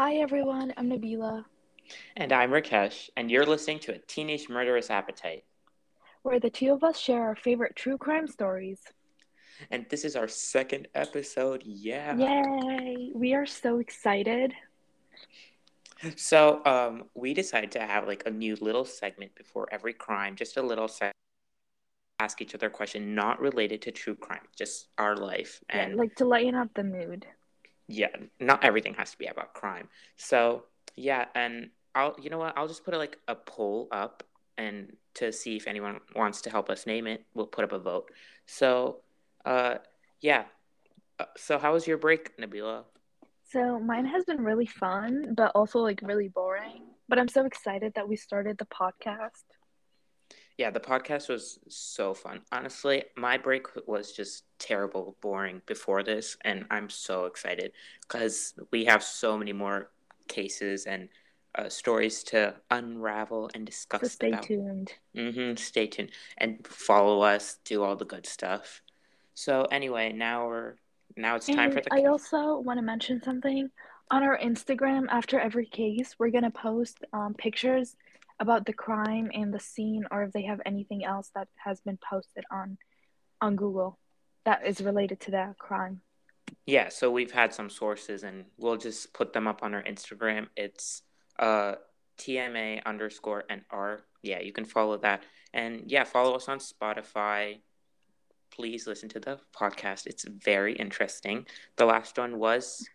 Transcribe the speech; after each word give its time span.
Hi 0.00 0.14
everyone, 0.14 0.72
I'm 0.78 0.88
Nabila, 0.88 1.44
And 2.16 2.32
I'm 2.32 2.52
Rakesh, 2.52 3.10
and 3.18 3.30
you're 3.30 3.44
listening 3.44 3.80
to 3.80 3.92
A 3.92 3.98
Teenage 3.98 4.48
Murderous 4.48 4.88
Appetite. 4.88 5.44
where 6.22 6.40
the 6.40 6.48
two 6.48 6.72
of 6.72 6.82
us 6.82 6.98
share 6.98 7.22
our 7.22 7.36
favorite 7.36 7.76
true 7.76 7.98
crime 7.98 8.26
stories. 8.26 8.80
And 9.70 9.84
this 9.90 10.06
is 10.06 10.16
our 10.16 10.26
second 10.26 10.88
episode. 10.94 11.62
Yeah. 11.66 12.16
Yay! 12.16 13.10
We 13.14 13.34
are 13.34 13.44
so 13.44 13.78
excited. 13.78 14.54
So, 16.16 16.64
um, 16.64 17.10
we 17.14 17.34
decided 17.34 17.70
to 17.72 17.80
have 17.80 18.06
like 18.06 18.22
a 18.24 18.30
new 18.30 18.56
little 18.58 18.86
segment 18.86 19.34
before 19.34 19.68
every 19.70 19.92
crime, 19.92 20.34
just 20.34 20.56
a 20.56 20.62
little 20.62 20.88
segment. 20.88 21.12
Ask 22.20 22.40
each 22.40 22.54
other 22.54 22.68
a 22.68 22.70
question 22.70 23.14
not 23.14 23.38
related 23.38 23.82
to 23.82 23.90
true 23.90 24.14
crime, 24.14 24.48
just 24.56 24.88
our 24.96 25.14
life. 25.14 25.60
Yeah, 25.68 25.80
And 25.82 25.96
like 25.96 26.14
to 26.14 26.24
lighten 26.24 26.54
up 26.54 26.72
the 26.72 26.84
mood. 26.84 27.26
Yeah, 27.90 28.08
not 28.38 28.64
everything 28.64 28.94
has 28.94 29.10
to 29.10 29.18
be 29.18 29.26
about 29.26 29.52
crime. 29.52 29.88
So, 30.16 30.64
yeah, 30.96 31.26
and 31.34 31.70
I'll, 31.94 32.14
you 32.22 32.30
know 32.30 32.38
what, 32.38 32.56
I'll 32.56 32.68
just 32.68 32.84
put 32.84 32.94
a, 32.94 32.98
like 32.98 33.18
a 33.26 33.34
poll 33.34 33.88
up 33.90 34.22
and 34.56 34.96
to 35.14 35.32
see 35.32 35.56
if 35.56 35.66
anyone 35.66 36.00
wants 36.14 36.42
to 36.42 36.50
help 36.50 36.70
us 36.70 36.86
name 36.86 37.06
it, 37.06 37.24
we'll 37.34 37.46
put 37.46 37.64
up 37.64 37.72
a 37.72 37.78
vote. 37.78 38.10
So, 38.46 38.98
uh, 39.44 39.76
yeah. 40.20 40.44
Uh, 41.18 41.24
so, 41.36 41.58
how 41.58 41.72
was 41.72 41.86
your 41.86 41.98
break, 41.98 42.36
Nabila? 42.38 42.84
So 43.50 43.80
mine 43.80 44.06
has 44.06 44.24
been 44.24 44.44
really 44.44 44.66
fun, 44.66 45.34
but 45.36 45.50
also 45.56 45.80
like 45.80 46.00
really 46.04 46.28
boring. 46.28 46.82
But 47.08 47.18
I'm 47.18 47.26
so 47.26 47.44
excited 47.44 47.92
that 47.96 48.08
we 48.08 48.14
started 48.14 48.58
the 48.58 48.66
podcast. 48.66 49.42
Yeah, 50.60 50.68
the 50.68 50.78
podcast 50.78 51.30
was 51.30 51.58
so 51.68 52.12
fun. 52.12 52.42
Honestly, 52.52 53.04
my 53.16 53.38
break 53.38 53.64
was 53.86 54.12
just 54.12 54.44
terrible, 54.58 55.16
boring 55.22 55.62
before 55.64 56.02
this, 56.02 56.36
and 56.44 56.66
I'm 56.70 56.90
so 56.90 57.24
excited 57.24 57.72
because 58.02 58.52
we 58.70 58.84
have 58.84 59.02
so 59.02 59.38
many 59.38 59.54
more 59.54 59.88
cases 60.28 60.84
and 60.84 61.08
uh, 61.54 61.70
stories 61.70 62.22
to 62.24 62.54
unravel 62.70 63.48
and 63.54 63.64
discuss 63.64 64.02
So 64.02 64.08
stay 64.08 64.28
about. 64.28 64.42
tuned. 64.42 64.92
Mm-hmm. 65.16 65.56
Stay 65.56 65.86
tuned 65.86 66.10
and 66.36 66.66
follow 66.66 67.22
us. 67.22 67.56
Do 67.64 67.82
all 67.82 67.96
the 67.96 68.04
good 68.04 68.26
stuff. 68.26 68.82
So 69.32 69.62
anyway, 69.72 70.12
now 70.12 70.46
we're 70.46 70.74
now 71.16 71.36
it's 71.36 71.46
time 71.46 71.72
for 71.72 71.80
the 71.80 71.88
I 71.90 72.04
also 72.04 72.58
want 72.58 72.76
to 72.76 72.84
mention 72.84 73.22
something. 73.22 73.70
On 74.10 74.22
our 74.22 74.36
Instagram, 74.36 75.06
after 75.08 75.40
every 75.40 75.64
case, 75.64 76.16
we're 76.18 76.28
gonna 76.28 76.50
post 76.50 77.02
um, 77.14 77.32
pictures 77.32 77.96
about 78.40 78.66
the 78.66 78.72
crime 78.72 79.30
and 79.32 79.52
the 79.54 79.60
scene, 79.60 80.04
or 80.10 80.24
if 80.24 80.32
they 80.32 80.42
have 80.42 80.60
anything 80.66 81.04
else 81.04 81.30
that 81.34 81.48
has 81.56 81.80
been 81.80 81.98
posted 81.98 82.44
on 82.50 82.78
on 83.40 83.56
Google 83.56 83.98
that 84.44 84.66
is 84.66 84.80
related 84.80 85.20
to 85.20 85.30
that 85.32 85.58
crime. 85.58 86.00
yeah. 86.66 86.88
So 86.88 87.10
we've 87.10 87.30
had 87.30 87.54
some 87.54 87.70
sources, 87.70 88.22
and 88.22 88.46
we'll 88.58 88.76
just 88.76 89.12
put 89.12 89.32
them 89.32 89.46
up 89.46 89.62
on 89.62 89.74
our 89.74 89.82
Instagram. 89.82 90.48
It's 90.56 91.02
uh 91.38 91.74
TMA 92.18 92.84
underscore 92.84 93.44
and 93.48 93.62
R. 93.70 94.00
Yeah, 94.22 94.40
you 94.40 94.52
can 94.52 94.64
follow 94.64 94.96
that, 94.98 95.22
and 95.54 95.84
yeah, 95.86 96.04
follow 96.04 96.34
us 96.34 96.48
on 96.48 96.58
Spotify. 96.58 97.60
Please 98.50 98.86
listen 98.86 99.08
to 99.10 99.20
the 99.20 99.38
podcast. 99.54 100.06
It's 100.06 100.24
very 100.24 100.74
interesting. 100.74 101.46
The 101.76 101.86
last 101.86 102.18
one 102.18 102.38
was 102.38 102.88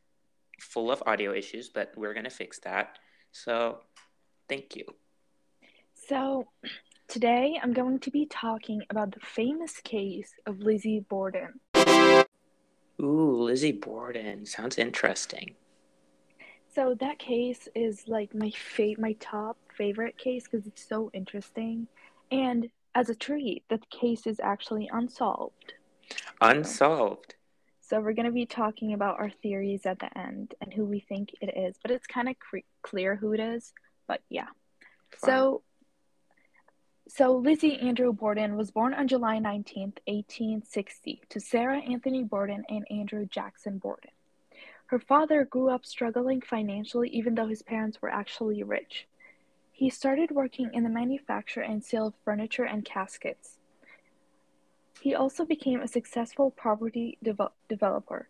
full 0.59 0.91
of 0.91 1.01
audio 1.05 1.33
issues, 1.33 1.69
but 1.69 1.93
we're 1.95 2.13
gonna 2.13 2.29
fix 2.29 2.59
that. 2.59 2.99
So, 3.31 3.79
thank 4.49 4.75
you. 4.75 4.85
So, 6.07 6.47
today 7.07 7.59
I'm 7.61 7.73
going 7.73 7.97
to 7.99 8.11
be 8.11 8.27
talking 8.27 8.83
about 8.91 9.11
the 9.11 9.19
famous 9.21 9.79
case 9.81 10.31
of 10.45 10.59
Lizzie 10.59 10.99
Borden. 10.99 11.59
Ooh, 13.01 13.41
Lizzie 13.41 13.71
Borden 13.71 14.45
sounds 14.45 14.77
interesting. 14.77 15.55
So 16.75 16.93
that 16.99 17.17
case 17.17 17.67
is 17.73 18.03
like 18.07 18.35
my 18.35 18.51
fa- 18.51 18.99
my 18.99 19.13
top 19.19 19.57
favorite 19.75 20.17
case 20.19 20.43
because 20.43 20.67
it's 20.67 20.87
so 20.87 21.09
interesting, 21.13 21.87
and 22.29 22.69
as 22.93 23.09
a 23.09 23.15
treat, 23.15 23.63
the 23.69 23.79
case 23.89 24.27
is 24.27 24.39
actually 24.39 24.87
unsolved. 24.93 25.73
Unsolved. 26.39 27.33
So 27.81 27.99
we're 27.99 28.13
gonna 28.13 28.31
be 28.31 28.45
talking 28.45 28.93
about 28.93 29.19
our 29.19 29.31
theories 29.41 29.87
at 29.87 29.97
the 29.99 30.15
end 30.15 30.53
and 30.61 30.71
who 30.71 30.85
we 30.85 30.99
think 30.99 31.31
it 31.41 31.57
is, 31.57 31.77
but 31.81 31.89
it's 31.89 32.05
kind 32.05 32.29
of 32.29 32.37
cre- 32.37 32.69
clear 32.83 33.15
who 33.15 33.33
it 33.33 33.39
is. 33.39 33.73
But 34.07 34.21
yeah. 34.29 34.49
Fun. 35.11 35.29
So, 35.29 35.61
so 37.07 37.37
Lizzie 37.37 37.77
Andrew 37.79 38.11
Borden 38.11 38.57
was 38.57 38.71
born 38.71 38.93
on 38.95 39.07
July 39.07 39.37
19th, 39.37 39.99
1860, 40.07 41.21
to 41.29 41.39
Sarah 41.39 41.79
Anthony 41.79 42.23
Borden 42.23 42.65
and 42.67 42.85
Andrew 42.89 43.27
Jackson 43.27 43.77
Borden. 43.77 44.09
Her 44.87 44.97
father 44.97 45.45
grew 45.45 45.69
up 45.69 45.85
struggling 45.85 46.41
financially, 46.41 47.09
even 47.09 47.35
though 47.35 47.47
his 47.47 47.61
parents 47.61 48.01
were 48.01 48.09
actually 48.09 48.63
rich. 48.63 49.07
He 49.71 49.89
started 49.91 50.31
working 50.31 50.71
in 50.73 50.83
the 50.83 50.89
manufacture 50.89 51.61
and 51.61 51.83
sale 51.83 52.07
of 52.07 52.15
furniture 52.23 52.65
and 52.65 52.83
caskets. 52.83 53.59
He 54.99 55.13
also 55.13 55.45
became 55.45 55.81
a 55.81 55.87
successful 55.87 56.49
property 56.49 57.19
devel- 57.23 57.51
developer. 57.69 58.29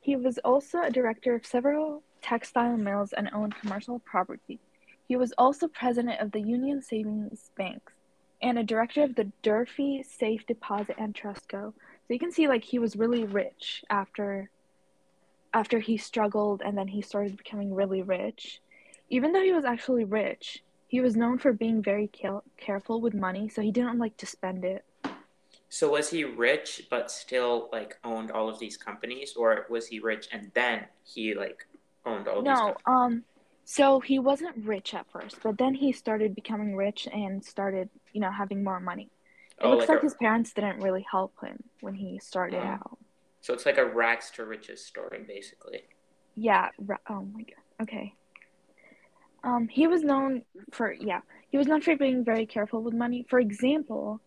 He 0.00 0.16
was 0.16 0.38
also 0.38 0.82
a 0.82 0.90
director 0.90 1.36
of 1.36 1.46
several 1.46 2.02
textile 2.20 2.76
mills 2.76 3.12
and 3.12 3.30
owned 3.32 3.54
commercial 3.54 4.00
property. 4.00 4.58
He 5.06 5.14
was 5.14 5.32
also 5.38 5.68
president 5.68 6.20
of 6.20 6.32
the 6.32 6.40
Union 6.40 6.82
Savings 6.82 7.50
Banks 7.56 7.92
and 8.40 8.58
a 8.58 8.62
director 8.62 9.02
of 9.02 9.14
the 9.14 9.30
Durfee 9.42 10.02
Safe 10.02 10.46
Deposit 10.46 10.96
and 10.98 11.14
Trust 11.14 11.48
Co. 11.48 11.74
So 12.06 12.14
you 12.14 12.18
can 12.18 12.32
see 12.32 12.48
like 12.48 12.64
he 12.64 12.78
was 12.78 12.96
really 12.96 13.24
rich 13.24 13.84
after 13.90 14.50
after 15.54 15.78
he 15.78 15.96
struggled 15.96 16.62
and 16.64 16.76
then 16.76 16.88
he 16.88 17.00
started 17.00 17.36
becoming 17.36 17.74
really 17.74 18.02
rich. 18.02 18.60
Even 19.08 19.32
though 19.32 19.42
he 19.42 19.52
was 19.52 19.64
actually 19.64 20.04
rich, 20.04 20.62
he 20.86 21.00
was 21.00 21.16
known 21.16 21.38
for 21.38 21.52
being 21.52 21.82
very 21.82 22.06
care- 22.08 22.42
careful 22.58 23.00
with 23.00 23.14
money, 23.14 23.48
so 23.48 23.62
he 23.62 23.70
didn't 23.70 23.98
like 23.98 24.16
to 24.18 24.26
spend 24.26 24.64
it. 24.64 24.84
So 25.70 25.90
was 25.90 26.10
he 26.10 26.24
rich 26.24 26.86
but 26.90 27.10
still 27.10 27.68
like 27.72 27.98
owned 28.04 28.30
all 28.30 28.48
of 28.48 28.58
these 28.58 28.76
companies, 28.76 29.34
or 29.36 29.66
was 29.68 29.86
he 29.86 30.00
rich 30.00 30.28
and 30.32 30.50
then 30.54 30.86
he 31.04 31.34
like 31.34 31.66
owned 32.06 32.28
all 32.28 32.36
these? 32.36 32.46
No, 32.46 32.54
companies? 32.54 32.76
um, 32.86 33.24
so 33.70 34.00
he 34.00 34.18
wasn't 34.18 34.64
rich 34.64 34.94
at 34.94 35.10
first, 35.10 35.36
but 35.42 35.58
then 35.58 35.74
he 35.74 35.92
started 35.92 36.34
becoming 36.34 36.74
rich 36.74 37.06
and 37.12 37.44
started, 37.44 37.90
you 38.12 38.20
know, 38.20 38.30
having 38.30 38.62
more 38.64 38.80
money. 38.80 39.10
It 39.60 39.64
Oh, 39.64 39.70
looks 39.70 39.80
like 39.82 39.88
like 39.90 39.98
a- 39.98 40.02
his 40.06 40.14
parents 40.14 40.52
didn't 40.52 40.80
really 40.80 41.04
help 41.10 41.34
him 41.42 41.62
when 41.80 41.94
he 41.94 42.18
started 42.18 42.60
Mm. 42.62 42.74
out. 42.80 42.98
So 43.40 43.54
it's 43.54 43.66
like 43.66 43.78
a 43.78 43.84
rags 43.86 44.30
to 44.32 44.44
riches 44.44 44.84
story, 44.84 45.24
basically. 45.26 45.84
Yeah, 46.34 46.70
ra- 46.78 46.98
oh 47.08 47.22
my 47.22 47.42
god. 47.42 47.62
Okay. 47.82 48.14
Um, 49.44 49.68
he 49.68 49.86
was 49.86 50.02
known 50.02 50.42
for 50.72 50.92
yeah, 50.92 51.20
he 51.50 51.56
was 51.58 51.66
known 51.66 51.80
for 51.80 51.96
being 51.96 52.24
very 52.24 52.46
careful 52.46 52.82
with 52.82 52.94
money. 52.94 53.24
For 53.28 53.38
example, 53.38 54.20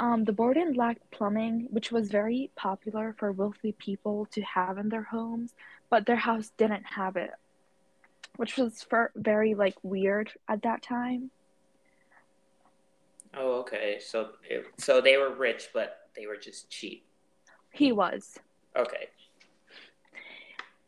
um, 0.00 0.24
the 0.24 0.32
Borden 0.32 0.72
lacked 0.74 1.10
plumbing, 1.10 1.68
which 1.70 1.92
was 1.92 2.10
very 2.10 2.50
popular 2.56 3.14
for 3.18 3.32
wealthy 3.32 3.72
people 3.72 4.26
to 4.32 4.42
have 4.42 4.78
in 4.78 4.88
their 4.88 5.02
homes, 5.04 5.54
but 5.90 6.06
their 6.06 6.16
house 6.16 6.50
didn't 6.56 6.84
have 6.84 7.16
it, 7.16 7.30
which 8.36 8.56
was 8.56 8.82
for 8.82 9.10
very 9.14 9.54
like 9.54 9.76
weird 9.82 10.32
at 10.48 10.62
that 10.62 10.82
time. 10.82 11.30
Oh, 13.36 13.60
okay. 13.60 13.98
So 14.00 14.30
it, 14.48 14.66
so 14.78 15.00
they 15.00 15.16
were 15.16 15.34
rich, 15.34 15.68
but 15.74 16.08
they 16.16 16.26
were 16.26 16.36
just 16.36 16.70
cheap. 16.70 17.06
He 17.70 17.92
was. 17.92 18.38
Okay. 18.76 19.08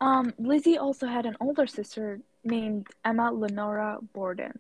Um, 0.00 0.32
Lizzie 0.38 0.78
also 0.78 1.06
had 1.06 1.26
an 1.26 1.36
older 1.40 1.66
sister 1.66 2.20
named 2.44 2.86
Emma 3.04 3.32
Lenora 3.32 3.98
Borden. 4.14 4.58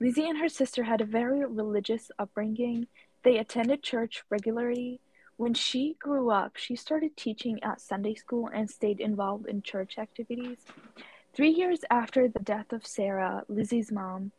Lizzie 0.00 0.28
and 0.28 0.38
her 0.38 0.48
sister 0.48 0.82
had 0.82 1.00
a 1.00 1.04
very 1.04 1.44
religious 1.44 2.10
upbringing. 2.18 2.86
They 3.22 3.38
attended 3.38 3.82
church 3.82 4.22
regularly. 4.30 5.00
When 5.36 5.54
she 5.54 5.96
grew 5.98 6.30
up, 6.30 6.56
she 6.56 6.76
started 6.76 7.16
teaching 7.16 7.62
at 7.62 7.80
Sunday 7.80 8.14
school 8.14 8.50
and 8.52 8.68
stayed 8.68 9.00
involved 9.00 9.46
in 9.46 9.62
church 9.62 9.96
activities. 9.98 10.58
Three 11.32 11.50
years 11.50 11.80
after 11.90 12.28
the 12.28 12.40
death 12.40 12.72
of 12.72 12.86
Sarah, 12.86 13.44
Lizzie's 13.48 13.92
mom, 13.92 14.32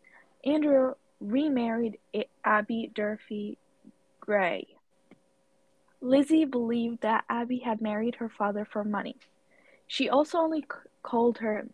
Andrew 0.43 0.93
remarried 1.21 1.97
Abby 2.43 2.91
Durfee 2.93 3.57
Gray. 4.19 4.67
Lizzie 6.01 6.45
believed 6.45 7.01
that 7.01 7.23
Abby 7.29 7.59
had 7.59 7.79
married 7.79 8.15
her 8.15 8.27
father 8.29 8.65
for 8.65 8.83
money. 8.83 9.15
She 9.87 10.09
also 10.09 10.39
only 10.39 10.61
c- 10.61 10.89
called 11.03 11.37
her 11.37 11.67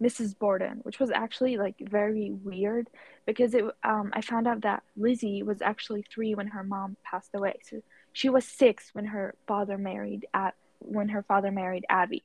Mrs. 0.00 0.38
Borden, 0.38 0.78
which 0.82 1.00
was 1.00 1.10
actually 1.10 1.56
like 1.56 1.74
very 1.80 2.30
weird 2.30 2.88
because 3.26 3.54
it 3.54 3.64
um 3.84 4.10
I 4.12 4.20
found 4.20 4.46
out 4.46 4.62
that 4.62 4.82
Lizzie 4.96 5.42
was 5.42 5.62
actually 5.62 6.04
3 6.12 6.34
when 6.34 6.48
her 6.48 6.62
mom 6.64 6.96
passed 7.04 7.30
away. 7.34 7.54
So 7.62 7.82
she 8.12 8.28
was 8.28 8.44
6 8.44 8.90
when 8.92 9.06
her 9.06 9.34
father 9.46 9.78
married 9.78 10.26
at 10.34 10.54
when 10.78 11.08
her 11.08 11.22
father 11.22 11.50
married 11.50 11.84
Abby. 11.88 12.22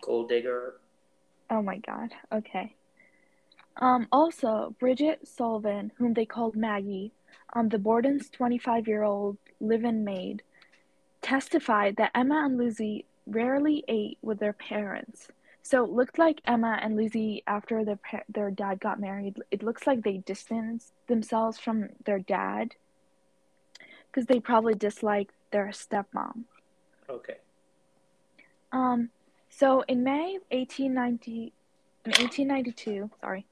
Gold 0.00 0.28
digger. 0.28 0.74
Oh 1.50 1.62
my 1.62 1.78
god. 1.78 2.10
Okay. 2.32 2.74
Um 3.76 4.06
also 4.12 4.74
Bridget 4.78 5.26
Sullivan, 5.26 5.92
whom 5.96 6.14
they 6.14 6.26
called 6.26 6.56
Maggie, 6.56 7.12
um 7.54 7.68
the 7.68 7.78
Borden's 7.78 8.30
25-year-old 8.30 9.38
live-in 9.60 10.04
maid, 10.04 10.42
testified 11.20 11.96
that 11.96 12.10
Emma 12.14 12.42
and 12.44 12.58
Lizzie 12.58 13.06
rarely 13.26 13.84
ate 13.88 14.18
with 14.22 14.38
their 14.40 14.52
parents. 14.52 15.28
So 15.62 15.84
it 15.84 15.90
looked 15.90 16.18
like 16.18 16.40
Emma 16.44 16.78
and 16.82 16.96
Lizzie, 16.96 17.42
after 17.46 17.84
their 17.84 17.98
their 18.28 18.50
dad 18.50 18.80
got 18.80 19.00
married, 19.00 19.36
it 19.50 19.62
looks 19.62 19.86
like 19.86 20.02
they 20.02 20.18
distanced 20.18 20.92
themselves 21.06 21.58
from 21.58 21.90
their 22.04 22.18
dad 22.18 22.74
because 24.10 24.26
they 24.26 24.40
probably 24.40 24.74
disliked 24.74 25.34
their 25.52 25.68
stepmom. 25.68 26.44
Okay. 27.08 27.36
Um. 28.72 29.10
So 29.50 29.82
in 29.86 30.02
May 30.02 30.38
1890, 30.50 31.52
in 32.04 32.10
1892, 32.10 33.10
sorry, 33.20 33.46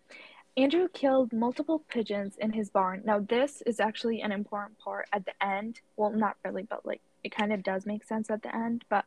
Andrew 0.56 0.88
killed 0.92 1.32
multiple 1.32 1.84
pigeons 1.88 2.36
in 2.38 2.52
his 2.52 2.68
barn. 2.70 3.02
Now 3.04 3.20
this 3.20 3.62
is 3.66 3.78
actually 3.80 4.20
an 4.22 4.32
important 4.32 4.78
part 4.78 5.08
at 5.12 5.24
the 5.24 5.32
end. 5.44 5.80
Well, 5.96 6.10
not 6.10 6.36
really, 6.44 6.64
but 6.64 6.84
like 6.84 7.00
it 7.22 7.34
kind 7.34 7.52
of 7.52 7.62
does 7.62 7.86
make 7.86 8.02
sense 8.04 8.30
at 8.30 8.42
the 8.42 8.54
end, 8.54 8.84
but 8.88 9.04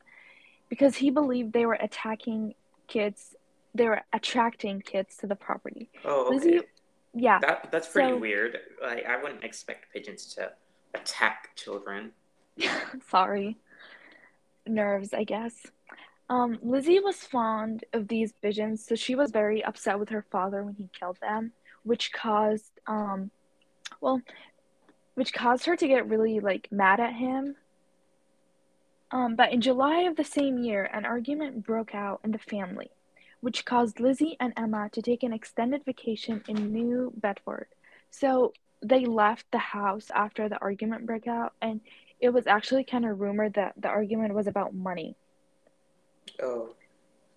because 0.70 0.96
he 0.96 1.10
believed 1.10 1.52
they 1.54 1.66
were 1.66 1.78
attacking 1.80 2.56
kids, 2.88 3.36
they 3.76 3.88
were 3.88 4.02
attracting 4.14 4.82
kids 4.82 5.18
to 5.18 5.28
the 5.28 5.36
property. 5.36 5.90
Oh, 6.06 6.28
okay. 6.28 6.36
Lizzie, 6.36 6.62
yeah. 7.14 7.40
That 7.40 7.70
that's 7.72 7.90
pretty 7.90 8.12
So- 8.12 8.18
weird. 8.18 8.58
Like 8.82 9.06
I 9.06 9.22
wouldn't 9.22 9.44
expect 9.44 9.92
pigeons 9.92 10.34
to 10.36 10.52
attack 10.94 11.50
children. 11.56 12.12
Sorry. 13.10 13.58
Nerves, 14.66 15.14
I 15.14 15.26
guess. 15.26 15.68
Um, 16.30 16.58
Lizzie 16.62 17.00
was 17.00 17.18
fond 17.18 17.84
of 17.94 18.08
these 18.08 18.34
visions, 18.42 18.86
so 18.86 18.96
she 18.96 19.16
was 19.16 19.32
very 19.32 19.64
upset 19.64 20.00
with 20.00 20.10
her 20.10 20.26
father 20.32 20.64
when 20.64 20.76
he 20.76 20.90
killed 20.98 21.18
them, 21.22 21.52
which 21.84 22.12
caused 22.14 22.80
um 22.88 23.30
well, 24.02 24.22
which 25.16 25.34
caused 25.34 25.66
her 25.66 25.76
to 25.76 25.88
get 25.88 26.10
really 26.10 26.40
like 26.40 26.72
mad 26.72 27.00
at 27.00 27.14
him. 27.14 27.56
Um, 29.12 29.36
but 29.36 29.52
in 29.52 29.62
July 29.62 30.02
of 30.02 30.16
the 30.16 30.24
same 30.24 30.58
year, 30.58 30.90
an 30.92 31.06
argument 31.06 31.64
broke 31.64 31.94
out 31.94 32.22
in 32.24 32.32
the 32.32 32.40
family, 32.40 32.90
which 33.42 33.64
caused 33.64 34.00
Lizzie 34.00 34.38
and 34.40 34.54
Emma 34.58 34.90
to 34.92 35.02
take 35.02 35.22
an 35.22 35.34
extended 35.34 35.86
vacation 35.86 36.44
in 36.48 36.74
New 36.74 37.14
Bedford. 37.16 37.68
So 38.10 38.54
they 38.82 39.06
left 39.06 39.46
the 39.52 39.60
house 39.60 40.10
after 40.16 40.50
the 40.50 40.58
argument 40.60 41.06
broke 41.06 41.28
out, 41.28 41.54
and 41.62 41.82
it 42.20 42.30
was 42.30 42.48
actually 42.48 42.86
kind 42.86 43.06
of 43.06 43.20
rumored 43.20 43.54
that 43.54 43.74
the 43.78 43.90
argument 43.90 44.34
was 44.34 44.48
about 44.48 44.74
money. 44.74 45.16
Oh, 46.42 46.76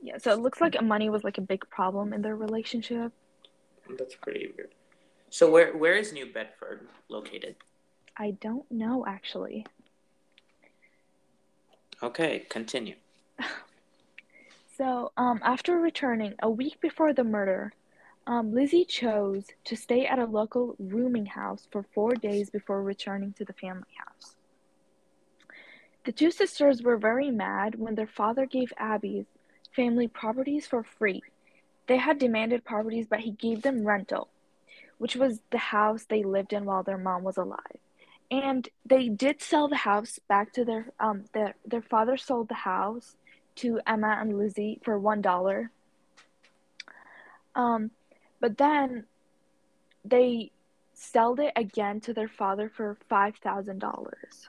Yeah, 0.00 0.18
so 0.18 0.32
it 0.32 0.40
looks 0.40 0.60
like 0.60 0.80
money 0.82 1.10
was 1.10 1.24
like 1.24 1.38
a 1.38 1.42
big 1.42 1.68
problem 1.70 2.12
in 2.12 2.22
their 2.22 2.36
relationship. 2.36 3.12
that's 3.98 4.14
pretty 4.16 4.52
weird. 4.56 4.72
So 5.30 5.50
where 5.50 5.76
where 5.76 5.94
is 5.94 6.12
New 6.12 6.26
Bedford 6.32 6.88
located? 7.08 7.56
I 8.16 8.32
don't 8.32 8.70
know 8.70 9.04
actually. 9.06 9.66
Okay, 12.02 12.46
continue. 12.48 12.94
So, 14.76 15.10
um, 15.16 15.40
after 15.42 15.78
returning 15.78 16.34
a 16.42 16.50
week 16.50 16.82
before 16.82 17.14
the 17.14 17.24
murder, 17.24 17.72
um, 18.26 18.52
Lizzie 18.52 18.84
chose 18.84 19.46
to 19.64 19.74
stay 19.74 20.04
at 20.04 20.18
a 20.18 20.26
local 20.26 20.76
rooming 20.78 21.24
house 21.24 21.66
for 21.72 21.82
four 21.94 22.14
days 22.14 22.50
before 22.50 22.82
returning 22.82 23.32
to 23.38 23.44
the 23.46 23.54
family 23.54 23.94
house. 23.96 24.35
The 26.06 26.12
two 26.12 26.30
sisters 26.30 26.82
were 26.82 26.96
very 26.96 27.32
mad 27.32 27.74
when 27.74 27.96
their 27.96 28.06
father 28.06 28.46
gave 28.46 28.72
Abby's 28.78 29.26
family 29.74 30.06
properties 30.06 30.64
for 30.66 30.84
free. 30.84 31.22
They 31.88 31.96
had 31.96 32.18
demanded 32.18 32.64
properties, 32.64 33.08
but 33.10 33.20
he 33.20 33.32
gave 33.32 33.62
them 33.62 33.84
rental, 33.84 34.28
which 34.98 35.16
was 35.16 35.40
the 35.50 35.58
house 35.58 36.04
they 36.04 36.22
lived 36.22 36.52
in 36.52 36.64
while 36.64 36.84
their 36.84 36.96
mom 36.96 37.24
was 37.24 37.36
alive. 37.36 37.78
And 38.30 38.68
they 38.84 39.08
did 39.08 39.42
sell 39.42 39.66
the 39.68 39.76
house 39.76 40.20
back 40.28 40.52
to 40.52 40.64
their 40.64 40.86
um 41.00 41.24
their 41.32 41.54
their 41.64 41.82
father 41.82 42.16
sold 42.16 42.48
the 42.48 42.54
house 42.54 43.16
to 43.56 43.80
Emma 43.86 44.16
and 44.20 44.38
Lizzie 44.38 44.80
for 44.84 44.98
one 44.98 45.20
dollar. 45.20 45.70
Um, 47.56 47.90
but 48.40 48.58
then 48.58 49.06
they 50.04 50.52
sold 50.94 51.40
it 51.40 51.52
again 51.56 52.00
to 52.02 52.14
their 52.14 52.28
father 52.28 52.68
for 52.68 52.96
five 53.08 53.36
thousand 53.36 53.80
dollars, 53.80 54.48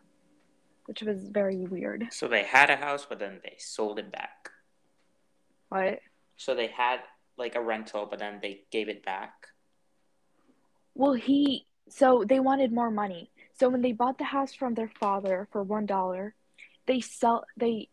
which 0.88 1.04
was 1.04 1.28
very 1.28 1.58
weird. 1.58 2.08
So 2.12 2.28
they 2.28 2.44
had 2.44 2.70
a 2.70 2.78
house, 2.78 3.06
but 3.08 3.20
then 3.20 3.40
they 3.44 3.56
sold 3.60 4.00
it 4.00 4.12
back. 4.12 4.50
What? 5.70 6.00
So 6.38 6.56
they 6.56 6.68
had 6.68 7.02
like 7.38 7.56
a 7.56 7.62
rental, 7.62 8.08
but 8.10 8.20
then 8.20 8.40
they 8.42 8.62
gave 8.72 8.90
it 8.90 9.06
back. 9.06 9.34
Well, 10.96 11.14
he 11.14 11.66
so 11.90 12.24
they 12.28 12.40
wanted 12.40 12.72
more 12.72 12.90
money. 12.90 13.30
So 13.60 13.70
when 13.70 13.82
they 13.82 13.92
bought 13.92 14.18
the 14.18 14.24
house 14.24 14.54
from 14.54 14.74
their 14.74 14.92
father 15.00 15.48
for 15.52 15.62
one 15.62 15.86
dollar, 15.86 16.36
they 16.86 17.02
sell 17.02 17.46
they 17.58 17.90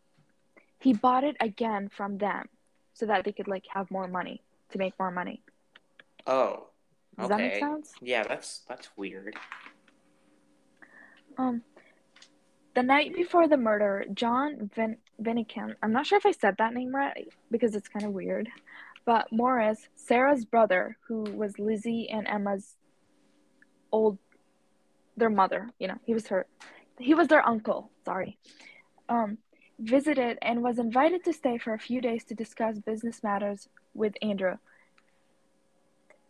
he 0.79 0.93
bought 0.93 1.25
it 1.25 1.37
again 1.41 1.91
from 1.94 2.19
them 2.19 2.49
so 2.93 3.06
that 3.06 3.25
they 3.25 3.32
could 3.32 3.49
like 3.49 3.64
have 3.70 3.91
more 3.91 4.06
money 4.06 4.41
to 4.70 4.79
make 4.79 4.94
more 4.99 5.11
money. 5.11 5.43
Oh, 6.26 6.69
Does 7.19 7.29
that 7.29 7.38
make 7.38 7.52
okay. 7.52 7.61
sense? 7.61 7.93
Yeah, 8.00 8.23
that's 8.23 8.61
that's 8.69 8.88
weird. 8.96 9.37
Um, 11.37 11.62
the 12.74 12.82
night 12.82 13.14
before 13.14 13.48
the 13.48 13.56
murder, 13.56 14.04
John 14.14 14.70
Vin- 14.74 14.98
Vinnican, 15.22 15.74
I'm 15.82 15.92
not 15.92 16.06
sure 16.06 16.18
if 16.18 16.26
I 16.26 16.32
said 16.32 16.56
that 16.58 16.74
name 16.74 16.94
right 16.94 17.28
because 17.50 17.74
it's 17.74 17.88
kind 17.88 18.04
of 18.04 18.12
weird, 18.12 18.48
but 19.04 19.30
Morris, 19.30 19.88
Sarah's 19.94 20.44
brother, 20.44 20.96
who 21.06 21.22
was 21.22 21.58
Lizzie 21.58 22.08
and 22.10 22.26
Emma's 22.26 22.76
old, 23.92 24.18
their 25.16 25.30
mother, 25.30 25.70
you 25.78 25.86
know, 25.86 25.98
he 26.04 26.14
was 26.14 26.26
her, 26.28 26.46
he 26.98 27.14
was 27.14 27.28
their 27.28 27.46
uncle, 27.46 27.90
sorry, 28.04 28.38
um, 29.08 29.38
visited 29.78 30.38
and 30.42 30.62
was 30.62 30.78
invited 30.78 31.24
to 31.24 31.32
stay 31.32 31.58
for 31.58 31.74
a 31.74 31.78
few 31.78 32.00
days 32.00 32.24
to 32.24 32.34
discuss 32.34 32.78
business 32.78 33.22
matters 33.22 33.68
with 33.94 34.14
Andrew. 34.22 34.56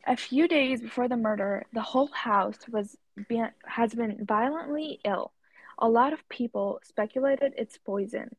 A 0.07 0.17
few 0.17 0.47
days 0.47 0.83
before 0.83 1.09
the 1.09 1.17
murder, 1.17 1.65
the 1.73 1.81
whole 1.81 2.09
house 2.09 2.59
was 2.71 2.99
be- 3.29 3.43
has 3.65 3.95
been 3.95 4.25
violently 4.27 5.01
ill. 5.05 5.33
A 5.79 5.89
lot 5.89 6.13
of 6.13 6.29
people 6.29 6.81
speculated 6.85 7.55
it's 7.57 7.79
poison, 7.79 8.35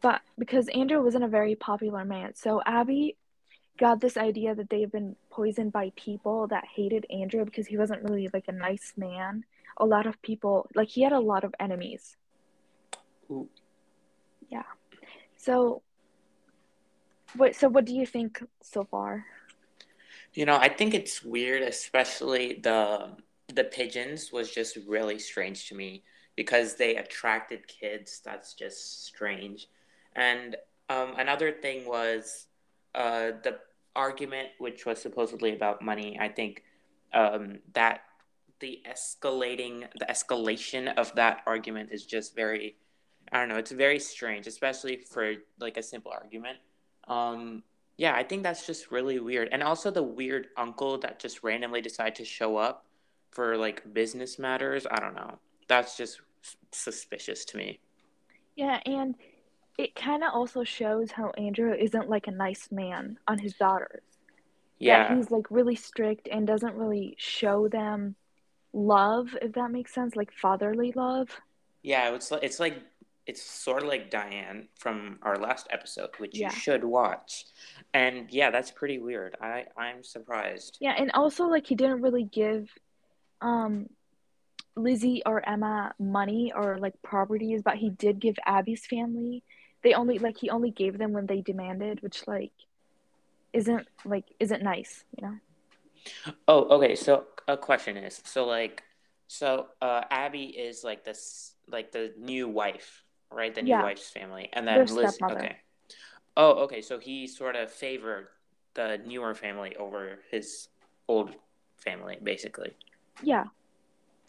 but 0.00 0.20
because 0.38 0.68
Andrew 0.68 1.02
wasn't 1.02 1.24
a 1.24 1.28
very 1.28 1.54
popular 1.54 2.04
man, 2.04 2.34
so 2.34 2.62
Abby 2.64 3.16
got 3.78 4.00
this 4.00 4.16
idea 4.16 4.54
that 4.54 4.70
they've 4.70 4.90
been 4.90 5.16
poisoned 5.30 5.72
by 5.72 5.92
people 5.96 6.46
that 6.48 6.64
hated 6.74 7.06
Andrew 7.10 7.44
because 7.44 7.66
he 7.66 7.76
wasn't 7.76 8.02
really 8.02 8.28
like 8.32 8.48
a 8.48 8.52
nice 8.52 8.92
man. 8.96 9.44
A 9.78 9.84
lot 9.84 10.06
of 10.06 10.20
people, 10.22 10.68
like 10.74 10.88
he 10.88 11.02
had 11.02 11.12
a 11.12 11.20
lot 11.20 11.44
of 11.44 11.54
enemies. 11.58 12.16
Ooh. 13.30 13.48
Yeah. 14.50 14.62
So, 15.36 15.82
what? 17.36 17.56
So, 17.56 17.68
what 17.68 17.84
do 17.84 17.94
you 17.94 18.06
think 18.06 18.42
so 18.60 18.84
far? 18.84 19.24
You 20.34 20.46
know, 20.46 20.56
I 20.56 20.68
think 20.68 20.94
it's 20.94 21.24
weird, 21.24 21.62
especially 21.62 22.60
the 22.62 23.16
the 23.52 23.64
pigeons 23.64 24.30
was 24.32 24.50
just 24.50 24.78
really 24.86 25.18
strange 25.18 25.68
to 25.68 25.74
me 25.74 26.04
because 26.36 26.74
they 26.76 26.96
attracted 26.96 27.66
kids. 27.68 28.20
That's 28.24 28.54
just 28.54 29.04
strange. 29.04 29.68
And 30.14 30.56
um, 30.88 31.14
another 31.16 31.52
thing 31.52 31.86
was 31.86 32.46
uh, 32.94 33.32
the 33.42 33.58
argument, 33.94 34.48
which 34.58 34.86
was 34.86 35.00
supposedly 35.00 35.54
about 35.54 35.82
money. 35.82 36.18
I 36.20 36.28
think 36.28 36.62
um, 37.12 37.58
that 37.74 38.02
the 38.60 38.80
escalating, 38.88 39.88
the 39.98 40.06
escalation 40.06 40.94
of 40.96 41.14
that 41.16 41.42
argument 41.46 41.90
is 41.92 42.06
just 42.06 42.34
very, 42.34 42.76
I 43.32 43.40
don't 43.40 43.48
know, 43.48 43.56
it's 43.56 43.72
very 43.72 43.98
strange, 43.98 44.46
especially 44.46 44.98
for 44.98 45.34
like 45.60 45.76
a 45.76 45.82
simple 45.82 46.12
argument. 46.12 46.58
Um, 47.08 47.62
yeah, 47.96 48.14
I 48.14 48.22
think 48.22 48.42
that's 48.42 48.66
just 48.66 48.90
really 48.90 49.18
weird. 49.18 49.48
And 49.52 49.62
also 49.62 49.90
the 49.90 50.02
weird 50.02 50.48
uncle 50.56 50.98
that 50.98 51.18
just 51.18 51.42
randomly 51.42 51.80
decided 51.80 52.14
to 52.16 52.24
show 52.24 52.56
up 52.56 52.86
for 53.30 53.56
like 53.56 53.92
business 53.92 54.38
matters. 54.38 54.86
I 54.90 55.00
don't 55.00 55.14
know. 55.14 55.38
That's 55.68 55.96
just 55.96 56.20
suspicious 56.72 57.44
to 57.46 57.56
me. 57.56 57.80
Yeah, 58.56 58.80
and 58.84 59.14
it 59.78 59.94
kind 59.94 60.22
of 60.22 60.30
also 60.34 60.64
shows 60.64 61.10
how 61.10 61.30
Andrew 61.30 61.72
isn't 61.72 62.08
like 62.08 62.26
a 62.26 62.32
nice 62.32 62.68
man 62.70 63.18
on 63.26 63.38
his 63.38 63.54
daughters. 63.54 64.02
Yeah. 64.78 65.08
That 65.08 65.16
he's 65.16 65.30
like 65.30 65.50
really 65.50 65.76
strict 65.76 66.28
and 66.30 66.46
doesn't 66.46 66.74
really 66.74 67.14
show 67.18 67.68
them 67.68 68.16
love, 68.72 69.36
if 69.40 69.52
that 69.52 69.70
makes 69.70 69.94
sense, 69.94 70.16
like 70.16 70.32
fatherly 70.32 70.92
love. 70.92 71.28
Yeah, 71.82 72.14
it's 72.14 72.30
like 72.30 72.42
it's 72.42 72.60
like 72.60 72.76
it's 73.26 73.42
sort 73.42 73.82
of 73.82 73.88
like 73.88 74.10
Diane 74.10 74.68
from 74.76 75.18
our 75.22 75.38
last 75.38 75.68
episode, 75.70 76.10
which 76.18 76.36
Yeah. 76.36 76.50
you 76.50 76.56
should 76.56 76.82
watch. 76.84 77.44
And 77.94 78.28
yeah, 78.30 78.50
that's 78.50 78.70
pretty 78.72 78.98
weird. 78.98 79.36
I 79.40 79.66
I'm 79.76 80.02
surprised. 80.02 80.78
Yeah, 80.80 80.94
and 80.98 81.10
also 81.12 81.44
like 81.46 81.66
he 81.66 81.74
didn't 81.76 82.02
really 82.02 82.24
give 82.24 82.68
um 83.40 83.88
Lizzie 84.76 85.22
or 85.26 85.46
Emma 85.48 85.94
money 85.98 86.52
or 86.54 86.78
like 86.78 87.00
properties, 87.02 87.62
but 87.62 87.76
he 87.76 87.90
did 87.90 88.20
give 88.20 88.36
Abby's 88.46 88.86
family. 88.86 89.42
They 89.82 89.94
only 89.94 90.18
like 90.18 90.38
he 90.38 90.50
only 90.50 90.70
gave 90.70 90.98
them 90.98 91.12
when 91.12 91.26
they 91.26 91.40
demanded, 91.40 92.02
which 92.02 92.26
like 92.26 92.52
isn't 93.52 93.86
like 94.04 94.24
isn't 94.40 94.62
nice, 94.62 95.04
you 95.16 95.26
know. 95.26 95.34
Oh, 96.48 96.76
okay. 96.76 96.94
So 96.94 97.24
a 97.48 97.56
question 97.56 97.96
is, 97.96 98.20
so 98.24 98.46
like, 98.46 98.82
so 99.28 99.66
uh, 99.80 100.02
Abby 100.10 100.44
is 100.44 100.84
like 100.84 101.04
this, 101.04 101.54
like 101.68 101.92
the 101.92 102.12
new 102.18 102.48
wife, 102.48 103.04
right? 103.30 103.54
The 103.54 103.62
new 103.62 103.70
Yeah. 103.70 103.82
wife's 103.82 104.10
family, 104.10 104.48
and 104.52 104.66
then 104.66 104.76
Their 104.86 104.94
Liz. 104.94 105.14
stepmother. 105.14 105.38
Okay. 105.38 105.56
Oh, 106.36 106.52
okay. 106.64 106.80
So 106.80 106.98
he 106.98 107.26
sort 107.26 107.56
of 107.56 107.70
favored 107.70 108.28
the 108.74 109.00
newer 109.04 109.34
family 109.34 109.76
over 109.76 110.20
his 110.30 110.68
old 111.08 111.34
family, 111.76 112.18
basically. 112.22 112.74
Yeah. 113.22 113.44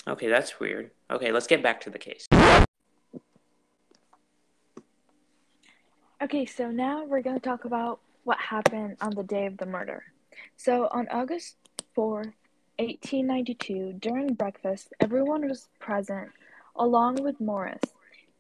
Okay, 0.07 0.27
that's 0.27 0.59
weird. 0.59 0.91
Okay, 1.09 1.31
let's 1.31 1.47
get 1.47 1.63
back 1.63 1.79
to 1.81 1.89
the 1.89 1.99
case. 1.99 2.27
Okay, 6.21 6.45
so 6.45 6.71
now 6.71 7.03
we're 7.05 7.21
going 7.21 7.35
to 7.35 7.41
talk 7.41 7.65
about 7.65 7.99
what 8.23 8.37
happened 8.37 8.97
on 9.01 9.13
the 9.15 9.23
day 9.23 9.45
of 9.45 9.57
the 9.57 9.65
murder. 9.65 10.03
So 10.57 10.87
on 10.91 11.07
August 11.09 11.55
4th, 11.97 12.33
1892, 12.79 13.93
during 13.99 14.33
breakfast, 14.33 14.93
everyone 14.99 15.47
was 15.47 15.67
present 15.79 16.29
along 16.75 17.15
with 17.21 17.39
Morris. 17.39 17.81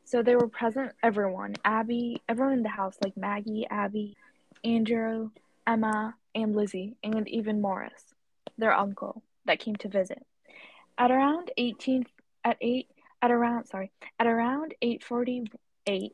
So 0.05 0.21
they 0.21 0.35
were 0.35 0.47
present, 0.47 0.91
everyone, 1.01 1.55
Abby, 1.63 2.21
everyone 2.27 2.53
in 2.53 2.63
the 2.63 2.69
house, 2.69 2.97
like 3.03 3.15
Maggie, 3.15 3.67
Abby, 3.69 4.15
Andrew, 4.63 5.29
Emma, 5.65 6.15
and 6.35 6.55
Lizzie, 6.55 6.95
and 7.03 7.27
even 7.27 7.61
Morris, 7.61 8.13
their 8.57 8.73
uncle, 8.73 9.23
that 9.45 9.59
came 9.59 9.75
to 9.77 9.87
visit. 9.87 10.25
At 10.97 11.11
around 11.11 11.51
18, 11.57 12.05
at 12.43 12.57
8, 12.61 12.87
at 13.21 13.31
around, 13.31 13.65
sorry, 13.65 13.91
at 14.19 14.27
around 14.27 14.73
8.48 14.83 16.11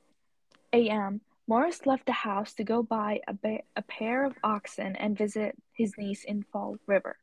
a.m., 0.74 1.22
Morris 1.48 1.86
left 1.86 2.06
the 2.06 2.12
house 2.12 2.54
to 2.54 2.64
go 2.64 2.84
buy 2.84 3.20
a, 3.28 3.34
ba- 3.34 3.64
a 3.76 3.82
pair 3.82 4.24
of 4.24 4.34
oxen 4.44 4.96
and 4.96 5.18
visit 5.18 5.56
his 5.74 5.94
niece 5.98 6.24
in 6.24 6.44
Fall 6.44 6.78
River, 6.86 7.18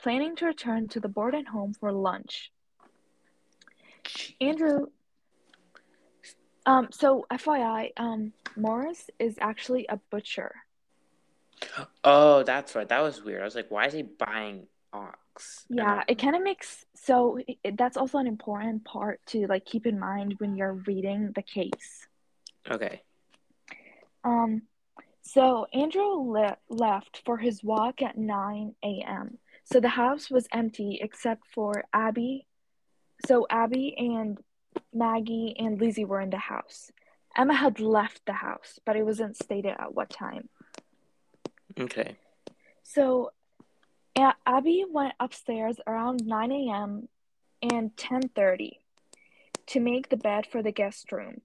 planning 0.00 0.34
to 0.36 0.46
return 0.46 0.88
to 0.88 1.00
the 1.00 1.08
Borden 1.08 1.44
home 1.46 1.74
for 1.74 1.92
lunch. 1.92 2.50
Andrew 4.40 4.86
um, 6.68 6.88
so 6.90 7.24
FYI, 7.32 7.92
um, 7.96 8.34
Morris 8.54 9.08
is 9.18 9.36
actually 9.40 9.86
a 9.88 9.98
butcher. 10.10 10.54
Oh, 12.04 12.42
that's 12.42 12.74
right. 12.74 12.86
That 12.86 13.00
was 13.00 13.24
weird. 13.24 13.40
I 13.40 13.44
was 13.44 13.54
like, 13.54 13.70
why 13.70 13.86
is 13.86 13.94
he 13.94 14.02
buying 14.02 14.66
ox? 14.92 15.18
Yeah, 15.68 16.02
it 16.08 16.18
kind 16.18 16.36
of 16.36 16.42
makes 16.42 16.84
so 16.94 17.38
it, 17.46 17.76
that's 17.76 17.96
also 17.96 18.18
an 18.18 18.26
important 18.26 18.84
part 18.84 19.20
to 19.26 19.46
like 19.46 19.64
keep 19.64 19.86
in 19.86 19.98
mind 19.98 20.34
when 20.38 20.56
you're 20.56 20.74
reading 20.74 21.32
the 21.34 21.42
case. 21.42 22.06
Okay. 22.70 23.02
Um, 24.24 24.62
so 25.22 25.66
Andrew 25.72 26.32
le- 26.32 26.58
left 26.68 27.22
for 27.24 27.36
his 27.38 27.62
walk 27.62 28.02
at 28.02 28.16
9 28.16 28.74
a.m. 28.82 29.38
So 29.64 29.80
the 29.80 29.88
house 29.88 30.30
was 30.30 30.46
empty 30.52 30.98
except 31.00 31.46
for 31.54 31.84
Abby. 31.92 32.46
So 33.26 33.46
Abby 33.50 33.94
and 33.98 34.38
Maggie 34.92 35.54
and 35.58 35.80
Lizzie 35.80 36.04
were 36.04 36.20
in 36.20 36.30
the 36.30 36.38
house. 36.38 36.90
Emma 37.36 37.54
had 37.54 37.78
left 37.78 38.22
the 38.26 38.32
house, 38.32 38.78
but 38.84 38.96
it 38.96 39.04
wasn't 39.04 39.36
stated 39.36 39.74
at 39.78 39.94
what 39.94 40.10
time. 40.10 40.48
Okay. 41.78 42.16
So 42.82 43.32
Abby 44.46 44.84
went 44.90 45.14
upstairs 45.20 45.76
around 45.86 46.24
9 46.26 46.52
a.m. 46.52 47.08
and 47.62 47.94
10:30 47.96 48.78
to 49.66 49.80
make 49.80 50.08
the 50.08 50.16
bed 50.16 50.46
for 50.46 50.62
the 50.62 50.72
guest 50.72 51.12
room. 51.12 51.40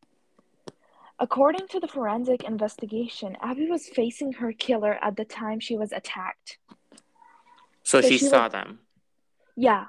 According 1.19 1.67
to 1.69 1.79
the 1.79 1.87
forensic 1.87 2.43
investigation, 2.43 3.37
Abby 3.41 3.69
was 3.69 3.87
facing 3.87 4.33
her 4.33 4.51
killer 4.51 4.97
at 5.01 5.15
the 5.15 5.25
time 5.25 5.59
she 5.59 5.77
was 5.77 5.91
attacked. 5.91 6.57
So, 7.83 8.01
So 8.01 8.09
she, 8.09 8.17
she 8.17 8.25
saw 8.25 8.43
was- 8.43 8.51
them. 8.53 8.79
Yeah, 9.55 9.85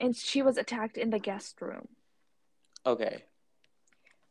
and 0.00 0.14
she 0.14 0.40
was 0.42 0.56
attacked 0.56 0.96
in 0.96 1.10
the 1.10 1.18
guest 1.18 1.60
room. 1.60 1.88
Okay. 2.86 3.24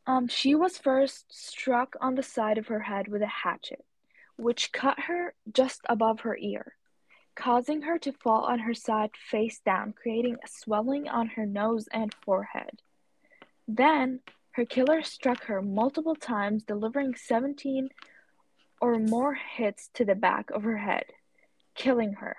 Um, 0.06 0.26
she 0.28 0.54
was 0.54 0.78
first 0.78 1.26
struck 1.28 1.94
on 2.00 2.14
the 2.14 2.22
side 2.22 2.56
of 2.56 2.68
her 2.68 2.80
head 2.80 3.08
with 3.08 3.20
a 3.20 3.26
hatchet, 3.26 3.84
which 4.36 4.72
cut 4.72 4.98
her 5.00 5.34
just 5.52 5.82
above 5.88 6.20
her 6.20 6.36
ear, 6.38 6.76
causing 7.34 7.82
her 7.82 7.98
to 7.98 8.12
fall 8.12 8.44
on 8.44 8.60
her 8.60 8.74
side 8.74 9.10
face 9.30 9.60
down, 9.64 9.92
creating 9.92 10.36
a 10.44 10.48
swelling 10.48 11.08
on 11.08 11.28
her 11.28 11.46
nose 11.46 11.88
and 11.92 12.14
forehead. 12.24 12.82
Then, 13.66 14.20
her 14.52 14.64
killer 14.64 15.02
struck 15.02 15.44
her 15.44 15.62
multiple 15.62 16.16
times, 16.16 16.64
delivering 16.64 17.14
17 17.14 17.88
or 18.80 18.98
more 18.98 19.34
hits 19.34 19.88
to 19.94 20.04
the 20.04 20.14
back 20.14 20.50
of 20.50 20.64
her 20.64 20.78
head, 20.78 21.04
killing 21.74 22.14
her. 22.14 22.36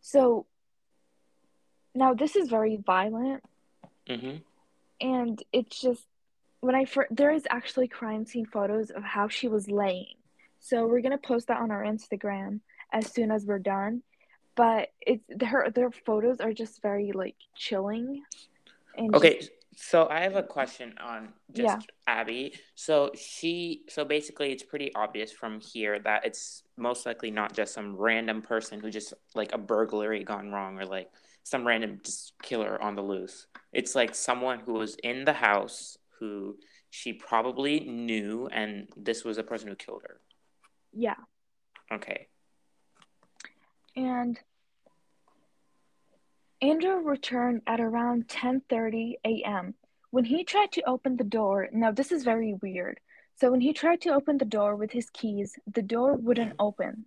So, 0.00 0.46
now 1.94 2.14
this 2.14 2.36
is 2.36 2.48
very 2.48 2.76
violent 2.76 3.42
Mm-hmm. 4.08 4.38
and 5.00 5.42
it's 5.52 5.80
just 5.80 6.04
when 6.60 6.74
I 6.74 6.84
fir- 6.84 7.06
there 7.10 7.30
is 7.30 7.44
actually 7.48 7.86
crime 7.86 8.24
scene 8.26 8.44
photos 8.46 8.90
of 8.90 9.04
how 9.04 9.28
she 9.28 9.46
was 9.46 9.70
laying. 9.70 10.14
So 10.58 10.86
we're 10.86 11.00
gonna 11.00 11.18
post 11.18 11.46
that 11.46 11.60
on 11.60 11.70
our 11.70 11.84
Instagram 11.84 12.60
as 12.92 13.12
soon 13.12 13.30
as 13.30 13.44
we're 13.46 13.58
done. 13.58 14.02
But 14.56 14.88
it's 15.00 15.24
her 15.44 15.70
their 15.70 15.90
photos 15.90 16.40
are 16.40 16.52
just 16.52 16.82
very 16.82 17.12
like 17.12 17.36
chilling. 17.56 18.22
And 18.96 19.14
Okay. 19.14 19.38
just- 19.38 19.50
So 19.76 20.08
I 20.10 20.20
have 20.20 20.36
a 20.36 20.42
question 20.42 20.98
on 20.98 21.32
just 21.52 21.86
Yeah. 21.86 21.94
Abby. 22.20 22.54
So 22.74 23.12
she, 23.14 23.84
so 23.88 24.04
basically, 24.04 24.52
it's 24.52 24.64
pretty 24.64 24.92
obvious 24.94 25.32
from 25.32 25.60
here 25.60 25.98
that 26.00 26.26
it's 26.26 26.64
most 26.76 27.06
likely 27.06 27.30
not 27.30 27.54
just 27.54 27.72
some 27.72 27.96
random 27.96 28.42
person 28.42 28.80
who 28.80 28.90
just 28.90 29.14
like 29.34 29.52
a 29.54 29.58
burglary 29.58 30.22
gone 30.24 30.50
wrong 30.50 30.78
or 30.78 30.84
like 30.84 31.08
some 31.44 31.66
random 31.66 32.00
just 32.04 32.34
killer 32.42 32.82
on 32.82 32.94
the 32.96 33.00
loose. 33.02 33.46
It's 33.72 33.94
like 33.94 34.14
someone 34.14 34.58
who 34.60 34.74
was 34.74 34.96
in 34.96 35.24
the 35.24 35.32
house 35.32 35.96
who 36.18 36.58
she 36.90 37.12
probably 37.14 37.80
knew, 37.80 38.48
and 38.52 38.88
this 38.96 39.24
was 39.24 39.38
a 39.38 39.44
person 39.44 39.68
who 39.68 39.76
killed 39.76 40.02
her. 40.02 40.20
yeah. 40.92 41.14
Okay. 41.90 42.26
And 43.96 44.38
Andrew 46.62 46.96
returned 47.00 47.62
at 47.66 47.80
around 47.80 48.28
10:30 48.28 49.14
a.m. 49.24 49.74
When 50.10 50.24
he 50.24 50.44
tried 50.44 50.72
to 50.72 50.82
open 50.82 51.16
the 51.16 51.24
door, 51.24 51.68
now 51.72 51.90
this 51.90 52.12
is 52.12 52.24
very 52.24 52.54
weird. 52.54 53.00
So 53.36 53.50
when 53.50 53.60
he 53.60 53.72
tried 53.72 54.00
to 54.02 54.10
open 54.10 54.38
the 54.38 54.44
door 54.44 54.76
with 54.76 54.92
his 54.92 55.08
keys, 55.10 55.58
the 55.66 55.82
door 55.82 56.14
wouldn't 56.14 56.54
open. 56.58 57.06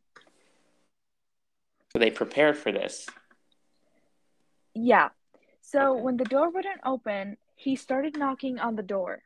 So 1.91 1.99
they 1.99 2.09
prepared 2.09 2.57
for 2.57 2.71
this. 2.71 3.07
Yeah. 4.73 5.09
So 5.61 5.93
Okay. 5.93 6.01
when 6.01 6.17
the 6.17 6.25
door 6.25 6.49
wouldn't 6.49 6.81
open, 6.83 7.37
he 7.55 7.75
started 7.75 8.17
knocking 8.17 8.59
on 8.59 8.75
the 8.75 8.83
door. 8.83 9.23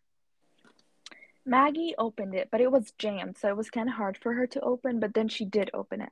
Maggie 1.45 1.95
opened 1.97 2.35
it, 2.35 2.49
but 2.51 2.59
it 2.59 2.71
was 2.71 2.91
jammed, 2.97 3.37
so 3.37 3.47
it 3.47 3.55
was 3.55 3.69
kind 3.69 3.87
of 3.87 3.95
hard 3.95 4.17
for 4.17 4.33
her 4.33 4.45
to 4.47 4.59
open, 4.59 4.99
but 4.99 5.13
then 5.13 5.29
she 5.29 5.45
did 5.45 5.69
open 5.73 6.01
it. 6.01 6.11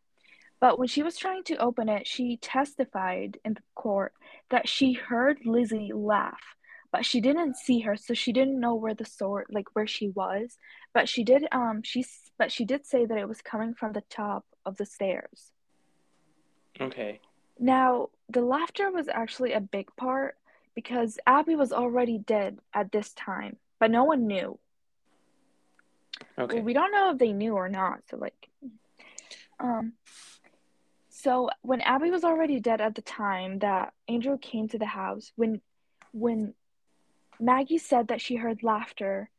But 0.66 0.80
when 0.80 0.88
she 0.88 1.04
was 1.04 1.16
trying 1.16 1.44
to 1.44 1.58
open 1.58 1.90
it, 1.90 2.08
she 2.08 2.38
testified 2.38 3.38
in 3.46 3.54
the 3.54 3.62
court 3.76 4.14
that 4.50 4.68
she 4.68 4.94
heard 4.94 5.38
Lizzie 5.46 5.92
laugh, 5.94 6.42
but 6.92 7.06
she 7.06 7.22
didn't 7.22 7.56
see 7.56 7.82
her, 7.82 7.96
so 7.96 8.16
she 8.16 8.34
didn't 8.34 8.60
know 8.60 8.74
where 8.74 8.96
the 8.96 9.06
sword, 9.06 9.46
like 9.52 9.68
where 9.74 9.86
she 9.86 10.10
was. 10.10 10.58
But 10.92 11.08
she 11.08 11.24
did, 11.24 11.46
um, 11.52 11.84
she, 11.84 12.04
but 12.40 12.52
she 12.52 12.66
did 12.66 12.88
say 12.88 13.06
that 13.06 13.16
it 13.16 13.28
was 13.28 13.44
coming 13.44 13.76
from 13.76 13.94
the 13.94 14.02
top 14.10 14.44
of 14.66 14.76
the 14.78 14.88
stairs. 14.88 15.52
Okay. 16.82 17.20
Now, 17.60 18.10
the 18.28 18.42
laughter 18.42 18.90
was 18.90 19.08
actually 19.08 19.54
a 19.54 19.62
big 19.62 19.96
part 19.96 20.36
because 20.74 21.20
Abby 21.28 21.56
was 21.56 21.74
already 21.74 22.18
dead 22.18 22.58
at 22.74 22.92
this 22.92 23.14
time, 23.14 23.58
but 23.80 23.92
no 23.92 24.04
one 24.04 24.26
knew. 24.26 24.58
Okay. 26.40 26.56
Well, 26.56 26.64
we 26.64 26.74
don't 26.74 26.92
know 26.92 27.12
if 27.12 27.20
they 27.20 27.34
knew 27.34 27.54
or 27.54 27.70
not. 27.70 28.00
So, 28.10 28.18
like, 28.18 28.50
um, 29.60 29.94
so 31.18 31.50
when 31.62 31.80
Abby 31.80 32.12
was 32.12 32.26
already 32.26 32.60
dead 32.60 32.82
at 32.82 32.94
the 32.94 33.02
time 33.02 33.60
that 33.60 33.94
Andrew 34.10 34.38
came 34.38 34.68
to 34.68 34.78
the 34.78 34.86
house, 34.86 35.32
when, 35.38 35.62
when 36.12 36.54
Maggie 37.40 37.78
said 37.78 38.10
that 38.10 38.20
she 38.20 38.36
heard 38.36 38.64
laughter, 38.64 39.30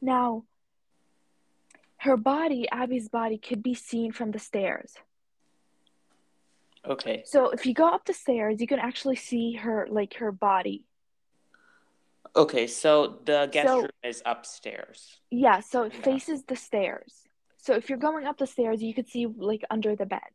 now 0.00 0.44
her 1.98 2.16
body, 2.16 2.66
Abby's 2.72 3.10
body, 3.10 3.36
could 3.36 3.62
be 3.62 3.74
seen 3.74 4.10
from 4.10 4.30
the 4.30 4.38
stairs. 4.38 4.94
Okay. 6.86 7.24
So 7.26 7.50
if 7.50 7.66
you 7.66 7.74
go 7.74 7.88
up 7.88 8.06
the 8.06 8.14
stairs, 8.14 8.58
you 8.58 8.66
can 8.66 8.78
actually 8.78 9.16
see 9.16 9.52
her, 9.52 9.86
like 9.90 10.14
her 10.14 10.32
body. 10.32 10.86
Okay. 12.36 12.66
So 12.66 13.18
the 13.26 13.50
guest 13.52 13.68
So- 13.68 13.80
room 13.82 13.90
is 14.02 14.22
upstairs. 14.24 15.20
Yeah, 15.30 15.60
so 15.60 15.82
it 15.82 15.92
Yeah. 15.92 16.00
faces 16.00 16.44
the 16.44 16.56
stairs. 16.56 17.28
So 17.58 17.74
if 17.74 17.90
you're 17.90 17.98
going 17.98 18.24
up 18.24 18.38
the 18.38 18.46
stairs, 18.46 18.82
you 18.82 18.94
could 18.94 19.08
see 19.08 19.26
like 19.26 19.62
under 19.68 19.94
the 19.94 20.06
bed. 20.06 20.32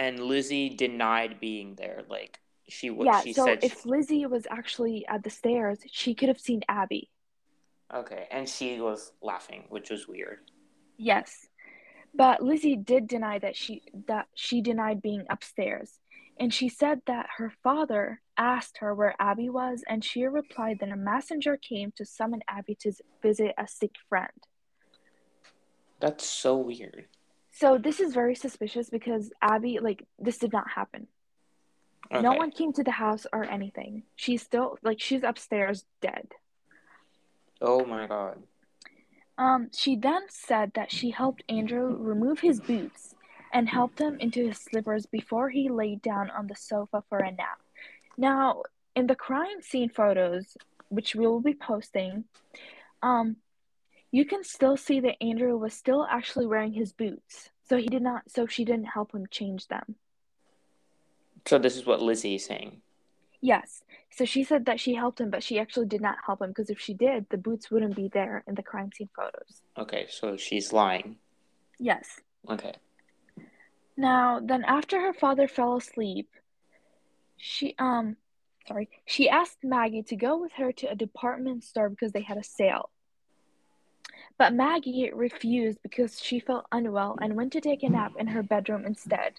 And 0.00 0.18
Lizzie 0.18 0.70
denied 0.70 1.40
being 1.40 1.74
there. 1.74 2.02
Like 2.08 2.40
she 2.68 2.88
was. 2.88 3.06
Yeah, 3.06 3.20
she 3.20 3.32
so 3.34 3.44
said. 3.44 3.62
if 3.62 3.84
Lizzie 3.84 4.24
was 4.26 4.46
actually 4.50 5.06
at 5.06 5.22
the 5.22 5.30
stairs, 5.30 5.78
she 5.92 6.14
could 6.14 6.28
have 6.28 6.40
seen 6.40 6.62
Abby. 6.68 7.10
okay, 7.94 8.26
and 8.30 8.48
she 8.48 8.80
was 8.80 9.12
laughing, 9.22 9.64
which 9.68 9.90
was 9.90 10.08
weird. 10.08 10.38
Yes. 10.96 11.46
But 12.14 12.42
Lizzie 12.42 12.76
did 12.76 13.06
deny 13.06 13.38
that 13.38 13.56
she 13.56 13.82
that 14.08 14.26
she 14.34 14.62
denied 14.62 15.02
being 15.02 15.24
upstairs. 15.28 16.00
And 16.38 16.54
she 16.54 16.70
said 16.70 17.02
that 17.06 17.26
her 17.36 17.52
father 17.62 18.22
asked 18.38 18.78
her 18.78 18.94
where 18.94 19.14
Abby 19.20 19.50
was, 19.50 19.84
and 19.86 20.02
she 20.02 20.24
replied 20.24 20.78
that 20.80 20.88
a 20.88 20.96
messenger 20.96 21.58
came 21.58 21.92
to 21.96 22.06
summon 22.06 22.40
Abby 22.48 22.74
to 22.80 22.92
visit 23.20 23.52
a 23.58 23.68
sick 23.68 23.96
friend. 24.08 24.40
That's 26.00 26.24
so 26.24 26.56
weird. 26.56 27.04
So 27.60 27.76
this 27.76 28.00
is 28.00 28.14
very 28.14 28.34
suspicious 28.34 28.88
because 28.88 29.30
Abby, 29.42 29.80
like, 29.82 30.06
this 30.18 30.38
did 30.38 30.50
not 30.50 30.70
happen. 30.70 31.08
Okay. 32.10 32.22
No 32.22 32.32
one 32.32 32.50
came 32.50 32.72
to 32.72 32.82
the 32.82 32.90
house 32.90 33.26
or 33.34 33.44
anything. 33.44 34.04
She's 34.16 34.40
still 34.40 34.78
like 34.82 34.98
she's 34.98 35.22
upstairs 35.22 35.84
dead. 36.00 36.28
Oh 37.60 37.84
my 37.84 38.06
god. 38.06 38.38
Um, 39.36 39.68
she 39.76 39.94
then 39.94 40.22
said 40.30 40.72
that 40.74 40.90
she 40.90 41.10
helped 41.10 41.42
Andrew 41.50 41.94
remove 41.98 42.40
his 42.40 42.60
boots 42.60 43.14
and 43.52 43.68
helped 43.68 44.00
him 44.00 44.16
into 44.20 44.48
his 44.48 44.56
slippers 44.58 45.04
before 45.04 45.50
he 45.50 45.68
laid 45.68 46.00
down 46.00 46.30
on 46.30 46.46
the 46.46 46.56
sofa 46.56 47.04
for 47.10 47.18
a 47.18 47.30
nap. 47.30 47.60
Now, 48.16 48.62
in 48.96 49.06
the 49.06 49.14
crime 49.14 49.60
scene 49.60 49.90
photos, 49.90 50.56
which 50.88 51.14
we 51.14 51.26
will 51.26 51.42
be 51.42 51.54
posting, 51.54 52.24
um, 53.02 53.36
you 54.10 54.24
can 54.24 54.42
still 54.44 54.76
see 54.76 55.00
that 55.00 55.22
Andrew 55.22 55.56
was 55.56 55.74
still 55.74 56.06
actually 56.10 56.46
wearing 56.46 56.72
his 56.72 56.92
boots. 56.92 57.50
So 57.68 57.76
he 57.76 57.86
did 57.86 58.02
not 58.02 58.22
so 58.28 58.46
she 58.46 58.64
didn't 58.64 58.86
help 58.86 59.12
him 59.12 59.26
change 59.30 59.68
them. 59.68 59.94
So 61.46 61.58
this 61.58 61.76
is 61.76 61.86
what 61.86 62.02
Lizzie 62.02 62.34
is 62.34 62.44
saying. 62.44 62.82
Yes. 63.40 63.82
So 64.10 64.24
she 64.24 64.44
said 64.44 64.66
that 64.66 64.80
she 64.80 64.94
helped 64.94 65.20
him, 65.20 65.30
but 65.30 65.42
she 65.42 65.58
actually 65.58 65.86
did 65.86 66.00
not 66.00 66.18
help 66.26 66.42
him 66.42 66.48
because 66.48 66.68
if 66.68 66.80
she 66.80 66.92
did, 66.92 67.26
the 67.30 67.38
boots 67.38 67.70
wouldn't 67.70 67.96
be 67.96 68.08
there 68.08 68.42
in 68.46 68.54
the 68.54 68.62
crime 68.62 68.90
scene 68.92 69.08
photos. 69.16 69.62
Okay, 69.78 70.06
so 70.10 70.36
she's 70.36 70.72
lying. 70.72 71.16
Yes. 71.78 72.20
Okay. 72.48 72.74
Now, 73.96 74.40
then 74.40 74.64
after 74.64 75.00
her 75.00 75.14
father 75.14 75.48
fell 75.48 75.76
asleep, 75.76 76.28
she 77.36 77.74
um 77.78 78.16
sorry, 78.66 78.88
she 79.06 79.28
asked 79.28 79.58
Maggie 79.62 80.02
to 80.04 80.16
go 80.16 80.38
with 80.38 80.52
her 80.52 80.72
to 80.72 80.90
a 80.90 80.94
department 80.94 81.64
store 81.64 81.88
because 81.88 82.12
they 82.12 82.22
had 82.22 82.36
a 82.36 82.44
sale. 82.44 82.90
But 84.40 84.54
Maggie 84.54 85.10
refused 85.12 85.82
because 85.82 86.18
she 86.18 86.40
felt 86.40 86.64
unwell 86.72 87.18
and 87.20 87.36
went 87.36 87.52
to 87.52 87.60
take 87.60 87.82
a 87.82 87.90
nap 87.90 88.12
in 88.18 88.26
her 88.28 88.42
bedroom 88.42 88.86
instead. 88.86 89.34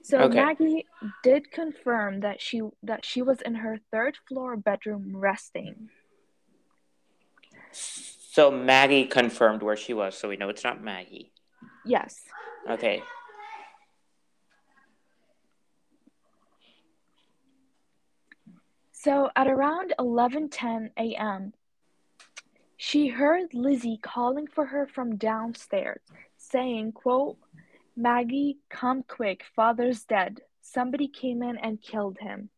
So 0.00 0.20
okay. 0.20 0.36
Maggie 0.36 0.86
did 1.22 1.50
confirm 1.50 2.20
that 2.20 2.40
she 2.40 2.62
that 2.82 3.04
she 3.04 3.20
was 3.20 3.42
in 3.42 3.56
her 3.56 3.80
third 3.92 4.16
floor 4.26 4.56
bedroom 4.56 5.14
resting. 5.14 5.90
So 7.70 8.50
Maggie 8.50 9.04
confirmed 9.04 9.62
where 9.62 9.76
she 9.76 9.92
was, 9.92 10.16
so 10.16 10.30
we 10.30 10.38
know 10.38 10.48
it's 10.48 10.64
not 10.64 10.82
Maggie. 10.82 11.30
Yes. 11.84 12.22
Okay. 12.66 13.02
So 18.92 19.28
at 19.36 19.48
around 19.48 19.92
11:10 19.98 20.92
a.m., 20.96 21.52
she 22.84 23.08
heard 23.08 23.54
Lizzie 23.54 23.96
calling 23.96 24.46
for 24.46 24.66
her 24.66 24.86
from 24.86 25.16
downstairs, 25.16 26.02
saying, 26.36 26.92
quote, 26.92 27.38
Maggie, 27.96 28.58
come 28.68 29.02
quick, 29.02 29.42
father's 29.56 30.04
dead. 30.04 30.42
Somebody 30.60 31.08
came 31.08 31.42
in 31.42 31.56
and 31.56 31.80
killed 31.80 32.18
him. 32.20 32.50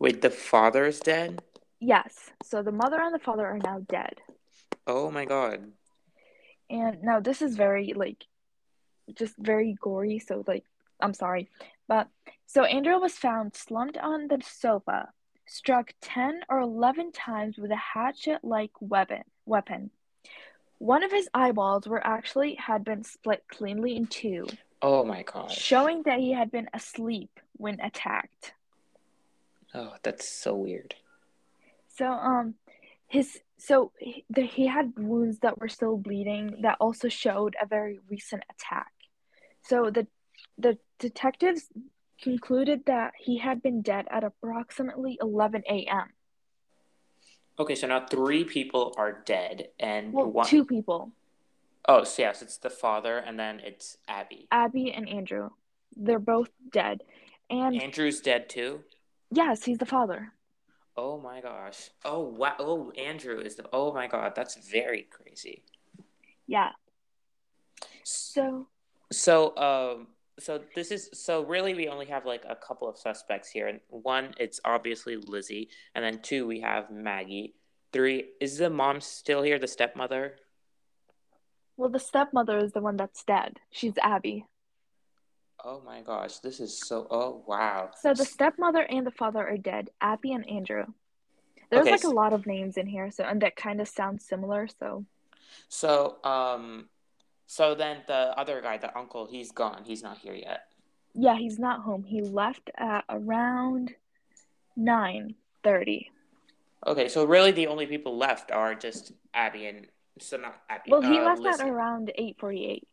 Wait, 0.00 0.20
the 0.20 0.30
father 0.30 0.84
is 0.84 0.98
dead? 0.98 1.40
Yes. 1.78 2.30
So 2.42 2.64
the 2.64 2.72
mother 2.72 3.00
and 3.00 3.14
the 3.14 3.20
father 3.20 3.46
are 3.46 3.58
now 3.58 3.86
dead. 3.88 4.20
Oh 4.88 5.12
my 5.12 5.26
god. 5.26 5.60
And 6.68 7.04
now 7.04 7.20
this 7.20 7.40
is 7.40 7.54
very 7.54 7.92
like 7.94 8.24
just 9.14 9.36
very 9.38 9.76
gory, 9.80 10.18
so 10.18 10.42
like 10.44 10.64
I'm 10.98 11.14
sorry. 11.14 11.48
But 11.86 12.08
so 12.46 12.64
Andrew 12.64 12.98
was 12.98 13.12
found 13.14 13.54
slumped 13.54 13.96
on 13.96 14.26
the 14.26 14.42
sofa, 14.44 15.10
struck 15.46 15.92
10 16.00 16.40
or 16.48 16.60
11 16.60 17.12
times 17.12 17.58
with 17.58 17.70
a 17.70 17.76
hatchet-like 17.76 18.72
weapon. 18.80 19.22
Weapon. 19.46 19.90
One 20.78 21.02
of 21.02 21.12
his 21.12 21.28
eyeballs 21.32 21.86
were 21.86 22.04
actually 22.04 22.56
had 22.56 22.84
been 22.84 23.04
split 23.04 23.44
cleanly 23.48 23.96
in 23.96 24.06
two. 24.06 24.46
Oh 24.80 25.04
my 25.04 25.22
god. 25.22 25.52
Showing 25.52 26.02
that 26.04 26.18
he 26.18 26.32
had 26.32 26.50
been 26.50 26.68
asleep 26.74 27.38
when 27.56 27.80
attacked. 27.80 28.52
Oh, 29.74 29.94
that's 30.02 30.28
so 30.28 30.54
weird. 30.54 30.96
So 31.96 32.06
um 32.06 32.54
his 33.06 33.40
so 33.58 33.92
he, 34.00 34.24
the, 34.28 34.42
he 34.42 34.66
had 34.66 34.92
wounds 34.96 35.38
that 35.40 35.60
were 35.60 35.68
still 35.68 35.96
bleeding 35.96 36.56
that 36.62 36.78
also 36.80 37.08
showed 37.08 37.54
a 37.62 37.66
very 37.66 38.00
recent 38.10 38.42
attack. 38.50 38.90
So 39.62 39.90
the 39.90 40.08
the 40.58 40.78
detectives 40.98 41.68
concluded 42.22 42.84
that 42.86 43.12
he 43.18 43.38
had 43.38 43.62
been 43.62 43.82
dead 43.82 44.06
at 44.10 44.24
approximately 44.24 45.18
11 45.20 45.64
a.m. 45.68 46.08
Okay, 47.58 47.74
so 47.74 47.86
now 47.86 48.06
three 48.06 48.44
people 48.44 48.94
are 48.96 49.22
dead, 49.26 49.68
and 49.78 50.12
well, 50.12 50.30
one... 50.30 50.46
two 50.46 50.64
people. 50.64 51.12
Oh, 51.86 52.04
so 52.04 52.22
yes, 52.22 52.40
it's 52.40 52.56
the 52.56 52.70
father, 52.70 53.18
and 53.18 53.38
then 53.38 53.60
it's 53.60 53.98
Abby. 54.08 54.46
Abby 54.50 54.92
and 54.92 55.08
Andrew, 55.08 55.50
they're 55.94 56.18
both 56.18 56.48
dead, 56.72 57.02
and 57.50 57.80
Andrew's 57.80 58.20
dead 58.20 58.48
too. 58.48 58.80
Yes, 59.30 59.64
he's 59.64 59.78
the 59.78 59.86
father. 59.86 60.32
Oh 60.96 61.20
my 61.20 61.40
gosh! 61.40 61.90
Oh 62.04 62.20
wow! 62.20 62.54
Oh, 62.58 62.90
Andrew 62.92 63.38
is 63.38 63.56
the. 63.56 63.64
Oh 63.72 63.92
my 63.92 64.06
god, 64.06 64.32
that's 64.34 64.56
very 64.70 65.06
crazy. 65.10 65.62
Yeah. 66.46 66.70
So. 68.02 68.68
So, 69.10 69.54
um, 69.56 70.06
so 70.42 70.60
this 70.74 70.90
is 70.90 71.08
so 71.12 71.44
really 71.44 71.74
we 71.74 71.88
only 71.88 72.06
have 72.06 72.26
like 72.26 72.44
a 72.48 72.56
couple 72.56 72.88
of 72.88 72.98
suspects 72.98 73.48
here 73.48 73.68
and 73.68 73.80
one 73.88 74.34
it's 74.38 74.60
obviously 74.64 75.16
lizzie 75.16 75.68
and 75.94 76.04
then 76.04 76.20
two 76.20 76.46
we 76.46 76.60
have 76.60 76.90
maggie. 76.90 77.54
Three 77.92 78.30
is 78.40 78.58
the 78.58 78.70
mom 78.70 79.00
still 79.00 79.42
here 79.42 79.58
the 79.58 79.68
stepmother? 79.68 80.36
Well 81.76 81.90
the 81.90 81.98
stepmother 81.98 82.58
is 82.58 82.72
the 82.72 82.80
one 82.80 82.96
that's 82.96 83.22
dead. 83.24 83.58
She's 83.70 83.94
abby. 84.02 84.46
Oh 85.64 85.80
my 85.84 86.00
gosh 86.00 86.38
this 86.38 86.58
is 86.58 86.78
so 86.78 87.06
oh 87.10 87.44
wow. 87.46 87.90
So 88.00 88.14
the 88.14 88.24
stepmother 88.24 88.82
and 88.82 89.06
the 89.06 89.10
father 89.12 89.46
are 89.46 89.56
dead 89.56 89.90
abby 90.00 90.32
and 90.32 90.48
andrew. 90.48 90.86
There's 91.70 91.82
okay, 91.82 91.92
like 91.92 92.02
so, 92.02 92.10
a 92.10 92.14
lot 92.14 92.32
of 92.32 92.46
names 92.46 92.76
in 92.76 92.86
here 92.86 93.10
so 93.10 93.24
and 93.24 93.42
that 93.42 93.56
kind 93.56 93.80
of 93.80 93.88
sounds 93.88 94.26
similar 94.26 94.68
so. 94.80 95.04
So 95.68 96.16
um 96.24 96.88
so 97.52 97.74
then 97.74 97.98
the 98.06 98.32
other 98.38 98.62
guy, 98.62 98.78
the 98.78 98.96
uncle, 98.98 99.26
he's 99.26 99.52
gone. 99.52 99.82
He's 99.84 100.02
not 100.02 100.16
here 100.16 100.32
yet. 100.32 100.72
Yeah, 101.12 101.36
he's 101.36 101.58
not 101.58 101.80
home. 101.80 102.02
He 102.02 102.22
left 102.22 102.70
at 102.78 103.04
around 103.10 103.92
nine 104.74 105.34
thirty. 105.62 106.10
Okay, 106.86 107.10
so 107.10 107.26
really 107.26 107.50
the 107.50 107.66
only 107.66 107.84
people 107.84 108.16
left 108.16 108.50
are 108.50 108.74
just 108.74 109.12
Abby 109.34 109.66
and 109.66 109.86
so 110.18 110.38
not 110.38 110.62
Abby. 110.70 110.92
Well, 110.92 111.02
he 111.02 111.18
uh, 111.18 111.24
left 111.26 111.42
Lizzie. 111.42 111.64
at 111.64 111.68
around 111.68 112.10
eight 112.14 112.38
forty 112.40 112.64
eight. 112.64 112.88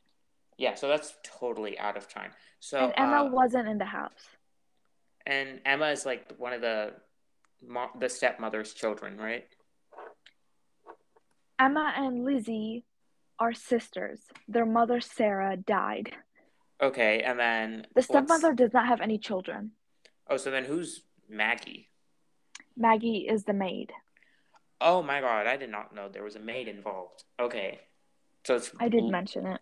Yeah, 0.58 0.76
so 0.76 0.90
that's 0.90 1.14
totally 1.24 1.80
out 1.80 1.96
of 1.96 2.10
time. 2.10 2.32
So 2.60 2.80
and 2.80 2.94
Emma 2.98 3.28
uh, 3.28 3.30
wasn't 3.30 3.70
in 3.70 3.78
the 3.78 3.86
house. 3.86 4.28
And 5.26 5.62
Emma 5.66 5.88
is 5.88 6.06
like 6.06 6.34
one 6.38 6.52
of 6.52 6.60
the 6.60 6.96
the 7.98 8.10
stepmother's 8.10 8.74
children, 8.74 9.16
right? 9.16 9.48
Emma 11.58 11.94
and 11.96 12.26
Lizzie 12.26 12.84
are 13.40 13.54
sisters. 13.54 14.22
Their 14.48 14.66
mother, 14.66 15.00
Sarah, 15.02 15.58
died. 15.58 16.14
Okay, 16.82 17.22
and 17.22 17.40
then 17.40 17.88
the 17.96 18.02
stepmother 18.02 18.54
does 18.54 18.74
not 18.74 18.88
have 18.88 19.02
any 19.02 19.18
children. 19.18 19.72
Oh, 20.30 20.38
so 20.38 20.52
then 20.52 20.66
who's 20.66 21.02
Maggie? 21.28 21.90
Maggie 22.78 23.28
is 23.30 23.44
the 23.44 23.54
maid. 23.54 23.92
Oh 24.80 25.02
my 25.02 25.20
god, 25.20 25.48
I 25.48 25.58
did 25.58 25.70
not 25.70 25.94
know 25.94 26.08
there 26.08 26.24
was 26.24 26.36
a 26.36 26.40
maid 26.40 26.68
involved. 26.68 27.24
Okay. 27.40 27.80
So 28.46 28.56
it's 28.56 28.72
I 28.80 28.88
did 28.88 29.04
mention 29.06 29.46
it. 29.46 29.60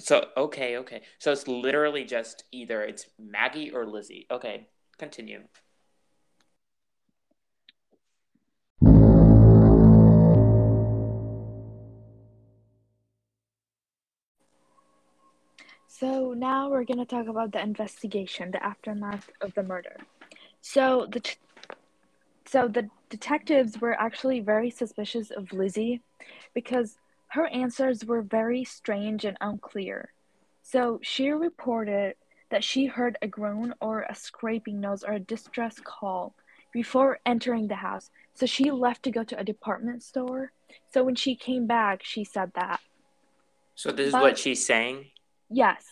So 0.00 0.26
okay, 0.36 0.78
okay. 0.78 1.02
So 1.18 1.30
it's 1.32 1.46
literally 1.46 2.04
just 2.04 2.44
either 2.50 2.82
it's 2.82 3.06
Maggie 3.18 3.70
or 3.70 3.86
Lizzie. 3.86 4.26
Okay, 4.30 4.66
continue. 4.98 5.42
So 15.98 16.34
now 16.36 16.68
we're 16.68 16.84
going 16.84 16.98
to 16.98 17.06
talk 17.06 17.26
about 17.26 17.52
the 17.52 17.62
investigation, 17.62 18.50
the 18.50 18.62
aftermath 18.62 19.30
of 19.40 19.54
the 19.54 19.62
murder. 19.62 19.96
So 20.60 21.06
the 21.10 21.20
t- 21.20 21.36
so 22.44 22.68
the 22.68 22.90
detectives 23.08 23.80
were 23.80 23.94
actually 23.98 24.40
very 24.40 24.68
suspicious 24.68 25.30
of 25.30 25.50
Lizzie 25.54 26.02
because 26.52 26.98
her 27.28 27.46
answers 27.46 28.04
were 28.04 28.20
very 28.20 28.62
strange 28.62 29.24
and 29.24 29.38
unclear. 29.40 30.12
So 30.62 31.00
she 31.02 31.30
reported 31.30 32.16
that 32.50 32.62
she 32.62 32.84
heard 32.84 33.16
a 33.22 33.26
groan 33.26 33.72
or 33.80 34.02
a 34.02 34.14
scraping 34.14 34.80
noise 34.80 35.02
or 35.02 35.14
a 35.14 35.20
distress 35.20 35.80
call 35.82 36.34
before 36.74 37.20
entering 37.24 37.68
the 37.68 37.76
house. 37.76 38.10
So 38.34 38.44
she 38.44 38.70
left 38.70 39.02
to 39.04 39.10
go 39.10 39.24
to 39.24 39.38
a 39.38 39.44
department 39.44 40.02
store. 40.02 40.52
So 40.92 41.02
when 41.02 41.14
she 41.14 41.34
came 41.34 41.66
back, 41.66 42.04
she 42.04 42.22
said 42.22 42.52
that. 42.54 42.80
So 43.74 43.92
this 43.92 44.12
but, 44.12 44.18
is 44.18 44.22
what 44.22 44.38
she's 44.38 44.64
saying? 44.64 45.06
Yes. 45.48 45.84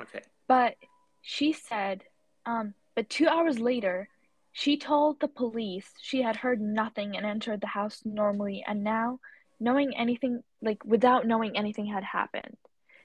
Okay. 0.00 0.22
But 0.46 0.74
she 1.22 1.52
said, 1.52 2.02
um, 2.46 2.74
but 2.94 3.08
two 3.08 3.28
hours 3.28 3.58
later, 3.58 4.08
she 4.52 4.76
told 4.76 5.20
the 5.20 5.28
police 5.28 5.88
she 6.00 6.22
had 6.22 6.36
heard 6.36 6.60
nothing 6.60 7.16
and 7.16 7.24
entered 7.24 7.60
the 7.60 7.66
house 7.68 8.02
normally, 8.04 8.64
and 8.66 8.82
now 8.82 9.20
knowing 9.60 9.96
anything 9.96 10.42
like 10.62 10.84
without 10.84 11.26
knowing 11.26 11.56
anything 11.56 11.86
had 11.86 12.04
happened. 12.04 12.56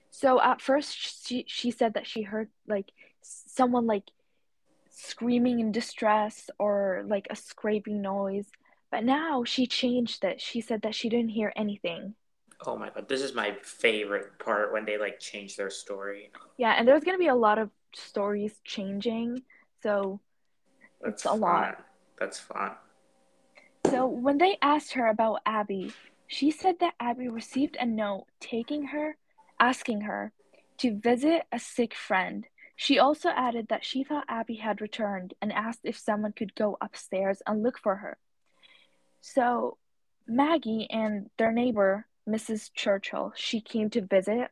So 0.10 0.42
at 0.42 0.62
first 0.62 0.96
she 1.28 1.46
she 1.48 1.72
said 1.72 1.94
that 1.94 2.08
she 2.08 2.24
heard 2.24 2.50
like 2.68 2.92
someone 3.22 3.86
like 3.86 4.10
screaming 4.90 5.60
in 5.60 5.72
distress 5.72 6.50
or 6.58 7.04
like 7.08 7.28
a 7.30 7.36
scraping 7.36 8.02
noise. 8.02 8.48
But 8.92 9.04
now 9.04 9.44
she 9.44 9.68
changed 9.68 10.24
it. 10.24 10.40
She 10.40 10.62
said 10.62 10.84
that 10.84 10.96
she 10.96 11.10
didn't 11.10 11.30
hear 11.30 11.52
anything. 11.56 12.16
Oh 12.66 12.78
my 12.78 12.90
god, 12.90 13.08
this 13.10 13.22
is 13.22 13.34
my 13.34 13.56
favorite 13.62 14.40
part 14.40 14.72
when 14.72 14.86
they 14.86 14.98
like 14.98 15.20
change 15.20 15.56
their 15.56 15.70
story. 15.70 16.32
Yeah, 16.58 16.74
and 16.78 16.88
there's 16.88 17.04
gonna 17.04 17.18
be 17.18 17.28
a 17.28 17.36
lot 17.36 17.58
of 17.58 17.70
stories 17.96 18.60
changing, 18.64 19.42
so 19.84 20.20
That's 21.02 21.26
it's 21.26 21.32
a 21.32 21.36
lot. 21.36 21.84
That's 22.20 22.40
fun. 22.40 22.72
So 23.90 24.08
when 24.08 24.38
they 24.38 24.58
asked 24.62 24.94
her 24.94 25.08
about 25.08 25.42
Abby, 25.46 25.94
she 26.28 26.50
said 26.52 26.80
that 26.80 26.96
Abby 27.00 27.28
received 27.28 27.78
a 27.80 27.86
note 27.86 28.26
taking 28.40 28.86
her, 28.86 29.18
asking 29.60 30.02
her 30.02 30.32
to 30.80 31.00
visit 31.00 31.44
a 31.52 31.60
sick 31.60 31.94
friend. 31.94 32.48
She 32.76 33.00
also 33.00 33.30
added 33.30 33.68
that 33.70 33.86
she 33.86 34.04
thought 34.04 34.26
Abby 34.28 34.56
had 34.56 34.82
returned 34.82 35.34
and 35.42 35.54
asked 35.54 35.82
if 35.84 35.98
someone 35.98 36.34
could 36.34 36.56
go 36.56 36.78
upstairs 36.82 37.42
and 37.48 37.64
look 37.64 37.78
for 37.78 37.96
her. 37.98 38.18
So 39.22 39.78
Maggie 40.28 40.88
and 40.90 41.30
their 41.38 41.52
neighbor, 41.52 42.06
Mrs. 42.28 42.72
Churchill, 42.74 43.34
she 43.36 43.62
came 43.62 43.90
to 43.92 44.02
visit. 44.02 44.50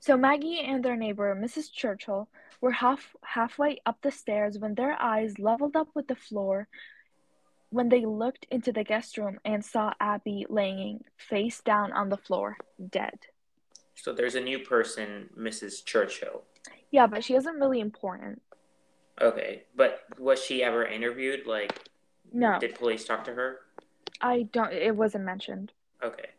So 0.00 0.16
Maggie 0.16 0.60
and 0.60 0.84
their 0.84 0.96
neighbor, 0.96 1.34
Mrs. 1.34 1.72
Churchill, 1.72 2.28
were 2.60 2.72
half 2.72 3.14
halfway 3.22 3.80
up 3.86 3.98
the 4.02 4.10
stairs 4.10 4.58
when 4.58 4.74
their 4.74 5.00
eyes 5.00 5.38
leveled 5.38 5.76
up 5.76 5.88
with 5.94 6.08
the 6.08 6.16
floor 6.16 6.68
when 7.72 7.88
they 7.88 8.04
looked 8.04 8.46
into 8.50 8.70
the 8.70 8.84
guest 8.84 9.16
room 9.16 9.40
and 9.44 9.64
saw 9.64 9.92
Abby 9.98 10.44
laying 10.48 11.02
face 11.16 11.60
down 11.62 11.90
on 11.92 12.10
the 12.10 12.18
floor, 12.18 12.56
dead. 12.90 13.18
So 13.94 14.12
there's 14.12 14.34
a 14.34 14.40
new 14.40 14.58
person, 14.58 15.30
Mrs. 15.38 15.84
Churchill. 15.84 16.42
Yeah, 16.90 17.06
but 17.06 17.24
she 17.24 17.34
isn't 17.34 17.56
really 17.56 17.80
important. 17.80 18.42
Okay, 19.20 19.62
but 19.74 20.00
was 20.18 20.42
she 20.42 20.62
ever 20.62 20.84
interviewed? 20.84 21.46
Like, 21.46 21.88
No, 22.32 22.58
did 22.58 22.74
police 22.74 23.04
talk 23.04 23.24
to 23.24 23.34
her? 23.34 23.60
I 24.20 24.42
don't. 24.52 24.72
It 24.72 24.94
wasn't 24.94 25.24
mentioned. 25.24 25.72
Okay. 26.02 26.30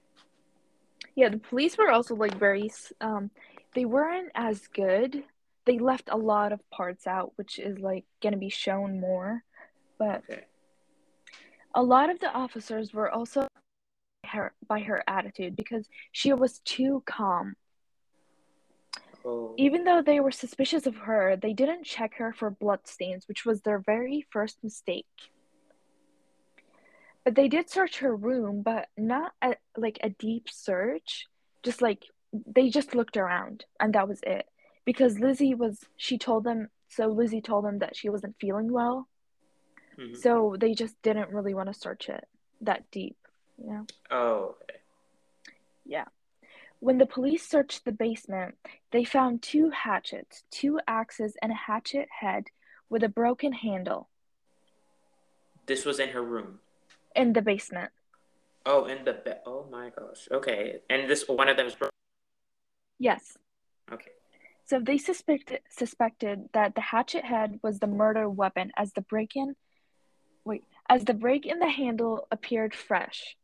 Yeah, 1.15 1.30
the 1.30 1.38
police 1.38 1.78
were 1.78 1.91
also 1.91 2.15
like 2.15 2.38
very. 2.38 2.71
Um, 3.02 3.32
they 3.73 3.86
weren't 3.86 4.32
as 4.36 4.67
good. 4.67 5.23
They 5.65 5.80
left 5.80 6.10
a 6.12 6.17
lot 6.17 6.52
of 6.52 6.67
parts 6.69 7.08
out, 7.08 7.34
which 7.36 7.60
is 7.60 7.80
like 7.80 8.06
gonna 8.21 8.38
be 8.38 8.49
shown 8.49 8.99
more. 8.99 9.43
But 9.97 10.23
Okay. 10.30 10.45
a 11.76 11.84
lot 11.84 12.10
of 12.10 12.19
the 12.19 12.32
officers 12.32 12.93
were 12.93 13.10
also 13.10 13.47
her 14.26 14.54
by 14.67 14.82
her 14.82 15.04
attitude 15.08 15.56
because 15.56 15.88
she 16.12 16.34
was 16.34 16.60
too 16.60 17.04
calm. 17.06 17.56
Oh. 19.26 19.54
Even 19.58 19.84
though 19.84 20.02
they 20.02 20.19
were 20.19 20.32
suspicious 20.32 20.86
of 20.86 20.95
her, 20.95 21.38
they 21.38 21.54
didn't 21.54 21.86
check 21.86 22.15
her 22.15 22.34
for 22.34 22.49
bloodstains, 22.49 23.28
which 23.28 23.45
was 23.45 23.62
their 23.62 23.80
very 23.80 24.26
first 24.32 24.58
mistake. 24.63 25.06
But 27.23 27.36
they 27.36 27.47
did 27.47 27.69
search 27.69 27.99
her 27.99 28.15
room, 28.15 28.62
but 28.62 28.89
not 28.97 29.33
a, 29.41 29.55
like 29.77 29.99
a 30.03 30.09
deep 30.09 30.49
search. 30.49 31.27
Just 31.63 31.81
like 31.81 32.03
they 32.45 32.69
just 32.69 32.95
looked 32.95 33.15
around, 33.15 33.65
and 33.79 33.93
that 33.93 34.09
was 34.09 34.19
it. 34.23 34.47
Because 34.86 35.19
Lizzie 35.19 35.53
was, 35.53 35.79
she 35.95 36.17
told 36.17 36.43
them, 36.43 36.69
so 36.89 37.07
Lizzie 37.07 37.41
told 37.41 37.63
them 37.63 37.79
that 37.79 37.95
she 37.95 38.09
wasn't 38.09 38.36
feeling 38.39 38.71
well. 38.71 39.07
Mhm. 39.97 40.17
So 40.17 40.55
they 40.59 40.73
just 40.73 41.01
didn't 41.01 41.31
really 41.31 41.53
want 41.53 41.71
to 41.71 41.79
search 41.79 42.09
it 42.09 42.27
that 42.62 42.89
deep, 42.91 43.17
you 43.57 43.67
know? 43.71 43.86
Oh, 44.12 44.55
okay. 44.63 44.79
Yeah. 45.86 46.05
When 46.79 46.97
the 46.97 47.05
police 47.05 47.47
searched 47.47 47.86
the 47.86 47.91
basement, 47.91 48.55
they 48.91 49.05
found 49.05 49.41
two 49.41 49.69
hatchets, 49.69 50.43
two 50.51 50.79
axes, 50.88 51.38
and 51.41 51.51
a 51.51 51.55
hatchet 51.55 52.09
head 52.19 52.45
with 52.89 53.03
a 53.03 53.09
broken 53.09 53.53
handle 53.53 54.09
This 55.65 55.86
was 55.86 55.99
in 55.99 56.09
her 56.09 56.21
room. 56.21 56.59
In 57.15 57.34
the 57.34 57.41
basement. 57.41 57.91
Oh, 58.65 58.86
in 58.86 59.04
the 59.04 59.13
bed. 59.13 59.41
Oh 59.45 59.65
my 59.71 59.89
gosh. 59.89 60.28
Okay. 60.32 60.80
And 60.89 61.10
this 61.10 61.28
one 61.28 61.49
of 61.49 61.58
them 61.58 61.67
is. 61.67 61.76
Yes. 62.99 63.38
Okay. 63.91 64.12
So 64.65 64.80
they 64.80 64.97
suspected 64.97 65.60
suspected 65.69 66.49
that 66.54 66.76
the 66.76 66.82
hatchet 66.82 67.26
head 67.26 67.60
was 67.62 67.80
the 67.80 67.88
murder 67.88 68.30
weapon 68.30 68.71
as 68.78 68.93
the 68.93 69.02
break-in 69.02 69.56
wait, 70.45 70.63
as 70.89 71.04
the 71.06 71.13
break 71.13 71.45
in 71.45 71.60
the 71.60 71.69
handle 71.69 72.28
appeared 72.32 72.73
fresh. 72.73 73.36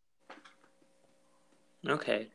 Okay. 1.87 2.27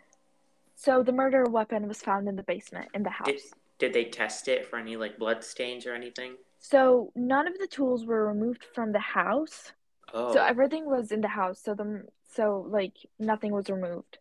So 0.74 1.02
the 1.02 1.12
murder 1.12 1.44
weapon 1.44 1.86
was 1.88 2.00
found 2.02 2.28
in 2.28 2.36
the 2.36 2.42
basement 2.42 2.88
in 2.94 3.02
the 3.02 3.10
house. 3.10 3.26
Did 3.26 3.40
did 3.78 3.92
they 3.92 4.04
test 4.04 4.48
it 4.48 4.66
for 4.66 4.78
any 4.78 4.96
like 4.96 5.18
blood 5.18 5.44
stains 5.44 5.86
or 5.86 5.94
anything? 5.94 6.34
So 6.58 7.12
none 7.14 7.46
of 7.46 7.58
the 7.58 7.66
tools 7.66 8.06
were 8.06 8.26
removed 8.26 8.64
from 8.74 8.92
the 8.92 8.98
house. 8.98 9.72
Oh. 10.14 10.32
So 10.32 10.42
everything 10.42 10.86
was 10.86 11.10
in 11.12 11.20
the 11.20 11.28
house. 11.28 11.60
So 11.62 11.74
the 11.74 12.04
so 12.32 12.64
like 12.68 12.94
nothing 13.18 13.52
was 13.52 13.68
removed. 13.68 14.18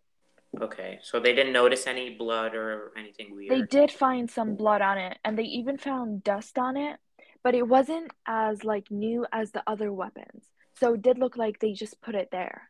okay. 0.60 1.00
So 1.04 1.20
they 1.20 1.34
didn't 1.34 1.54
notice 1.54 1.88
any 1.88 2.10
blood 2.16 2.56
or 2.56 2.92
anything 2.98 3.36
weird. 3.36 3.52
They 3.52 3.62
did 3.62 3.92
find 3.92 4.30
some 4.30 4.56
blood 4.56 4.82
on 4.82 4.98
it 4.98 5.20
and 5.24 5.38
they 5.38 5.44
even 5.44 5.78
found 5.78 6.24
dust 6.24 6.58
on 6.58 6.78
it, 6.78 6.98
but 7.44 7.56
it 7.56 7.68
wasn't 7.68 8.12
as 8.28 8.64
like 8.64 8.90
new 8.92 9.26
as 9.32 9.52
the 9.52 9.64
other 9.68 9.94
weapons. 9.94 10.44
So 10.80 10.96
it 10.96 11.04
did 11.04 11.20
look 11.20 11.38
like 11.38 11.60
they 11.60 11.74
just 11.74 12.02
put 12.02 12.16
it 12.16 12.30
there. 12.32 12.70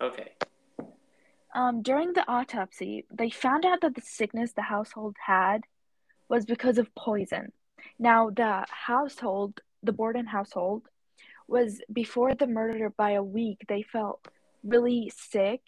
Okay. 0.00 0.32
Um, 1.54 1.82
during 1.82 2.14
the 2.14 2.24
autopsy, 2.28 3.06
they 3.12 3.30
found 3.30 3.64
out 3.64 3.80
that 3.82 3.94
the 3.94 4.00
sickness 4.00 4.52
the 4.52 4.62
household 4.62 5.16
had 5.24 5.60
was 6.28 6.44
because 6.46 6.78
of 6.78 6.94
poison. 6.94 7.52
Now, 7.98 8.30
the 8.30 8.64
household, 8.70 9.60
the 9.82 9.92
Borden 9.92 10.26
household, 10.26 10.82
was 11.48 11.80
before 11.92 12.34
the 12.34 12.46
murder 12.46 12.90
by 12.90 13.12
a 13.12 13.22
week. 13.22 13.64
They 13.68 13.82
felt 13.82 14.26
really 14.62 15.12
sick. 15.14 15.60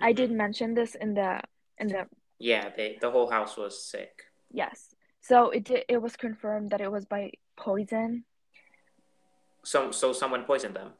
I 0.00 0.12
did 0.12 0.30
mention 0.30 0.74
this 0.74 0.94
in 0.94 1.14
the 1.14 1.40
in 1.78 1.88
the 1.88 2.06
Yeah. 2.38 2.70
They 2.76 2.98
the 3.00 3.10
whole 3.10 3.30
house 3.30 3.56
was 3.56 3.82
sick. 3.84 4.24
yes. 4.50 4.94
So 5.20 5.50
it 5.50 5.64
did, 5.64 5.84
it 5.88 6.00
was 6.00 6.14
confirmed 6.16 6.70
that 6.70 6.80
it 6.80 6.92
was 6.92 7.04
by 7.04 7.32
poison. 7.56 8.24
So 9.64 9.90
so 9.90 10.12
someone 10.12 10.44
poisoned 10.44 10.76
them. 10.76 10.92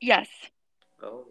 Yes. 0.00 0.28
Oh. 1.02 1.26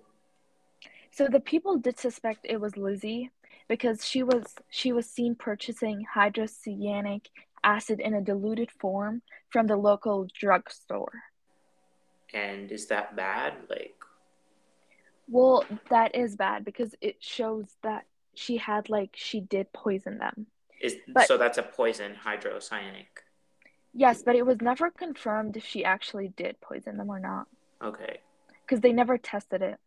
So 1.12 1.28
the 1.28 1.39
people 1.39 1.78
did 1.78 1.97
suspect 1.97 2.41
it 2.43 2.60
was 2.62 2.78
Lizzie 2.78 3.32
because 3.67 4.06
she 4.06 4.21
was 4.21 4.43
she 4.69 4.91
was 4.91 5.10
seen 5.10 5.34
purchasing 5.34 6.06
hydrocyanic 6.15 7.25
acid 7.63 7.99
in 7.99 8.13
a 8.13 8.21
diluted 8.21 8.69
form 8.80 9.21
from 9.49 9.65
the 9.65 9.78
local 9.78 10.28
drugstore. 10.39 11.13
And 12.36 12.71
is 12.71 12.88
that 12.88 13.15
bad? 13.15 13.54
Like. 13.69 13.95
Well, 15.28 15.65
that 15.89 16.13
is 16.13 16.36
bad 16.36 16.63
because 16.65 16.93
it 17.02 17.15
shows 17.24 17.65
that 17.82 18.06
she 18.36 18.58
had 18.58 18.89
like 18.89 19.12
she 19.15 19.39
did 19.39 19.71
poison 19.74 20.17
them. 20.19 20.45
Is 20.82 20.98
But- 21.08 21.28
so 21.28 21.38
that's 21.38 21.58
a 21.58 21.63
poison, 21.63 22.13
hydrocyanic. 22.24 23.08
Yes, 23.93 24.21
but 24.24 24.36
it 24.36 24.45
was 24.45 24.60
never 24.62 24.91
confirmed 24.91 25.56
if 25.56 25.65
she 25.65 25.86
actually 25.86 26.28
did 26.28 26.60
poison 26.60 26.98
them 26.98 27.10
or 27.10 27.17
not 27.19 27.48
Okay. 27.82 28.19
because 28.62 28.82
they 28.82 28.91
never 28.91 29.17
tested 29.17 29.62
it. 29.62 29.80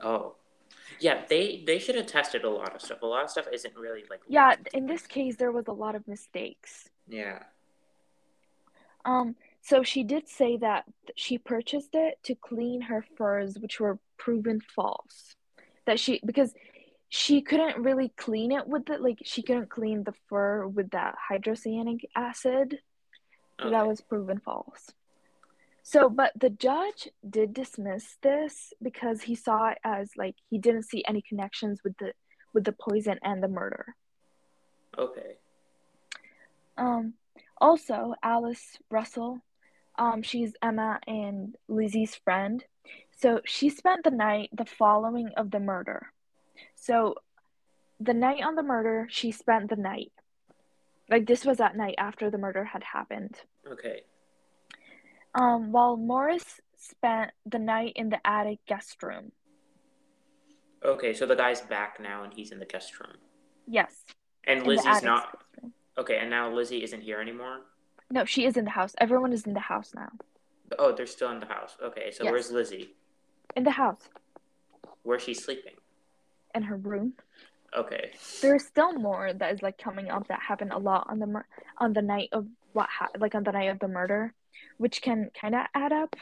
Oh. 0.00 0.36
Yeah, 1.00 1.24
they 1.28 1.64
they 1.66 1.78
should 1.80 1.96
have 1.96 2.06
tested 2.06 2.44
a 2.44 2.50
lot 2.50 2.74
of 2.76 2.80
stuff. 2.80 3.02
A 3.02 3.06
lot 3.06 3.24
of 3.24 3.30
stuff 3.30 3.48
isn't 3.52 3.76
really 3.76 4.04
like 4.08 4.20
Yeah, 4.28 4.54
in 4.72 4.86
this 4.86 5.06
case 5.06 5.34
there 5.36 5.50
was 5.50 5.66
a 5.66 5.72
lot 5.72 5.96
of 5.96 6.06
mistakes. 6.06 6.88
Yeah. 7.08 7.42
Um, 9.04 9.34
so 9.62 9.82
she 9.84 10.02
did 10.02 10.28
say 10.28 10.56
that 10.58 10.84
she 11.14 11.38
purchased 11.38 11.94
it 11.94 12.18
to 12.24 12.34
clean 12.34 12.82
her 12.82 13.04
furs, 13.16 13.58
which 13.58 13.78
were 13.78 13.98
proven 14.18 14.60
false. 14.60 15.36
That 15.86 16.00
she 16.00 16.20
because 16.24 16.52
she 17.08 17.42
couldn't 17.42 17.82
really 17.82 18.12
clean 18.16 18.52
it 18.52 18.66
with 18.66 18.86
the 18.86 18.98
like 18.98 19.18
she 19.24 19.42
couldn't 19.42 19.70
clean 19.70 20.02
the 20.02 20.14
fur 20.28 20.66
with 20.66 20.90
that 20.90 21.14
hydrocyanic 21.30 22.00
acid. 22.16 22.80
So 23.60 23.70
That 23.70 23.86
was 23.86 24.00
proven 24.00 24.40
false. 24.40 24.92
So, 25.84 26.08
but 26.08 26.32
the 26.38 26.50
judge 26.50 27.08
did 27.28 27.54
dismiss 27.54 28.16
this 28.22 28.72
because 28.80 29.22
he 29.22 29.34
saw 29.34 29.70
it 29.70 29.78
as 29.84 30.10
like 30.16 30.36
he 30.48 30.58
didn't 30.58 30.84
see 30.84 31.04
any 31.06 31.22
connections 31.22 31.80
with 31.84 31.96
the 31.98 32.12
with 32.52 32.64
the 32.64 32.72
poison 32.72 33.18
and 33.22 33.42
the 33.42 33.48
murder. 33.48 33.94
Okay. 34.98 35.36
Um, 36.76 37.14
also, 37.60 38.14
Alice 38.22 38.78
Russell, 38.90 39.40
um, 40.02 40.22
she's 40.22 40.52
Emma 40.60 40.98
and 41.06 41.56
Lizzie's 41.68 42.16
friend. 42.16 42.64
So 43.12 43.40
she 43.44 43.70
spent 43.70 44.02
the 44.02 44.10
night 44.10 44.50
the 44.52 44.64
following 44.64 45.30
of 45.36 45.52
the 45.52 45.60
murder. 45.60 46.12
So 46.74 47.14
the 48.00 48.14
night 48.14 48.42
on 48.42 48.56
the 48.56 48.64
murder, 48.64 49.06
she 49.10 49.30
spent 49.30 49.70
the 49.70 49.76
night. 49.76 50.10
Like 51.08 51.26
this 51.26 51.44
was 51.44 51.60
at 51.60 51.76
night 51.76 51.94
after 51.98 52.30
the 52.30 52.38
murder 52.38 52.64
had 52.64 52.82
happened. 52.82 53.36
Okay. 53.70 54.00
Um, 55.36 55.70
while 55.70 55.96
Morris 55.96 56.60
spent 56.76 57.30
the 57.46 57.60
night 57.60 57.92
in 57.94 58.08
the 58.08 58.18
attic 58.26 58.58
guest 58.66 59.00
room. 59.04 59.30
Okay, 60.84 61.14
so 61.14 61.26
the 61.26 61.36
guy's 61.36 61.60
back 61.60 62.00
now 62.00 62.24
and 62.24 62.34
he's 62.34 62.50
in 62.50 62.58
the 62.58 62.66
guest 62.66 62.98
room. 62.98 63.16
Yes. 63.68 64.04
And 64.48 64.66
Lizzie's 64.66 65.04
not. 65.04 65.44
Okay, 65.96 66.18
and 66.18 66.28
now 66.28 66.52
Lizzie 66.52 66.82
isn't 66.82 67.02
here 67.02 67.20
anymore? 67.20 67.60
No, 68.12 68.26
she 68.26 68.44
is 68.44 68.58
in 68.58 68.66
the 68.66 68.70
house. 68.70 68.94
Everyone 68.98 69.32
is 69.32 69.46
in 69.46 69.54
the 69.54 69.60
house 69.72 69.92
now. 69.94 70.10
Oh, 70.78 70.92
they're 70.92 71.06
still 71.06 71.30
in 71.30 71.40
the 71.40 71.46
house. 71.46 71.76
Okay, 71.82 72.10
so 72.10 72.24
Yes. 72.24 72.30
where's 72.30 72.50
Lizzie? 72.52 72.94
In 73.56 73.64
the 73.64 73.70
house. 73.70 74.10
Where's 75.02 75.22
she 75.22 75.32
sleeping? 75.32 75.76
In 76.54 76.62
her 76.64 76.76
room. 76.76 77.14
Okay. 77.74 78.12
There's 78.42 78.66
still 78.66 78.92
more 78.92 79.32
that 79.32 79.54
is 79.54 79.62
like 79.62 79.78
coming 79.78 80.10
up 80.10 80.28
that 80.28 80.40
happened 80.40 80.72
a 80.72 80.78
lot 80.78 81.06
on 81.08 81.20
the 81.20 81.26
mur- 81.26 81.46
on 81.78 81.94
the 81.94 82.02
night 82.02 82.28
of 82.32 82.46
what 82.74 82.90
ha- 82.90 83.08
like 83.18 83.34
on 83.34 83.44
the 83.44 83.52
night 83.52 83.70
of 83.70 83.78
the 83.78 83.88
murder, 83.88 84.34
which 84.76 85.00
can 85.00 85.30
kind 85.30 85.54
of 85.54 85.62
add 85.74 85.92
up. 85.92 86.14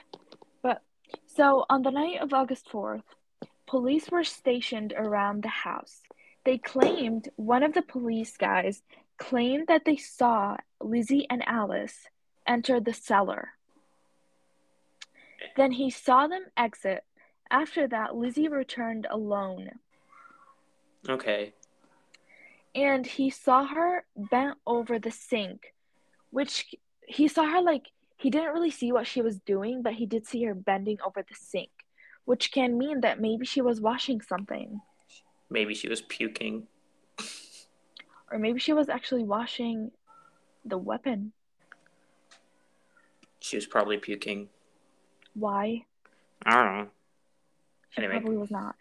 But 0.63 0.83
so 1.27 1.67
on 1.69 1.83
the 1.83 1.91
night 1.91 2.21
of 2.21 2.33
August 2.33 2.69
4th, 2.71 3.03
police 3.67 4.11
were 4.13 4.23
stationed 4.23 4.93
around 4.97 5.43
the 5.43 5.49
house. 5.49 6.03
They 6.45 6.57
claimed 6.59 7.31
one 7.35 7.65
of 7.65 7.75
the 7.75 7.83
police 7.83 8.37
guys 8.37 8.83
claimed 9.21 9.69
that 9.69 9.85
they 9.85 9.97
saw 9.97 10.57
Lizzie 10.81 11.27
and 11.31 11.47
Alice 11.47 12.09
enter 12.49 12.81
the 12.81 12.93
cellar. 12.95 13.51
Then 15.57 15.73
he 15.73 15.91
saw 15.91 16.27
them 16.27 16.45
exit. 16.57 17.05
After 17.51 17.87
that, 17.89 18.17
Lizzie 18.17 18.49
returned 18.49 19.07
alone 19.11 19.71
Okay. 21.09 21.53
and 22.75 23.07
he 23.07 23.31
saw 23.31 23.65
her 23.67 24.05
bent 24.17 24.57
over 24.67 24.99
the 24.99 25.11
sink, 25.11 25.75
which 26.31 26.75
he 27.07 27.29
saw 27.29 27.45
her 27.45 27.61
like 27.61 27.87
he 28.17 28.31
didn't 28.31 28.53
really 28.53 28.71
see 28.71 28.93
what 28.93 29.07
she 29.07 29.23
was 29.23 29.39
doing, 29.41 29.83
but 29.83 29.95
he 29.95 30.07
did 30.07 30.27
see 30.27 30.45
her 30.45 30.55
bending 30.55 30.99
over 31.05 31.23
the 31.23 31.35
sink, 31.35 31.71
which 32.25 32.53
can 32.53 32.79
mean 32.79 33.01
that 33.01 33.21
maybe 33.21 33.45
she 33.47 33.61
was 33.61 33.81
washing 33.81 34.21
something, 34.21 34.81
Maybe 35.53 35.75
she 35.75 35.89
was 35.89 36.01
puking. 36.03 36.69
Or 38.31 38.39
maybe 38.39 38.59
she 38.61 38.73
was 38.73 38.89
actually 38.89 39.25
washing 39.25 39.91
the 40.65 40.79
weapon. 40.79 41.33
She 43.41 43.57
was 43.57 43.67
probably 43.67 43.97
puking. 43.99 44.49
Why? 45.35 45.85
I 46.45 46.55
don't 46.55 46.77
know. 46.77 46.89
She 47.91 48.03
Anyway. 48.03 48.21
probably 48.21 48.37
was 48.37 48.51
not. 48.51 48.77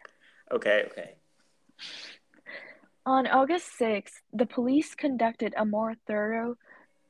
Okay, 0.52 0.84
okay. 0.92 1.16
On 3.06 3.26
August 3.28 3.72
6th, 3.80 4.22
the 4.34 4.46
police 4.46 4.94
conducted 4.94 5.54
a 5.58 5.66
more 5.66 5.96
thorough 6.06 6.56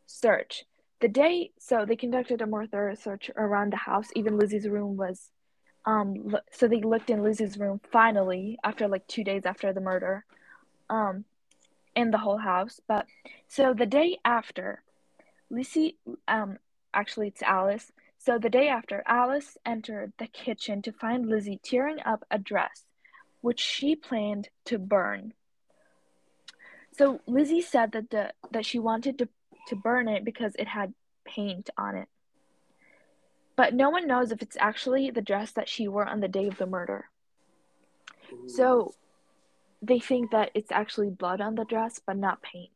search. 0.06 0.63
The 1.02 1.08
day, 1.08 1.52
so 1.60 1.86
they 1.86 1.95
conducted 1.95 2.41
a 2.41 2.45
more 2.47 2.67
thorough 2.67 2.95
search 2.95 3.32
around 3.36 3.73
the 3.73 3.78
house. 3.78 4.08
Even 4.15 4.38
Lizzie's 4.38 4.67
room 4.67 4.97
was, 4.97 5.32
um, 5.86 6.36
so 6.52 6.67
they 6.67 6.82
looked 6.82 7.10
in 7.10 7.23
Lizzie's 7.23 7.58
room 7.58 7.82
finally 7.91 8.60
after 8.63 8.88
like 8.88 9.08
two 9.08 9.23
days 9.23 9.45
after 9.45 9.73
the 9.73 9.82
murder, 9.82 10.25
um, 10.89 11.25
in 12.00 12.12
the 12.12 12.18
whole 12.18 12.38
house. 12.38 12.80
But 12.88 13.06
so 13.48 13.74
the 13.74 13.86
day 13.86 14.18
after, 14.24 14.84
Lizzie, 15.50 15.98
um, 16.28 16.58
actually 16.94 17.28
it's 17.28 17.42
Alice. 17.42 17.92
So 18.18 18.38
the 18.38 18.50
day 18.50 18.68
after, 18.70 19.04
Alice 19.06 19.58
entered 19.66 20.14
the 20.18 20.28
kitchen 20.28 20.82
to 20.84 20.92
find 20.92 21.26
Lizzie 21.26 21.60
tearing 21.62 22.00
up 22.06 22.24
a 22.32 22.38
dress, 22.38 22.86
which 23.42 23.60
she 23.60 23.96
planned 23.96 24.50
to 24.66 24.78
burn. 24.78 25.34
So 26.98 27.22
Lizzie 27.28 27.62
said 27.62 27.92
that 27.94 28.10
the 28.10 28.34
that 28.52 28.66
she 28.66 28.80
wanted 28.80 29.18
to 29.20 29.30
to 29.68 29.76
burn 29.76 30.08
it 30.08 30.26
because 30.26 30.54
it 30.58 30.68
had 30.68 30.94
paint 31.26 31.70
on 31.78 31.96
it. 31.96 32.08
But 33.56 33.74
no 33.74 33.90
one 33.90 34.08
knows 34.08 34.32
if 34.32 34.42
it's 34.42 34.58
actually 34.60 35.12
the 35.12 35.22
dress 35.22 35.52
that 35.52 35.70
she 35.70 35.88
wore 35.88 36.06
on 36.06 36.22
the 36.22 36.28
day 36.28 36.48
of 36.48 36.58
the 36.58 36.66
murder. 36.66 37.10
So 38.48 38.94
they 39.82 40.00
think 40.00 40.32
that 40.32 40.52
it's 40.54 40.72
actually 40.72 41.10
blood 41.10 41.42
on 41.42 41.56
the 41.56 41.65
dress 41.65 42.00
but 42.06 42.18
not 42.18 42.42
paint. 42.42 42.72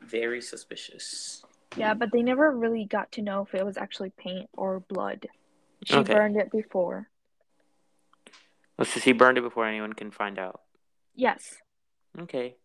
Very 0.00 0.40
suspicious. 0.40 1.44
Yeah, 1.76 1.94
but 1.94 2.10
they 2.12 2.22
never 2.22 2.50
really 2.50 2.84
got 2.84 3.12
to 3.12 3.22
know 3.22 3.42
if 3.42 3.54
it 3.54 3.64
was 3.64 3.76
actually 3.76 4.10
paint 4.16 4.48
or 4.56 4.80
blood. 4.80 5.26
She 5.84 5.96
Okay. 5.96 6.14
burned 6.14 6.36
it 6.36 6.50
before. 6.50 7.08
Let's 8.78 8.94
just 8.94 9.04
he 9.04 9.12
burned 9.12 9.38
it 9.38 9.42
before 9.42 9.66
anyone 9.66 9.92
can 9.92 10.10
find 10.10 10.38
out. 10.38 10.60
Yes. 11.14 11.56
Okay. 12.18 12.56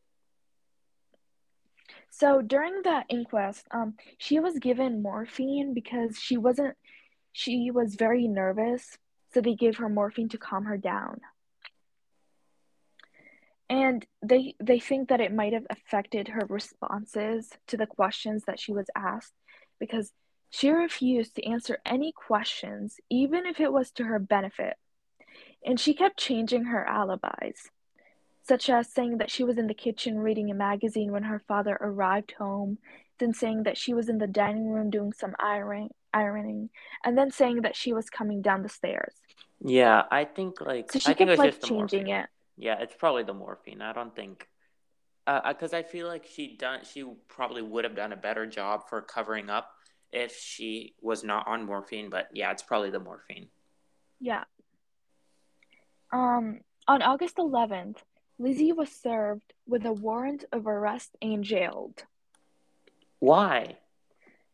So 2.09 2.41
during 2.41 2.81
the 2.83 3.03
inquest, 3.09 3.65
um, 3.71 3.95
she 4.17 4.39
was 4.39 4.59
given 4.59 5.01
morphine 5.01 5.73
because 5.73 6.17
she 6.19 6.37
wasn't, 6.37 6.75
she 7.31 7.71
was 7.71 7.95
very 7.95 8.27
nervous. 8.27 8.97
So 9.33 9.39
they 9.41 9.55
gave 9.55 9.77
her 9.77 9.87
morphine 9.89 10.29
to 10.29 10.37
calm 10.37 10.65
her 10.65 10.77
down. 10.77 11.21
And 13.71 14.05
they 14.21 14.55
they 14.59 14.79
think 14.79 15.09
that 15.09 15.21
it 15.21 15.33
might 15.33 15.53
have 15.53 15.65
affected 15.69 16.27
her 16.27 16.45
responses 16.49 17.49
to 17.67 17.77
the 17.77 17.87
questions 17.87 18.43
that 18.45 18.59
she 18.59 18.73
was 18.73 18.87
asked 18.95 19.33
because 19.79 20.11
she 20.49 20.69
refused 20.69 21.35
to 21.35 21.45
answer 21.45 21.79
any 21.85 22.11
questions, 22.11 22.97
even 23.09 23.45
if 23.45 23.61
it 23.61 23.71
was 23.71 23.89
to 23.91 24.03
her 24.03 24.19
benefit. 24.19 24.75
And 25.65 25.79
she 25.79 25.93
kept 25.93 26.19
changing 26.19 26.65
her 26.65 26.85
alibis 26.85 27.69
such 28.43 28.69
as 28.69 28.91
saying 28.91 29.19
that 29.19 29.31
she 29.31 29.43
was 29.43 29.57
in 29.57 29.67
the 29.67 29.73
kitchen 29.73 30.17
reading 30.17 30.49
a 30.49 30.53
magazine 30.53 31.11
when 31.11 31.23
her 31.23 31.41
father 31.47 31.77
arrived 31.79 32.33
home, 32.37 32.77
then 33.19 33.33
saying 33.33 33.63
that 33.63 33.77
she 33.77 33.93
was 33.93 34.09
in 34.09 34.17
the 34.17 34.27
dining 34.27 34.67
room 34.67 34.89
doing 34.89 35.13
some 35.13 35.35
iron, 35.39 35.89
ironing, 36.13 36.69
and 37.05 37.17
then 37.17 37.31
saying 37.31 37.61
that 37.61 37.75
she 37.75 37.93
was 37.93 38.09
coming 38.09 38.41
down 38.41 38.63
the 38.63 38.69
stairs. 38.69 39.13
Yeah, 39.63 40.03
I 40.09 40.25
think 40.25 40.59
like 40.59 40.91
So 40.91 40.99
she 40.99 41.11
I 41.11 41.13
kept 41.13 41.37
like 41.37 41.61
changing 41.61 42.09
it. 42.09 42.27
Yeah, 42.57 42.77
it's 42.79 42.95
probably 42.97 43.23
the 43.23 43.33
morphine. 43.33 43.81
I 43.81 43.93
don't 43.93 44.15
think 44.15 44.47
because 45.25 45.73
I 45.73 45.83
feel 45.83 46.07
like 46.07 46.25
she 46.25 46.57
done 46.57 46.79
she 46.83 47.05
probably 47.27 47.61
would 47.61 47.83
have 47.83 47.95
done 47.95 48.11
a 48.11 48.17
better 48.17 48.45
job 48.45 48.89
for 48.89 49.01
covering 49.01 49.49
up 49.49 49.71
if 50.11 50.35
she 50.35 50.95
was 51.01 51.23
not 51.23 51.47
on 51.47 51.65
morphine. 51.65 52.09
But 52.09 52.29
yeah, 52.33 52.51
it's 52.51 52.63
probably 52.63 52.89
the 52.89 52.99
morphine. 52.99 53.47
Yeah. 54.19 54.43
Um, 56.11 56.59
on 56.87 57.01
August 57.01 57.37
11th, 57.37 57.97
Lizzie 58.37 58.73
was 58.73 58.89
served 58.89 59.53
with 59.67 59.85
a 59.85 59.93
warrant 59.93 60.43
of 60.51 60.67
arrest 60.67 61.15
and 61.21 61.43
jailed. 61.43 62.03
Why? 63.19 63.77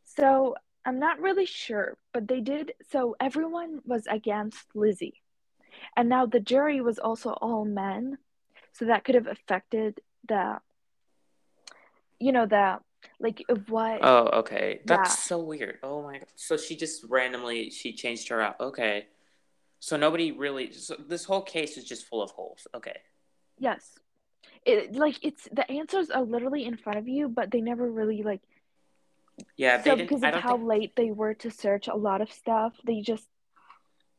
So 0.03 0.55
I'm 0.85 0.99
not 0.99 1.19
really 1.19 1.45
sure, 1.45 1.97
but 2.13 2.27
they 2.27 2.41
did. 2.41 2.73
So 2.91 3.15
everyone 3.19 3.79
was 3.85 4.05
against 4.07 4.63
Lizzie. 4.75 5.21
And 5.95 6.09
now 6.09 6.25
the 6.25 6.39
jury 6.39 6.81
was 6.81 6.99
also 6.99 7.31
all 7.31 7.65
men. 7.65 8.17
So 8.73 8.85
that 8.85 9.03
could 9.03 9.15
have 9.15 9.27
affected 9.27 10.01
the, 10.27 10.59
you 12.19 12.31
know, 12.31 12.45
the, 12.45 12.79
like, 13.19 13.43
what. 13.67 13.99
Oh, 14.03 14.27
okay. 14.39 14.81
That's 14.85 15.11
Yeah. 15.11 15.15
so 15.15 15.39
weird. 15.39 15.79
Oh 15.81 16.03
my 16.03 16.19
god. 16.19 16.27
So 16.35 16.57
she 16.57 16.75
just 16.75 17.03
randomly 17.05 17.69
she 17.69 17.93
changed 17.93 18.29
her 18.29 18.41
out. 18.41 18.59
Okay. 18.59 19.07
So 19.79 19.97
nobody 19.97 20.31
really. 20.31 20.71
So 20.73 20.95
this 20.95 21.25
whole 21.25 21.41
case 21.41 21.77
is 21.77 21.85
just 21.85 22.05
full 22.05 22.21
of 22.21 22.31
holes. 22.31 22.67
Okay. 22.75 22.97
Yes. 23.57 23.97
It, 24.65 24.95
like, 24.95 25.17
it's 25.23 25.47
the 25.51 25.69
answers 25.71 26.09
are 26.09 26.23
literally 26.23 26.65
in 26.65 26.77
front 26.77 26.99
of 26.99 27.07
you, 27.07 27.29
but 27.29 27.51
they 27.51 27.61
never 27.61 27.89
really, 27.89 28.21
like, 28.21 28.41
Yeah, 29.55 29.77
they 29.77 29.91
so 29.91 29.95
because 29.95 30.23
of 30.23 30.33
how 30.33 30.57
think. 30.57 30.67
late 30.67 30.95
they 30.95 31.11
were 31.11 31.33
to 31.35 31.49
search 31.49 31.87
a 31.87 31.95
lot 31.95 32.21
of 32.21 32.31
stuff, 32.31 32.73
they 32.83 33.01
just, 33.01 33.27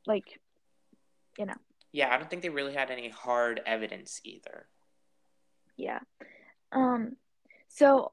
like, 0.06 0.40
Yeah, 1.92 2.12
I 2.14 2.18
don't 2.18 2.28
think 2.28 2.42
they 2.42 2.48
really 2.50 2.74
had 2.74 2.90
any 2.90 3.08
hard 3.08 3.60
evidence 3.64 4.20
either. 4.24 4.66
Yeah. 5.76 6.00
Um 6.72 7.16
so 7.68 8.12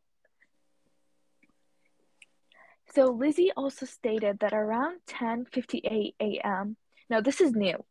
so 2.94 3.08
Lizzie 3.08 3.52
also 3.58 3.86
stated 3.86 4.40
that 4.40 4.54
around 4.54 5.02
10:58 5.08 6.16
a.m. 6.22 6.78
Now 7.10 7.20
this 7.22 7.42
is 7.42 7.52
new 7.54 7.84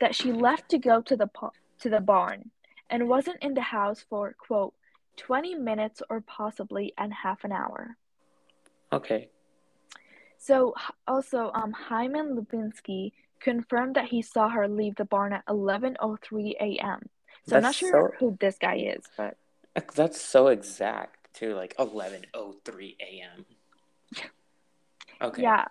that 0.00 0.14
she 0.14 0.32
left 0.32 0.68
to 0.70 0.78
go 0.78 1.00
to 1.02 1.16
the 1.16 1.26
po- 1.26 1.52
to 1.80 1.88
the 1.88 2.00
barn 2.00 2.50
and 2.90 3.08
wasn't 3.08 3.42
in 3.42 3.54
the 3.54 3.62
house 3.62 4.04
for 4.08 4.34
quote 4.38 4.74
20 5.16 5.54
minutes 5.56 6.02
or 6.08 6.20
possibly 6.20 6.92
and 6.96 7.12
half 7.12 7.44
an 7.44 7.52
hour. 7.52 7.96
Okay. 8.92 9.30
So 10.42 10.74
also 11.06 11.52
um 11.54 11.70
Hyman 11.72 12.34
Lubinsky 12.36 13.12
confirmed 13.38 13.94
that 13.94 14.06
he 14.06 14.22
saw 14.22 14.48
her 14.48 14.66
leave 14.66 14.96
the 14.96 15.04
barn 15.04 15.32
at 15.32 15.46
11:03 15.46 16.56
a.m. 16.60 17.08
So 17.48 17.56
I'm 17.56 17.62
not 17.62 17.76
sure 17.76 18.12
so- 18.12 18.16
who 18.18 18.36
this 18.40 18.58
guy 18.58 18.76
is, 18.76 19.04
but 19.16 19.36
That's 19.94 20.20
so 20.20 20.48
exact 20.48 21.32
too. 21.32 21.54
Like 21.54 21.74
eleven 21.78 22.26
oh 22.34 22.56
three 22.64 22.96
a.m. 23.00 23.46
Okay. 25.20 25.42
Yeah. 25.42 25.66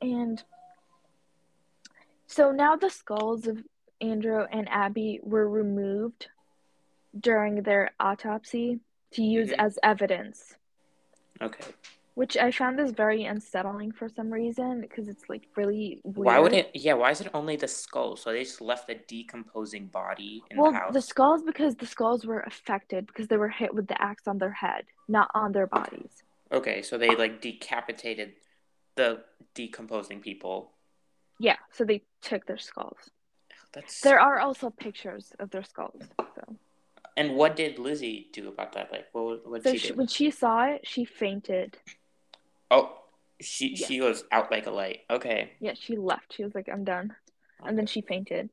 And 0.00 0.40
so 2.28 2.52
now 2.52 2.76
the 2.76 2.90
skulls 2.90 3.48
of 3.48 3.58
Andrew 4.00 4.44
and 4.52 4.68
Abby 4.68 5.18
were 5.24 5.48
removed 5.48 6.28
during 7.18 7.62
their 7.64 7.90
autopsy 7.98 8.78
to 9.14 9.22
use 9.22 9.50
Mhm. 9.50 9.56
as 9.58 9.78
evidence. 9.82 10.54
Okay. 11.40 11.72
Which 12.14 12.36
I 12.36 12.50
found 12.50 12.78
this 12.78 12.90
very 12.90 13.24
unsettling 13.24 13.92
for 13.92 14.08
some 14.08 14.30
reason 14.30 14.80
because 14.80 15.08
it's 15.08 15.28
like 15.28 15.42
really 15.56 16.00
weird. 16.04 16.26
Why 16.26 16.38
would 16.38 16.52
it? 16.52 16.70
Yeah, 16.74 16.94
why 16.94 17.10
is 17.12 17.20
it 17.20 17.28
only 17.32 17.56
the 17.56 17.68
skull? 17.68 18.16
So 18.16 18.32
they 18.32 18.42
just 18.42 18.60
left 18.60 18.90
a 18.90 18.96
decomposing 18.96 19.86
body 19.86 20.42
in 20.50 20.58
well, 20.58 20.72
the 20.72 20.78
house. 20.78 20.92
the 20.92 21.02
skulls 21.02 21.42
because 21.42 21.76
the 21.76 21.86
skulls 21.86 22.26
were 22.26 22.40
affected 22.40 23.06
because 23.06 23.28
they 23.28 23.36
were 23.36 23.48
hit 23.48 23.72
with 23.72 23.86
the 23.86 24.00
axe 24.02 24.26
on 24.26 24.38
their 24.38 24.52
head, 24.52 24.84
not 25.08 25.30
on 25.34 25.52
their 25.52 25.66
bodies. 25.66 26.22
Okay, 26.52 26.82
so 26.82 26.98
they 26.98 27.14
like 27.14 27.40
decapitated 27.40 28.32
the 28.96 29.20
decomposing 29.54 30.20
people. 30.20 30.72
Yeah, 31.38 31.56
so 31.72 31.84
they 31.84 32.02
took 32.22 32.46
their 32.46 32.58
skulls. 32.58 32.98
That's 33.72 34.00
There 34.00 34.20
are 34.20 34.40
also 34.40 34.70
pictures 34.70 35.32
of 35.38 35.50
their 35.50 35.62
skulls. 35.62 36.02
So, 36.18 36.56
and 37.16 37.36
what 37.36 37.56
did 37.56 37.78
Lizzie 37.78 38.28
do 38.32 38.48
about 38.48 38.72
that? 38.72 38.90
Like, 38.90 39.06
what 39.12 39.48
what 39.48 39.62
so 39.62 39.72
she 39.72 39.78
she, 39.78 39.88
do? 39.88 39.94
when 39.94 40.06
she 40.06 40.30
saw 40.30 40.64
it, 40.64 40.80
she 40.84 41.04
fainted. 41.04 41.78
Oh, 42.70 42.96
she 43.40 43.76
she 43.76 44.00
was 44.00 44.24
out 44.30 44.50
like 44.50 44.66
a 44.66 44.70
light. 44.70 45.00
Okay. 45.10 45.52
Yeah, 45.60 45.74
she 45.74 45.96
left. 45.96 46.34
She 46.34 46.44
was 46.44 46.54
like, 46.54 46.68
"I'm 46.68 46.84
done," 46.84 47.14
and 47.64 47.76
then 47.78 47.86
she 47.86 48.00
fainted. 48.00 48.50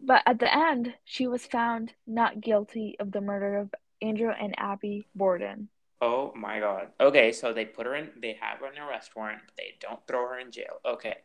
But 0.00 0.22
at 0.26 0.38
the 0.38 0.54
end, 0.54 0.94
she 1.04 1.26
was 1.26 1.46
found 1.46 1.94
not 2.06 2.40
guilty 2.40 2.96
of 3.00 3.12
the 3.12 3.20
murder 3.20 3.56
of 3.56 3.74
Andrew 4.02 4.30
and 4.30 4.54
Abby 4.58 5.06
Borden. 5.14 5.68
Oh 6.00 6.32
my 6.36 6.60
god. 6.60 6.88
Okay, 7.00 7.32
so 7.32 7.52
they 7.52 7.64
put 7.64 7.86
her 7.86 7.94
in. 7.94 8.10
They 8.20 8.36
have 8.40 8.62
an 8.62 8.78
arrest 8.78 9.16
warrant, 9.16 9.40
but 9.46 9.56
they 9.56 9.74
don't 9.80 10.06
throw 10.06 10.28
her 10.28 10.38
in 10.38 10.50
jail. 10.50 10.80
Okay. 10.84 11.16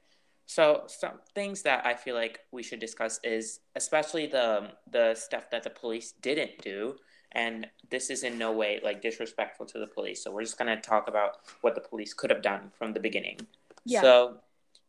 So 0.45 0.83
some 0.87 1.19
things 1.33 1.61
that 1.63 1.85
I 1.85 1.95
feel 1.95 2.15
like 2.15 2.39
we 2.51 2.63
should 2.63 2.79
discuss 2.79 3.19
is 3.23 3.59
especially 3.75 4.27
the 4.27 4.71
the 4.89 5.15
stuff 5.15 5.49
that 5.51 5.63
the 5.63 5.69
police 5.69 6.13
didn't 6.21 6.61
do, 6.61 6.95
and 7.33 7.67
this 7.89 8.09
is 8.09 8.23
in 8.23 8.37
no 8.37 8.51
way 8.51 8.79
like 8.83 9.01
disrespectful 9.01 9.65
to 9.67 9.79
the 9.79 9.87
police. 9.87 10.23
So 10.23 10.31
we're 10.31 10.43
just 10.43 10.57
gonna 10.57 10.79
talk 10.79 11.07
about 11.07 11.37
what 11.61 11.75
the 11.75 11.81
police 11.81 12.13
could 12.13 12.29
have 12.29 12.41
done 12.41 12.71
from 12.77 12.93
the 12.93 12.99
beginning. 12.99 13.39
Yeah. 13.85 14.01
So 14.01 14.37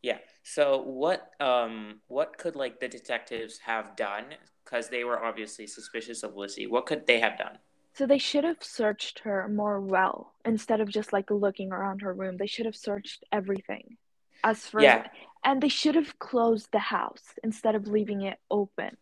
yeah. 0.02 0.18
So 0.42 0.82
what 0.82 1.30
um 1.40 2.00
what 2.08 2.38
could 2.38 2.56
like 2.56 2.80
the 2.80 2.88
detectives 2.88 3.58
have 3.58 3.96
done? 3.96 4.24
Because 4.64 4.88
they 4.88 5.04
were 5.04 5.22
obviously 5.22 5.66
suspicious 5.66 6.22
of 6.22 6.36
Lizzie. 6.36 6.66
What 6.66 6.86
could 6.86 7.06
they 7.06 7.20
have 7.20 7.38
done? 7.38 7.58
So 7.94 8.06
they 8.06 8.18
should 8.18 8.44
have 8.44 8.62
searched 8.62 9.18
her 9.20 9.48
more 9.48 9.80
well 9.80 10.32
instead 10.44 10.80
of 10.80 10.88
just 10.88 11.12
like 11.12 11.30
looking 11.30 11.72
around 11.72 12.00
her 12.00 12.14
room. 12.14 12.36
They 12.38 12.46
should 12.46 12.66
have 12.66 12.76
searched 12.76 13.24
everything. 13.32 13.96
As 14.44 14.66
for 14.66 14.80
Yeah. 14.80 15.06
and 15.44 15.62
they 15.62 15.68
should 15.68 15.94
have 15.94 16.18
closed 16.18 16.68
the 16.72 16.78
house 16.78 17.34
instead 17.44 17.74
of 17.74 17.86
leaving 17.86 18.22
it 18.22 18.38
open. 18.50 18.96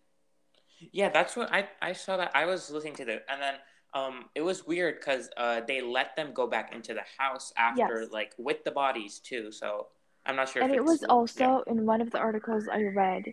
Yeah, 0.92 1.10
that's 1.10 1.36
what 1.36 1.52
I 1.52 1.68
I 1.82 1.92
saw 1.92 2.16
that 2.16 2.32
I 2.34 2.46
was 2.46 2.70
listening 2.70 2.96
to 2.96 3.04
the 3.04 3.30
and 3.30 3.40
then 3.40 3.54
um 3.92 4.26
it 4.34 4.40
was 4.40 4.66
weird 4.66 5.00
because 5.00 5.28
uh 5.36 5.60
they 5.66 5.82
let 5.82 6.16
them 6.16 6.32
go 6.32 6.46
back 6.46 6.74
into 6.74 6.94
the 6.94 7.04
house 7.18 7.52
after 7.56 8.00
Yes. 8.02 8.12
like 8.12 8.32
with 8.38 8.64
the 8.64 8.70
bodies 8.70 9.18
too. 9.18 9.52
So 9.52 9.88
I'm 10.26 10.36
not 10.36 10.48
sure. 10.48 10.62
And 10.62 10.72
if 10.72 10.78
it 10.78 10.84
was 10.84 11.02
yeah. 11.02 11.08
also 11.08 11.62
in 11.66 11.86
one 11.86 12.00
of 12.00 12.10
the 12.10 12.18
articles 12.18 12.68
I 12.68 12.82
read, 12.84 13.24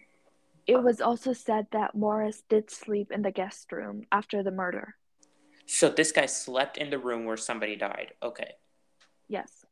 it 0.65 0.81
was 0.81 0.99
also 0.99 1.33
said 1.33 1.67
that 1.71 1.95
Morse 1.95 2.43
did 2.49 2.69
sleep 2.69 3.11
in 3.11 3.21
the 3.21 3.31
guest 3.31 3.71
room 3.71 4.05
after 4.11 4.43
the 4.43 4.51
murder. 4.51 4.95
So 5.65 5.89
this 5.89 6.11
guy 6.11 6.25
slept 6.25 6.77
in 6.77 6.89
the 6.89 6.99
room 6.99 7.25
where 7.25 7.37
somebody 7.37 7.75
died. 7.75 8.13
Okay. 8.23 8.53
Yes. 9.27 9.65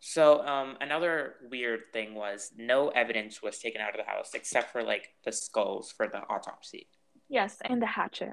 So 0.00 0.46
um 0.46 0.76
another 0.80 1.36
weird 1.50 1.92
thing 1.92 2.14
was 2.14 2.52
no 2.56 2.88
evidence 2.88 3.42
was 3.42 3.58
taken 3.58 3.80
out 3.80 3.90
of 3.90 4.04
the 4.04 4.10
house 4.10 4.30
except 4.34 4.70
for 4.72 4.82
like 4.82 5.14
the 5.24 5.32
skulls 5.32 5.92
for 5.96 6.08
the 6.08 6.22
autopsy. 6.28 6.88
Yes, 7.28 7.58
and 7.64 7.80
the 7.82 7.86
hatchet. 7.86 8.32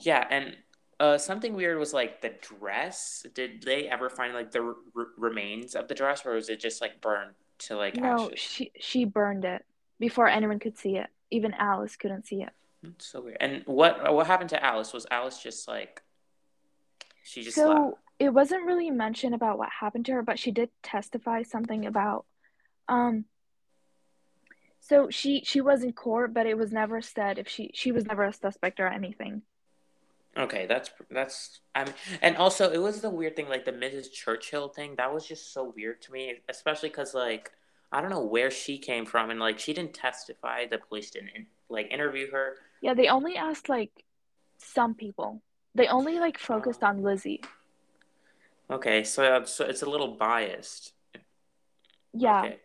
Yeah, 0.00 0.26
and 0.30 0.56
uh, 0.98 1.18
something 1.18 1.54
weird 1.54 1.78
was 1.78 1.92
like 1.94 2.20
the 2.20 2.30
dress. 2.40 3.24
Did 3.34 3.62
they 3.62 3.88
ever 3.88 4.10
find 4.10 4.34
like 4.34 4.50
the 4.50 4.62
r- 4.62 5.06
remains 5.16 5.74
of 5.74 5.88
the 5.88 5.94
dress, 5.94 6.26
or 6.26 6.32
was 6.34 6.48
it 6.48 6.60
just 6.60 6.80
like 6.80 7.00
burned 7.00 7.34
to 7.60 7.76
like 7.76 7.96
No, 7.96 8.30
ashes? 8.30 8.40
she 8.40 8.72
she 8.80 9.04
burned 9.04 9.44
it 9.44 9.64
before 10.00 10.28
anyone 10.28 10.58
could 10.58 10.76
see 10.76 10.96
it. 10.96 11.08
Even 11.30 11.54
Alice 11.54 11.96
couldn't 11.96 12.26
see 12.26 12.42
it. 12.42 12.50
That's 12.82 13.06
so 13.06 13.20
weird. 13.20 13.36
And 13.40 13.62
what 13.66 14.12
what 14.12 14.26
happened 14.26 14.50
to 14.50 14.64
Alice? 14.64 14.92
Was 14.92 15.06
Alice 15.10 15.40
just 15.42 15.68
like 15.68 16.02
she 17.22 17.42
just 17.42 17.56
So 17.56 17.68
left? 17.68 17.98
it 18.18 18.30
wasn't 18.30 18.66
really 18.66 18.90
mentioned 18.90 19.34
about 19.34 19.58
what 19.58 19.68
happened 19.70 20.06
to 20.06 20.12
her, 20.12 20.22
but 20.22 20.38
she 20.38 20.50
did 20.50 20.70
testify 20.82 21.42
something 21.42 21.86
about 21.86 22.24
um 22.88 23.26
so 24.80 25.10
she 25.10 25.42
she 25.44 25.60
was 25.60 25.82
in 25.82 25.92
court, 25.92 26.32
but 26.32 26.46
it 26.46 26.56
was 26.56 26.72
never 26.72 27.00
said 27.02 27.38
if 27.38 27.48
she 27.48 27.70
she 27.74 27.92
was 27.92 28.04
never 28.06 28.24
a 28.24 28.32
suspect 28.32 28.80
or 28.80 28.88
anything. 28.88 29.42
Okay, 30.36 30.66
that's 30.66 30.90
that's 31.10 31.60
I 31.74 31.84
mean, 31.84 31.94
and 32.22 32.36
also 32.36 32.70
it 32.70 32.78
was 32.78 33.00
the 33.00 33.10
weird 33.10 33.34
thing, 33.36 33.48
like 33.48 33.64
the 33.64 33.72
Mrs. 33.72 34.12
Churchill 34.12 34.68
thing. 34.68 34.94
That 34.96 35.12
was 35.12 35.26
just 35.26 35.52
so 35.52 35.72
weird 35.74 36.00
to 36.02 36.12
me, 36.12 36.40
especially 36.48 36.90
because 36.90 37.12
like 37.14 37.50
I 37.90 38.00
don't 38.00 38.10
know 38.10 38.24
where 38.24 38.50
she 38.50 38.78
came 38.78 39.04
from, 39.04 39.30
and 39.30 39.40
like 39.40 39.58
she 39.58 39.72
didn't 39.72 39.94
testify. 39.94 40.66
The 40.66 40.78
police 40.78 41.10
didn't 41.10 41.46
like 41.68 41.90
interview 41.90 42.30
her. 42.30 42.54
Yeah, 42.80 42.94
they 42.94 43.08
only 43.08 43.36
asked 43.36 43.68
like 43.68 43.90
some 44.58 44.94
people. 44.94 45.42
They 45.74 45.88
only 45.88 46.18
like 46.20 46.38
focused 46.38 46.84
on 46.84 47.02
Lizzie. 47.02 47.42
Okay, 48.70 49.02
so 49.02 49.44
so 49.44 49.64
it's 49.64 49.82
a 49.82 49.90
little 49.90 50.16
biased. 50.16 50.92
Yeah, 52.12 52.40
Okay, 52.40 52.60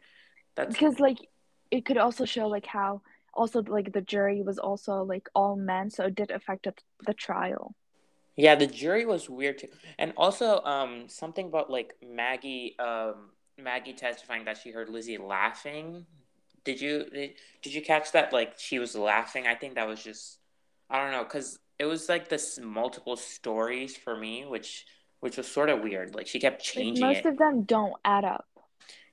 that's 0.55 0.73
because 0.73 0.99
like 0.99 1.17
it 1.73 1.85
could 1.85 1.97
also 1.97 2.25
show 2.25 2.47
like 2.47 2.67
how 2.67 3.01
also 3.33 3.61
like 3.63 3.93
the 3.93 4.01
jury 4.01 4.41
was 4.43 4.59
also 4.59 5.03
like 5.03 5.29
all 5.35 5.55
men, 5.57 5.89
so 5.89 6.05
it 6.05 6.15
did 6.15 6.31
affect 6.31 6.63
the, 6.65 6.73
the 7.05 7.13
trial. 7.13 7.75
Yeah, 8.35 8.55
the 8.55 8.65
jury 8.67 9.05
was 9.05 9.29
weird 9.29 9.59
too, 9.59 9.67
and 9.99 10.13
also 10.17 10.61
um 10.63 11.07
something 11.07 11.47
about 11.47 11.69
like 11.69 11.93
Maggie 12.03 12.75
um 12.79 13.29
Maggie 13.59 13.93
testifying 13.93 14.45
that 14.45 14.57
she 14.57 14.71
heard 14.71 14.89
Lizzie 14.89 15.17
laughing. 15.19 16.05
Did 16.63 16.81
you 16.81 17.05
did, 17.11 17.33
did 17.61 17.73
you 17.73 17.81
catch 17.81 18.11
that? 18.13 18.33
Like 18.33 18.57
she 18.59 18.79
was 18.79 18.95
laughing. 18.95 19.45
I 19.47 19.55
think 19.55 19.75
that 19.75 19.87
was 19.87 20.03
just 20.03 20.39
I 20.89 20.99
don't 21.01 21.11
know 21.11 21.23
because 21.23 21.59
it 21.79 21.85
was 21.85 22.09
like 22.09 22.29
this 22.29 22.59
multiple 22.59 23.17
stories 23.17 23.95
for 23.95 24.17
me, 24.17 24.45
which 24.45 24.85
which 25.19 25.37
was 25.37 25.47
sort 25.47 25.69
of 25.69 25.81
weird. 25.81 26.15
Like 26.15 26.27
she 26.27 26.39
kept 26.39 26.63
Like 26.75 26.85
changing 26.85 26.91
most 26.91 27.25
it. 27.25 27.25
of 27.25 27.37
them 27.37 27.63
don't 27.63 27.99
add 28.05 28.25
up. 28.25 28.47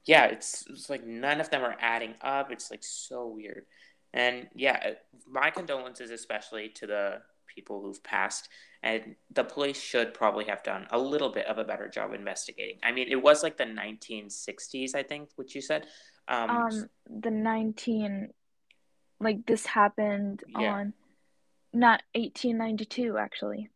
Yeah, 0.07 0.25
it's 0.27 0.65
it's 0.69 0.89
like 0.91 1.05
none 1.07 1.41
of 1.41 1.51
them 1.51 1.63
are 1.63 1.77
adding 1.81 2.15
up. 2.23 2.51
It's 2.51 2.71
like 2.71 2.83
so 2.83 3.27
weird. 3.29 3.67
And 4.13 4.49
yeah, 4.55 4.95
my 5.29 5.51
condolences 5.51 6.11
especially 6.11 6.69
to 6.71 6.87
the 6.87 7.23
people 7.55 7.81
who've 7.83 8.03
passed. 8.03 8.49
And 8.83 9.15
the 9.31 9.45
police 9.45 9.79
should 9.79 10.15
probably 10.15 10.47
have 10.47 10.63
done 10.63 10.87
a 10.91 10.99
little 10.99 11.29
bit 11.31 11.47
of 11.47 11.59
a 11.59 11.65
better 11.65 11.87
job 11.89 12.15
investigating. 12.15 12.79
I 12.83 12.93
mean, 12.93 13.09
it 13.11 13.23
was 13.23 13.43
like 13.43 13.59
the 13.59 13.65
1960s, 13.65 14.95
I 14.95 15.03
think, 15.03 15.29
what 15.37 15.55
you 15.55 15.61
said. 15.61 15.87
Um, 16.29 16.51
Um, 16.51 16.89
the 17.07 17.31
19 17.31 18.33
like 19.21 19.45
this 19.47 19.67
happened 19.67 20.43
Yeah. 20.49 20.73
on 20.73 20.95
not 21.75 22.03
1892 22.15 23.19
actually. 23.19 23.69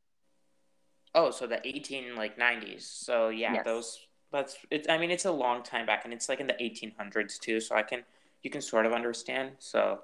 oh, 1.14 1.30
so 1.30 1.46
the 1.46 1.60
18 1.68 2.16
like 2.16 2.36
90s. 2.38 2.82
So 2.82 3.28
yeah, 3.28 3.54
Yes. 3.54 3.64
those 3.64 3.98
that's 4.34 4.56
it's. 4.70 4.88
I 4.88 4.98
mean, 4.98 5.10
it's 5.10 5.24
a 5.24 5.30
long 5.30 5.62
time 5.62 5.86
back, 5.86 6.04
and 6.04 6.12
it's 6.12 6.28
like 6.28 6.40
in 6.40 6.46
the 6.46 6.54
1800s 6.54 7.38
too. 7.38 7.60
So 7.60 7.74
I 7.74 7.82
can 7.82 8.02
you 8.42 8.50
can 8.50 8.60
sort 8.60 8.84
of 8.84 8.92
understand. 8.92 9.52
So 9.60 10.00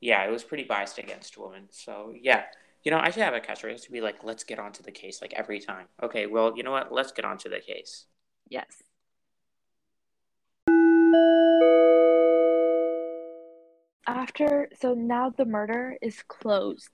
yeah, 0.00 0.24
it 0.24 0.30
was 0.30 0.44
pretty 0.44 0.64
biased 0.64 0.98
against 0.98 1.38
women. 1.38 1.68
So 1.70 2.12
yeah, 2.20 2.44
you 2.82 2.90
know, 2.90 2.98
I 2.98 3.10
should 3.10 3.22
have 3.22 3.34
a 3.34 3.40
catchphrase 3.40 3.84
to 3.84 3.92
be 3.92 4.00
like, 4.00 4.24
"Let's 4.24 4.44
get 4.44 4.58
on 4.58 4.72
to 4.72 4.82
the 4.82 4.90
case," 4.90 5.22
like 5.22 5.32
every 5.34 5.60
time. 5.60 5.86
Okay, 6.02 6.26
well, 6.26 6.52
you 6.56 6.62
know 6.62 6.72
what? 6.72 6.92
Let's 6.92 7.12
get 7.12 7.24
on 7.24 7.38
to 7.38 7.48
the 7.48 7.60
case. 7.60 8.06
Yes. 8.48 8.82
After, 14.06 14.70
so 14.80 14.94
now 14.94 15.30
the 15.30 15.44
murder 15.44 15.96
is 16.00 16.22
closed. 16.26 16.90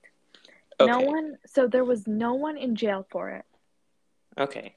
No 0.81 0.99
one, 1.01 1.39
so 1.47 1.69
there 1.69 1.85
was 1.85 2.09
no 2.09 2.35
one 2.35 2.57
in 2.57 2.75
jail 2.75 3.07
for 3.09 3.31
it. 3.31 3.45
Okay. 4.37 4.75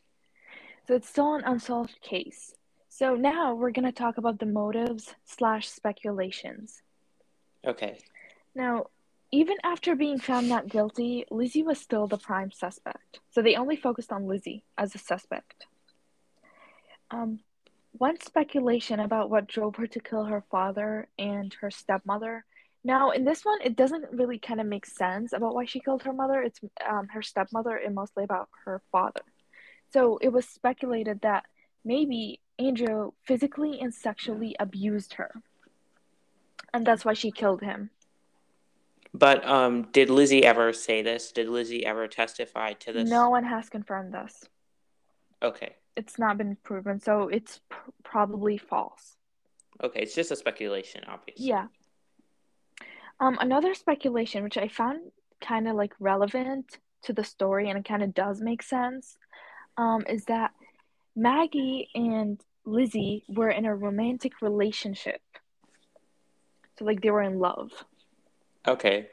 So 0.88 0.96
it's 0.96 1.10
still 1.10 1.36
an 1.36 1.44
unsolved 1.44 2.00
case. 2.02 2.56
So 2.88 3.16
now 3.16 3.54
we're 3.54 3.72
going 3.72 3.86
to 3.86 3.92
talk 3.92 4.18
about 4.18 4.40
the 4.40 4.46
motives 4.46 5.14
slash 5.26 5.68
speculations. 5.68 6.82
Okay. 7.66 8.00
Now, 8.56 8.86
even 9.32 9.58
after 9.64 9.96
being 9.96 10.18
found 10.18 10.48
not 10.48 10.70
guilty, 10.70 11.26
Lizzie 11.30 11.64
was 11.64 11.80
still 11.80 12.08
the 12.08 12.18
prime 12.18 12.52
suspect. 12.52 13.20
So 13.32 13.42
they 13.42 13.56
only 13.56 13.76
focused 13.76 14.14
on 14.14 14.28
Lizzie 14.28 14.64
as 14.78 14.96
a 14.96 14.98
suspect. 14.98 15.66
Um, 17.12 17.42
one 17.92 18.20
speculation 18.22 19.02
about 19.02 19.30
what 19.30 19.48
drove 19.48 19.76
her 19.76 19.88
to 19.88 20.00
kill 20.00 20.24
her 20.26 20.44
father 20.50 21.10
and 21.20 21.54
her 21.62 21.70
stepmother. 21.70 22.46
Now, 22.86 23.12
in 23.12 23.26
this 23.26 23.44
one, 23.44 23.60
it 23.62 23.76
doesn't 23.76 24.06
really 24.14 24.40
kind 24.40 24.62
of 24.62 24.68
make 24.68 24.86
sense 24.86 25.34
about 25.34 25.54
why 25.54 25.66
she 25.66 25.82
killed 25.82 26.04
her 26.04 26.14
mother. 26.14 26.42
It's 26.42 26.62
um, 26.90 27.10
her 27.10 27.22
stepmother 27.22 27.76
and 27.76 27.94
mostly 27.94 28.24
about 28.24 28.48
her 28.64 28.82
father. 28.92 29.22
So 29.94 30.18
it 30.22 30.30
was 30.30 30.48
speculated 30.48 31.22
that 31.22 31.46
maybe 31.86 32.40
Andrew 32.60 33.12
physically 33.24 33.80
and 33.80 33.94
sexually 33.94 34.56
abused 34.60 35.14
her. 35.14 35.32
And 36.74 36.86
that's 36.86 37.06
why 37.06 37.14
she 37.14 37.32
killed 37.32 37.62
him. 37.62 37.90
But 39.14 39.48
um, 39.48 39.84
did 39.94 40.10
Lizzie 40.10 40.44
ever 40.44 40.74
say 40.74 41.02
this? 41.02 41.32
Did 41.32 41.48
Lizzie 41.48 41.86
ever 41.86 42.08
testify 42.08 42.74
to 42.74 42.94
this? 42.94 43.10
No 43.10 43.30
one 43.30 43.46
has 43.46 43.70
confirmed 43.70 44.14
this. 44.14 44.44
Okay. 45.42 45.76
it's 45.96 46.18
not 46.20 46.38
been 46.38 46.58
proven, 46.64 47.00
so 47.00 47.28
it's 47.28 47.62
pr- 47.70 47.92
probably 48.04 48.58
false. 48.58 49.16
Okay, 49.84 50.02
it's 50.02 50.16
just 50.16 50.32
a 50.32 50.36
speculation, 50.36 51.04
obviously. 51.08 51.48
Yeah. 51.48 51.68
Um, 53.20 53.38
another 53.40 53.74
speculation, 53.74 54.44
which 54.44 54.58
I 54.58 54.68
found 54.68 55.12
kind 55.42 55.68
of 55.68 55.76
like 55.76 55.94
relevant 56.00 56.78
to 57.04 57.14
the 57.14 57.24
story, 57.24 57.70
and 57.70 57.78
it 57.80 57.86
kind 57.86 58.04
of 58.04 58.14
does 58.14 58.42
make 58.42 58.62
sense, 58.62 59.18
um, 59.78 60.04
is 60.08 60.26
that 60.26 60.52
Maggie 61.16 61.90
and 61.96 62.40
Lizzie 62.66 63.24
were 63.28 63.50
in 63.50 63.66
a 63.66 63.76
romantic 63.76 64.42
relationship. 64.42 65.22
So 66.78 66.86
like 66.86 67.02
they 67.02 67.12
were 67.12 67.22
in 67.22 67.40
love. 67.40 67.72
Okay. 68.68 69.08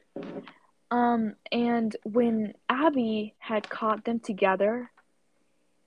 Um, 0.91 1.35
and 1.51 1.97
when 2.05 2.55
Abby 2.69 3.35
had 3.39 3.69
caught 3.69 4.05
them 4.05 4.21
together, 4.21 4.91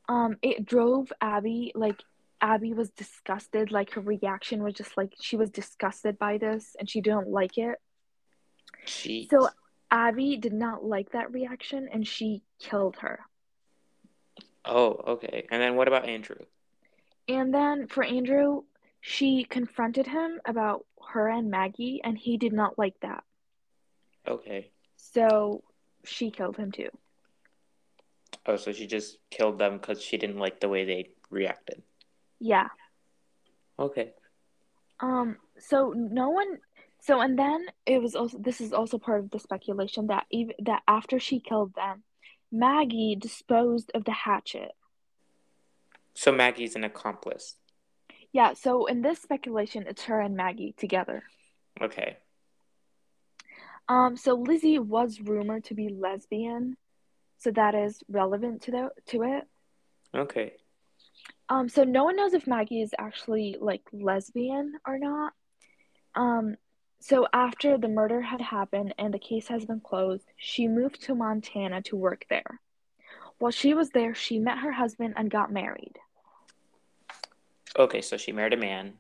um, 0.10 0.38
it 0.42 0.66
drove 0.66 1.12
Abby 1.22 1.72
like 1.76 2.02
Abby 2.42 2.74
was 2.74 2.90
disgusted. 2.92 3.72
Like 3.72 3.92
her 3.92 4.02
reaction 4.02 4.64
was 4.64 4.74
just 4.74 4.98
like 4.98 5.14
she 5.22 5.36
was 5.36 5.50
disgusted 5.50 6.18
by 6.18 6.38
this, 6.38 6.76
and 6.80 6.90
she 6.90 7.02
didn't 7.02 7.30
like 7.30 7.58
it. 7.58 7.78
Jeez. 8.86 9.30
So 9.30 9.50
Abby 9.92 10.38
did 10.38 10.54
not 10.54 10.84
like 10.84 11.12
that 11.12 11.32
reaction, 11.32 11.90
and 11.92 12.08
she 12.08 12.42
killed 12.60 12.98
her. 12.98 13.20
Oh, 14.68 15.02
okay. 15.08 15.48
And 15.50 15.62
then 15.62 15.76
what 15.76 15.88
about 15.88 16.08
Andrew? 16.08 16.38
And 17.28 17.54
then 17.54 17.88
for 17.88 18.04
Andrew, 18.04 18.64
she 19.02 19.46
confronted 19.46 20.08
him 20.08 20.40
about 20.46 20.86
her 21.10 21.30
and 21.30 21.50
Maggie, 21.50 22.02
and 22.04 22.18
he 22.18 22.38
did 22.38 22.54
not 22.54 22.78
like 22.78 23.00
that. 23.02 23.24
Okay. 24.28 24.72
So 24.98 25.64
she 26.04 26.32
killed 26.32 26.58
him 26.58 26.72
too. 26.72 26.90
Oh, 28.46 28.58
so 28.58 28.72
she 28.72 28.88
just 28.88 29.18
killed 29.30 29.60
them 29.60 29.78
because 29.78 30.02
she 30.02 30.18
didn't 30.18 30.40
like 30.40 30.60
the 30.60 30.70
way 30.70 30.86
they 30.86 31.10
reacted. 31.30 31.82
Yeah. 32.40 32.68
Okay. 33.80 34.14
Um. 35.00 35.38
So 35.60 35.94
no 35.96 36.30
one. 36.30 36.58
So 37.00 37.22
and 37.22 37.38
then 37.38 37.66
it 37.86 38.02
was 38.02 38.16
also 38.16 38.38
this 38.38 38.60
is 38.60 38.74
also 38.74 38.98
part 38.98 39.20
of 39.20 39.30
the 39.30 39.40
speculation 39.40 40.08
that 40.08 40.26
even 40.32 40.56
that 40.66 40.82
after 40.88 41.20
she 41.20 41.40
killed 41.40 41.74
them, 41.76 42.04
Maggie 42.52 43.16
disposed 43.16 43.92
of 43.94 44.06
the 44.06 44.12
hatchet. 44.12 44.72
So 46.14 46.32
Maggie's 46.32 46.76
an 46.76 46.84
accomplice. 46.84 47.56
Yeah. 48.32 48.54
So 48.54 48.86
in 48.86 49.02
this 49.02 49.22
speculation, 49.22 49.86
it's 49.88 50.04
her 50.04 50.20
and 50.20 50.36
Maggie 50.36 50.74
together. 50.78 51.24
Okay. 51.82 52.18
Um. 53.88 54.18
So 54.18 54.34
Lizzie 54.34 54.80
was 54.80 55.20
rumored 55.22 55.66
to 55.66 55.76
be 55.76 55.90
lesbian, 55.90 56.78
so 57.38 57.52
that 57.52 57.76
is 57.76 58.02
relevant 58.10 58.64
to 58.64 58.72
the 58.72 58.90
to 59.08 59.24
it. 59.24 59.44
Okay. 60.16 60.54
Um, 61.50 61.70
so 61.70 61.84
no 61.84 62.04
one 62.04 62.16
knows 62.16 62.34
if 62.34 62.48
Maggie 62.48 62.82
is 62.82 62.94
actually 62.98 63.58
like 63.60 63.84
lesbian 63.94 64.74
or 64.86 64.98
not. 64.98 65.34
Um, 66.16 66.58
so 67.00 67.28
after 67.32 67.78
the 67.78 67.88
murder 67.88 68.22
had 68.22 68.42
happened 68.42 68.94
and 68.98 69.14
the 69.14 69.20
case 69.20 69.48
has 69.48 69.66
been 69.66 69.80
closed, 69.80 70.26
she 70.36 70.68
moved 70.68 71.02
to 71.04 71.16
Montana 71.16 71.82
to 71.84 71.96
work 71.96 72.26
there. 72.30 72.60
While 73.40 73.52
she 73.52 73.74
was 73.74 73.92
there, 73.92 74.16
she 74.16 74.40
met 74.40 74.60
her 74.60 74.72
husband 74.72 75.14
and 75.16 75.30
got 75.30 75.52
married. 75.52 75.98
Okay, 77.78 78.02
so 78.02 78.18
she 78.18 78.32
married 78.32 78.54
a 78.54 78.58
man. 78.58 78.94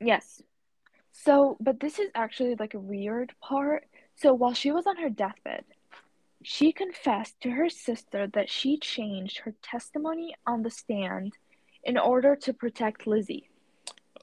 Yes. 0.00 0.42
So, 1.12 1.56
but 1.60 1.80
this 1.80 1.98
is 1.98 2.10
actually 2.14 2.54
like 2.56 2.74
a 2.74 2.80
weird 2.80 3.34
part. 3.40 3.86
So 4.16 4.32
while 4.34 4.54
she 4.54 4.70
was 4.70 4.86
on 4.86 4.96
her 4.98 5.10
deathbed, 5.10 5.64
she 6.42 6.72
confessed 6.72 7.40
to 7.40 7.50
her 7.50 7.68
sister 7.68 8.26
that 8.28 8.48
she 8.48 8.78
changed 8.78 9.40
her 9.40 9.54
testimony 9.62 10.34
on 10.46 10.62
the 10.62 10.70
stand 10.70 11.34
in 11.84 11.98
order 11.98 12.36
to 12.36 12.52
protect 12.52 13.06
Lizzie. 13.06 13.49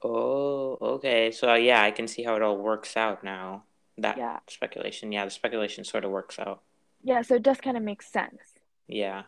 Oh, 0.02 0.78
okay. 0.80 1.30
So 1.30 1.54
yeah, 1.54 1.82
I 1.82 1.90
can 1.90 2.06
see 2.08 2.22
how 2.22 2.36
it 2.36 2.42
all 2.42 2.56
works 2.58 2.96
out 2.96 3.24
now. 3.24 3.64
That 3.96 4.16
Yeah. 4.16 4.38
speculation. 4.48 5.10
Yeah, 5.12 5.24
the 5.24 5.30
speculation 5.30 5.84
sort 5.84 6.04
of 6.04 6.10
works 6.10 6.38
out. 6.38 6.62
Yeah, 7.02 7.22
so 7.22 7.34
it 7.34 7.42
does 7.42 7.60
kind 7.60 7.76
of 7.76 7.82
make 7.82 8.02
sense. 8.02 8.58
Yeah. 8.86 9.24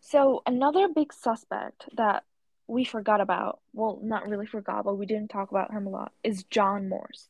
So 0.00 0.42
another 0.46 0.88
big 0.88 1.12
suspect 1.12 1.88
that 1.96 2.24
we 2.66 2.84
forgot 2.84 3.20
about, 3.20 3.60
well, 3.72 3.98
not 4.02 4.28
really 4.28 4.46
forgot, 4.46 4.84
but 4.84 4.94
we 4.94 5.06
didn't 5.06 5.28
talk 5.30 5.50
about 5.50 5.70
him 5.70 5.86
a 5.86 5.90
lot, 5.90 6.12
is 6.24 6.44
John 6.44 6.88
Morse. 6.88 7.28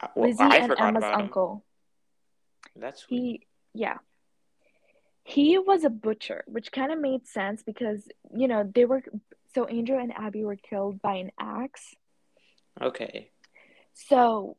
Uh, 0.00 0.08
Well, 0.14 0.28
Lizzie 0.28 0.42
and 0.44 0.74
Emma's 0.78 1.04
him. 1.04 1.14
uncle. 1.14 1.64
That's. 2.76 3.04
He, 3.08 3.46
yeah. 3.74 3.98
He 5.24 5.58
was 5.58 5.84
a 5.84 5.90
butcher, 5.90 6.44
which 6.46 6.72
kind 6.72 6.92
of 6.92 6.98
made 6.98 7.26
sense 7.26 7.62
because, 7.62 8.08
you 8.34 8.48
know, 8.48 8.64
they 8.74 8.84
were, 8.84 9.02
so 9.54 9.64
Andrew 9.66 9.98
and 9.98 10.12
Abby 10.16 10.44
were 10.44 10.56
killed 10.56 11.00
by 11.02 11.16
an 11.16 11.30
axe. 11.38 11.94
Okay. 12.80 13.30
So 13.94 14.56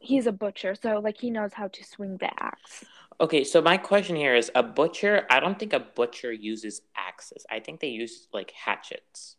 he's 0.00 0.26
a 0.26 0.32
butcher, 0.32 0.74
so 0.74 0.98
like 1.00 1.18
he 1.18 1.30
knows 1.30 1.52
how 1.52 1.68
to 1.68 1.84
swing 1.84 2.16
the 2.18 2.30
axe. 2.42 2.84
Okay, 3.20 3.44
so 3.44 3.62
my 3.62 3.76
question 3.76 4.16
here 4.16 4.34
is 4.34 4.50
a 4.54 4.62
butcher, 4.62 5.26
I 5.30 5.40
don't 5.40 5.58
think 5.58 5.72
a 5.72 5.80
butcher 5.80 6.32
uses 6.32 6.82
axes. 6.96 7.46
I 7.50 7.60
think 7.60 7.80
they 7.80 7.88
use 7.88 8.28
like 8.32 8.50
hatchets. 8.50 9.36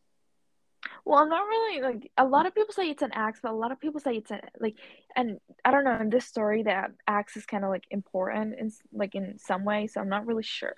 Well, 1.04 1.20
I'm 1.20 1.30
not 1.30 1.46
really 1.46 1.82
like 1.82 2.12
a 2.18 2.26
lot 2.26 2.46
of 2.46 2.56
people 2.56 2.74
say 2.74 2.90
it's 2.90 3.02
an 3.02 3.12
axe, 3.14 3.40
but 3.42 3.52
a 3.52 3.56
lot 3.56 3.72
of 3.72 3.80
people 3.80 4.00
say 4.00 4.16
it's 4.18 4.32
a 4.32 4.40
like, 4.60 4.76
and 5.16 5.40
I 5.64 5.72
don't 5.72 5.84
know. 5.84 5.98
In 6.00 6.10
this 6.10 6.26
story, 6.26 6.64
that 6.64 6.92
axe 7.08 7.38
is 7.38 7.46
kind 7.46 7.64
of 7.64 7.70
like 7.70 7.86
important 7.92 8.56
in 8.58 8.72
like 8.94 9.16
in 9.16 9.38
some 9.40 9.66
way, 9.66 9.88
so 9.88 10.00
I'm 10.00 10.10
not 10.10 10.26
really 10.26 10.44
sure. 10.44 10.76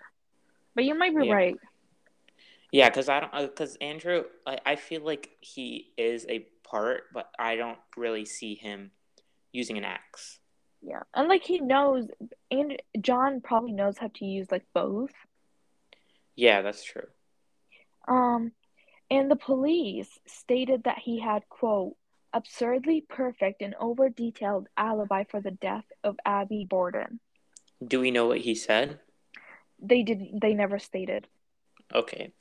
But 0.76 0.86
you 0.86 0.98
might 0.98 1.16
be 1.16 1.28
Yeah. 1.28 1.34
right. 1.34 1.56
Yeah, 2.72 2.90
because 2.90 3.10
I 3.10 3.20
don't, 3.22 3.50
because 3.50 3.76
Andrew, 3.78 4.24
I, 4.46 4.60
I 4.66 4.76
feel 4.76 5.02
like 5.02 5.30
he 5.40 5.94
is 5.98 6.26
a 6.28 6.46
part, 6.64 7.04
but 7.14 7.30
I 7.40 7.56
don't 7.56 7.78
really 7.96 8.26
see 8.26 8.56
him 8.56 8.92
using 9.54 9.78
an 9.78 9.86
axe. 9.86 10.40
Yeah, 10.82 11.04
and 11.14 11.28
like 11.28 11.44
he 11.44 11.60
knows, 11.60 12.08
and 12.52 12.82
John 13.02 13.42
probably 13.42 13.72
knows 13.72 13.98
how 13.98 14.12
to 14.16 14.26
use 14.26 14.48
like 14.52 14.66
both. 14.74 15.14
Yeah, 16.36 16.62
that's 16.62 16.84
true. 16.84 17.08
Um, 18.08 18.52
and 19.10 19.32
the 19.32 19.36
police 19.36 20.20
stated 20.28 20.84
that 20.84 21.00
he 21.00 21.20
had 21.20 21.48
quote 21.50 21.96
absurdly 22.34 23.02
perfect 23.08 23.62
and 23.62 23.74
over 23.80 24.10
detailed 24.10 24.68
alibi 24.78 25.24
for 25.24 25.42
the 25.42 25.52
death 25.52 25.86
of 26.04 26.18
Abby 26.26 26.68
Borden. 26.70 27.20
Do 27.86 28.00
we 28.00 28.12
know 28.12 28.28
what 28.28 28.40
he 28.40 28.56
said? 28.56 29.00
They 29.82 30.04
didn't. 30.04 30.42
They 30.42 30.54
never 30.54 30.80
stated. 30.80 31.28
Okay. 31.94 32.34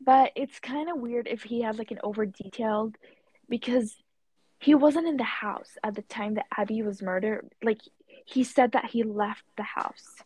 But 0.00 0.32
it's 0.36 0.60
kind 0.60 0.88
of 0.88 0.98
weird 0.98 1.26
if 1.28 1.42
he 1.42 1.62
had 1.62 1.78
like 1.78 1.90
an 1.90 1.98
over 2.02 2.24
detailed 2.24 2.96
because 3.48 3.96
he 4.60 4.74
wasn't 4.74 5.06
in 5.08 5.16
the 5.16 5.24
house 5.24 5.76
at 5.82 5.94
the 5.94 6.02
time 6.02 6.34
that 6.34 6.46
Abby 6.56 6.82
was 6.82 7.02
murdered. 7.02 7.50
Like 7.62 7.80
he 8.24 8.44
said 8.44 8.72
that 8.72 8.86
he 8.86 9.02
left 9.02 9.44
the 9.56 9.62
house. 9.62 10.16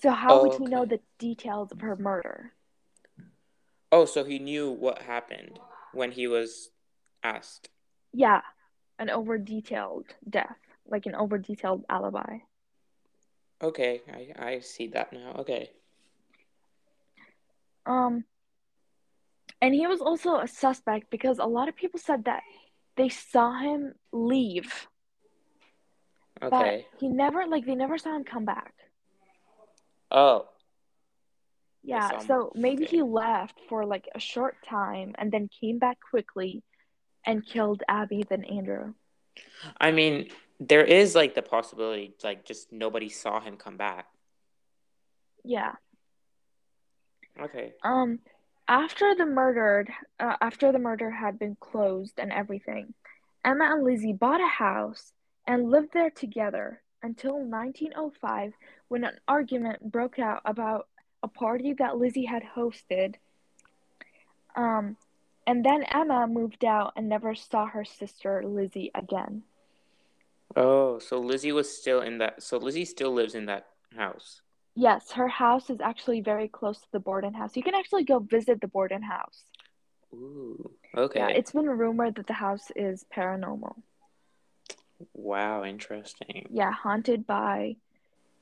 So 0.00 0.10
how 0.10 0.42
would 0.42 0.54
he 0.54 0.64
know 0.64 0.84
the 0.84 1.00
details 1.18 1.70
of 1.70 1.80
her 1.80 1.96
murder? 1.96 2.52
Oh, 3.90 4.04
so 4.04 4.24
he 4.24 4.38
knew 4.38 4.70
what 4.70 5.02
happened 5.02 5.58
when 5.92 6.12
he 6.12 6.26
was 6.26 6.70
asked. 7.22 7.68
Yeah, 8.12 8.40
an 8.98 9.10
over 9.10 9.38
detailed 9.38 10.06
death, 10.28 10.56
like 10.86 11.06
an 11.06 11.14
over 11.14 11.38
detailed 11.38 11.84
alibi. 11.88 12.38
Okay, 13.62 14.00
I, 14.12 14.46
I 14.46 14.60
see 14.60 14.88
that 14.88 15.12
now. 15.12 15.36
Okay. 15.38 15.70
Um 17.86 18.24
and 19.62 19.74
he 19.74 19.86
was 19.86 20.02
also 20.02 20.38
a 20.40 20.48
suspect 20.48 21.10
because 21.10 21.38
a 21.38 21.46
lot 21.46 21.68
of 21.68 21.76
people 21.76 22.00
said 22.00 22.26
that 22.26 22.42
they 22.96 23.08
saw 23.08 23.58
him 23.58 23.94
leave, 24.12 24.88
Okay. 26.42 26.86
but 26.92 27.00
he 27.00 27.08
never 27.08 27.46
like 27.46 27.66
they 27.66 27.76
never 27.76 27.98
saw 27.98 28.16
him 28.16 28.24
come 28.24 28.44
back. 28.44 28.74
Oh, 30.10 30.50
Yeah, 31.84 32.18
so 32.18 32.52
maybe 32.54 32.84
okay. 32.84 32.96
he 32.98 33.02
left 33.02 33.60
for 33.68 33.86
like 33.86 34.08
a 34.14 34.20
short 34.20 34.56
time 34.68 35.14
and 35.18 35.32
then 35.32 35.48
came 35.60 35.78
back 35.78 35.98
quickly 36.10 36.62
and 37.26 37.44
killed 37.46 37.82
Abby 37.88 38.24
then 38.28 38.44
Andrew. 38.44 38.94
I 39.80 39.92
mean, 39.92 40.30
there 40.60 40.84
is 40.84 41.14
like 41.14 41.34
the 41.34 41.42
possibility, 41.42 42.14
like 42.22 42.44
just 42.44 42.72
nobody 42.72 43.08
saw 43.08 43.40
him 43.40 43.56
come 43.56 43.76
back. 43.76 44.06
Yeah. 45.44 45.72
Okay. 47.40 47.74
Um 47.82 48.20
after 48.72 49.14
the 49.14 49.26
murdered 49.26 49.90
uh, 50.18 50.36
after 50.40 50.72
the 50.72 50.78
murder 50.78 51.10
had 51.10 51.38
been 51.38 51.54
closed 51.60 52.14
and 52.16 52.32
everything, 52.32 52.94
Emma 53.44 53.66
and 53.66 53.84
Lizzie 53.84 54.14
bought 54.14 54.40
a 54.40 54.46
house 54.46 55.12
and 55.46 55.70
lived 55.70 55.92
there 55.92 56.08
together 56.08 56.80
until 57.02 57.34
1905 57.34 58.54
when 58.88 59.04
an 59.04 59.18
argument 59.28 59.92
broke 59.92 60.18
out 60.18 60.40
about 60.46 60.88
a 61.22 61.28
party 61.28 61.74
that 61.74 61.98
Lizzie 61.98 62.24
had 62.24 62.42
hosted. 62.56 63.16
Um 64.56 64.96
and 65.46 65.62
then 65.62 65.82
Emma 65.82 66.26
moved 66.26 66.64
out 66.64 66.94
and 66.96 67.10
never 67.10 67.34
saw 67.34 67.66
her 67.66 67.84
sister 67.84 68.42
Lizzie 68.42 68.90
again. 68.94 69.42
Oh, 70.56 70.98
so 70.98 71.18
Lizzie 71.18 71.52
was 71.52 71.76
still 71.76 72.00
in 72.00 72.16
that. 72.18 72.42
So 72.42 72.56
Lizzie 72.56 72.86
still 72.86 73.12
lives 73.12 73.34
in 73.34 73.44
that 73.46 73.66
house. 73.94 74.40
Yes, 74.74 75.12
her 75.12 75.28
house 75.28 75.68
is 75.68 75.80
actually 75.80 76.22
very 76.22 76.48
close 76.48 76.80
to 76.80 76.86
the 76.92 77.00
Borden 77.00 77.34
house. 77.34 77.56
You 77.56 77.62
can 77.62 77.74
actually 77.74 78.04
go 78.04 78.20
visit 78.20 78.60
the 78.60 78.68
Borden 78.68 79.02
house. 79.02 79.44
Ooh, 80.14 80.70
okay. 80.96 81.20
Yeah, 81.20 81.28
it's 81.28 81.52
been 81.52 81.68
rumored 81.68 82.14
that 82.16 82.26
the 82.26 82.32
house 82.32 82.70
is 82.74 83.04
paranormal. 83.14 83.74
wow, 85.14 85.64
interesting. 85.64 86.46
Yeah, 86.50 86.72
haunted 86.72 87.26
by 87.26 87.76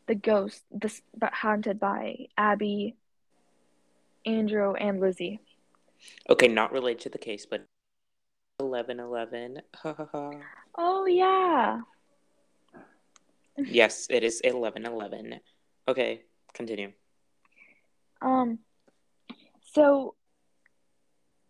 the 0.07 0.15
ghost, 0.15 0.63
this 0.71 1.03
but 1.17 1.33
haunted 1.33 1.81
by 1.81 2.27
Abby, 2.37 2.97
Andrew, 4.25 4.75
and 4.75 5.01
Lizzie. 5.01 5.41
Okay, 6.29 6.49
not 6.49 6.73
related 6.73 7.01
to 7.03 7.09
the 7.11 7.19
case, 7.19 7.47
but 7.47 7.67
eleven 8.59 9.01
eleven. 9.01 9.63
Ha 9.77 9.95
ha 9.95 10.09
ha. 10.13 10.31
Oh 10.77 11.07
yeah. 11.07 11.81
Yes, 13.57 14.07
it 14.11 14.25
is 14.25 14.41
eleven 14.41 14.87
eleven. 14.87 15.41
Okay, 15.89 16.23
continue. 16.55 16.93
Um 18.23 18.59
so 19.63 20.15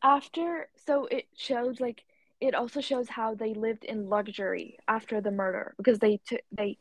after 0.03 0.69
so 0.87 1.07
it 1.07 1.27
shows 1.37 1.81
like 1.81 2.05
it 2.41 2.55
also 2.55 2.81
shows 2.81 3.09
how 3.09 3.35
they 3.35 3.53
lived 3.55 3.85
in 3.85 4.09
luxury 4.09 4.79
after 4.89 5.21
the 5.21 5.31
murder 5.31 5.75
because 5.77 5.99
they 5.99 6.19
took 6.27 6.41
they 6.53 6.79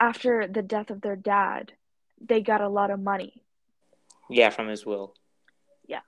after 0.00 0.46
the 0.46 0.62
death 0.62 0.90
of 0.90 1.00
their 1.00 1.16
dad 1.16 1.72
they 2.20 2.40
got 2.40 2.60
a 2.60 2.68
lot 2.68 2.90
of 2.90 3.00
money 3.00 3.42
Yeah, 4.28 4.50
from 4.50 4.68
his 4.68 4.84
will. 4.86 5.14
Yeah. 5.86 6.00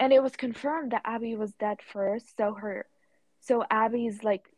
And 0.00 0.12
it 0.12 0.22
was 0.22 0.36
confirmed 0.36 0.92
that 0.92 1.02
Abby 1.04 1.36
was 1.36 1.52
dead 1.54 1.78
first 1.82 2.36
so 2.36 2.54
her 2.54 2.86
so 3.40 3.64
Abby's 3.70 4.22
like 4.24 4.48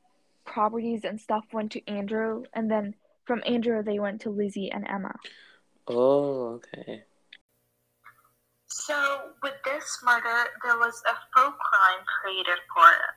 properties 0.44 1.04
and 1.04 1.20
stuff 1.20 1.44
went 1.52 1.72
to 1.72 1.86
Andrew 1.88 2.44
and 2.52 2.70
then 2.70 2.94
from 3.24 3.42
Andrew 3.46 3.82
they 3.82 3.98
went 4.00 4.22
to 4.22 4.30
Lizzie 4.30 4.70
and 4.72 4.86
Emma 4.88 5.14
Oh, 5.88 6.60
okay. 6.60 7.04
So, 8.66 9.32
with 9.42 9.54
this 9.64 9.98
murder, 10.04 10.46
there 10.64 10.78
was 10.78 11.02
a 11.06 11.14
folk 11.34 11.54
rhyme 11.72 12.04
created 12.22 12.58
for 12.74 12.88
it. 12.90 13.14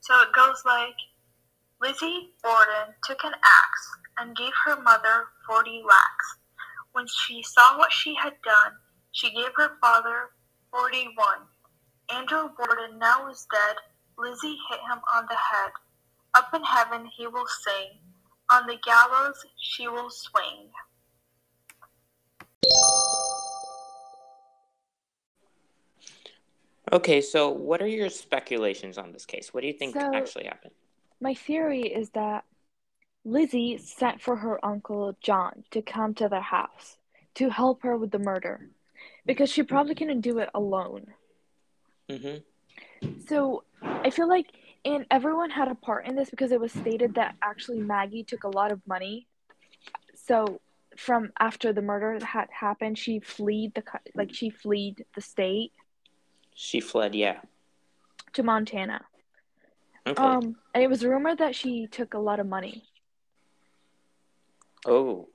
So 0.00 0.14
it 0.22 0.32
goes 0.32 0.62
like 0.64 0.96
Lizzie 1.80 2.30
Borden 2.42 2.94
took 3.04 3.22
an 3.24 3.34
axe 3.34 3.88
and 4.18 4.36
gave 4.36 4.52
her 4.64 4.80
mother 4.80 5.26
40 5.46 5.82
whacks. 5.84 6.38
When 6.92 7.06
she 7.06 7.42
saw 7.42 7.76
what 7.76 7.92
she 7.92 8.14
had 8.14 8.34
done, 8.42 8.72
she 9.12 9.30
gave 9.30 9.52
her 9.56 9.76
father 9.80 10.30
41. 10.72 11.14
Andrew 12.10 12.48
Borden 12.56 12.98
now 12.98 13.28
is 13.28 13.46
dead. 13.52 13.76
Lizzie 14.16 14.58
hit 14.70 14.80
him 14.80 15.00
on 15.14 15.26
the 15.28 15.36
head. 15.36 15.72
Up 16.34 16.54
in 16.54 16.64
heaven 16.64 17.06
he 17.16 17.26
will 17.26 17.46
sing. 17.64 18.00
On 18.50 18.66
the 18.66 18.78
gallows 18.84 19.44
she 19.60 19.88
will 19.88 20.10
swing. 20.10 20.70
Okay, 26.92 27.20
so 27.20 27.50
what 27.50 27.82
are 27.82 27.86
your 27.86 28.08
speculations 28.08 28.98
on 28.98 29.12
this 29.12 29.26
case? 29.26 29.52
What 29.52 29.60
do 29.60 29.66
you 29.66 29.72
think 29.72 29.94
So- 29.94 30.14
actually 30.14 30.44
happened? 30.44 30.74
My 31.20 31.34
theory 31.34 31.82
is 31.82 32.10
that 32.10 32.44
Lizzie 33.24 33.76
sent 33.76 34.22
for 34.22 34.36
her 34.36 34.64
uncle 34.64 35.16
John 35.20 35.64
to 35.72 35.82
come 35.82 36.14
to 36.14 36.28
their 36.28 36.40
house 36.40 36.98
to 37.34 37.50
help 37.50 37.82
her 37.82 37.96
with 37.96 38.10
the 38.10 38.18
murder 38.18 38.70
because 39.26 39.50
she 39.50 39.62
probably 39.62 39.94
couldn't 39.94 40.22
do 40.22 40.38
it 40.38 40.48
alone. 40.54 41.12
Mm-hmm. 42.08 43.18
So 43.26 43.64
I 43.82 44.10
feel 44.10 44.28
like, 44.28 44.46
and 44.84 45.04
everyone 45.10 45.50
had 45.50 45.68
a 45.68 45.74
part 45.74 46.06
in 46.06 46.16
this 46.16 46.30
because 46.30 46.52
it 46.52 46.60
was 46.60 46.72
stated 46.72 47.14
that 47.16 47.34
actually 47.42 47.80
Maggie 47.80 48.24
took 48.24 48.44
a 48.44 48.48
lot 48.48 48.72
of 48.72 48.80
money. 48.86 49.26
So 50.14 50.60
from 50.96 51.32
after 51.38 51.72
the 51.72 51.82
murder 51.82 52.24
had 52.24 52.48
happened, 52.50 52.96
she 52.98 53.20
fled 53.20 53.72
the 53.74 53.82
like 54.14 54.32
she 54.32 54.50
fled 54.50 55.04
the 55.14 55.20
state 55.20 55.72
She 56.60 56.80
fled, 56.80 57.14
yeah. 57.14 57.38
to 58.32 58.42
Montana. 58.42 59.02
Okay. 60.04 60.20
Um, 60.20 60.56
and 60.74 60.82
it 60.82 60.90
was 60.90 61.04
rumored 61.04 61.38
that 61.38 61.54
she 61.54 61.86
took 61.86 62.14
a 62.14 62.18
lot 62.18 62.40
of 62.40 62.48
money. 62.48 62.82
oh, 64.84 65.28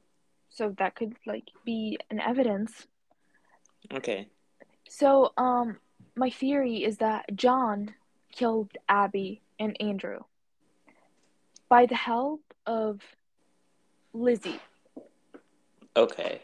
So 0.49 0.75
that 0.77 0.95
could 0.95 1.15
like 1.25 1.47
be 1.63 1.97
an 2.11 2.19
evidence. 2.19 2.87
okay. 3.93 4.27
So, 4.89 5.31
um, 5.37 5.77
my 6.17 6.29
theory 6.29 6.83
is 6.83 6.97
that 6.97 7.33
John 7.33 7.95
killed 8.33 8.71
Abby 8.89 9.41
and 9.57 9.79
Andrew 9.81 10.19
by 11.69 11.85
the 11.85 11.95
help 11.95 12.41
of 12.65 12.99
Lizzie. 14.11 14.59
Okay. 15.95 16.41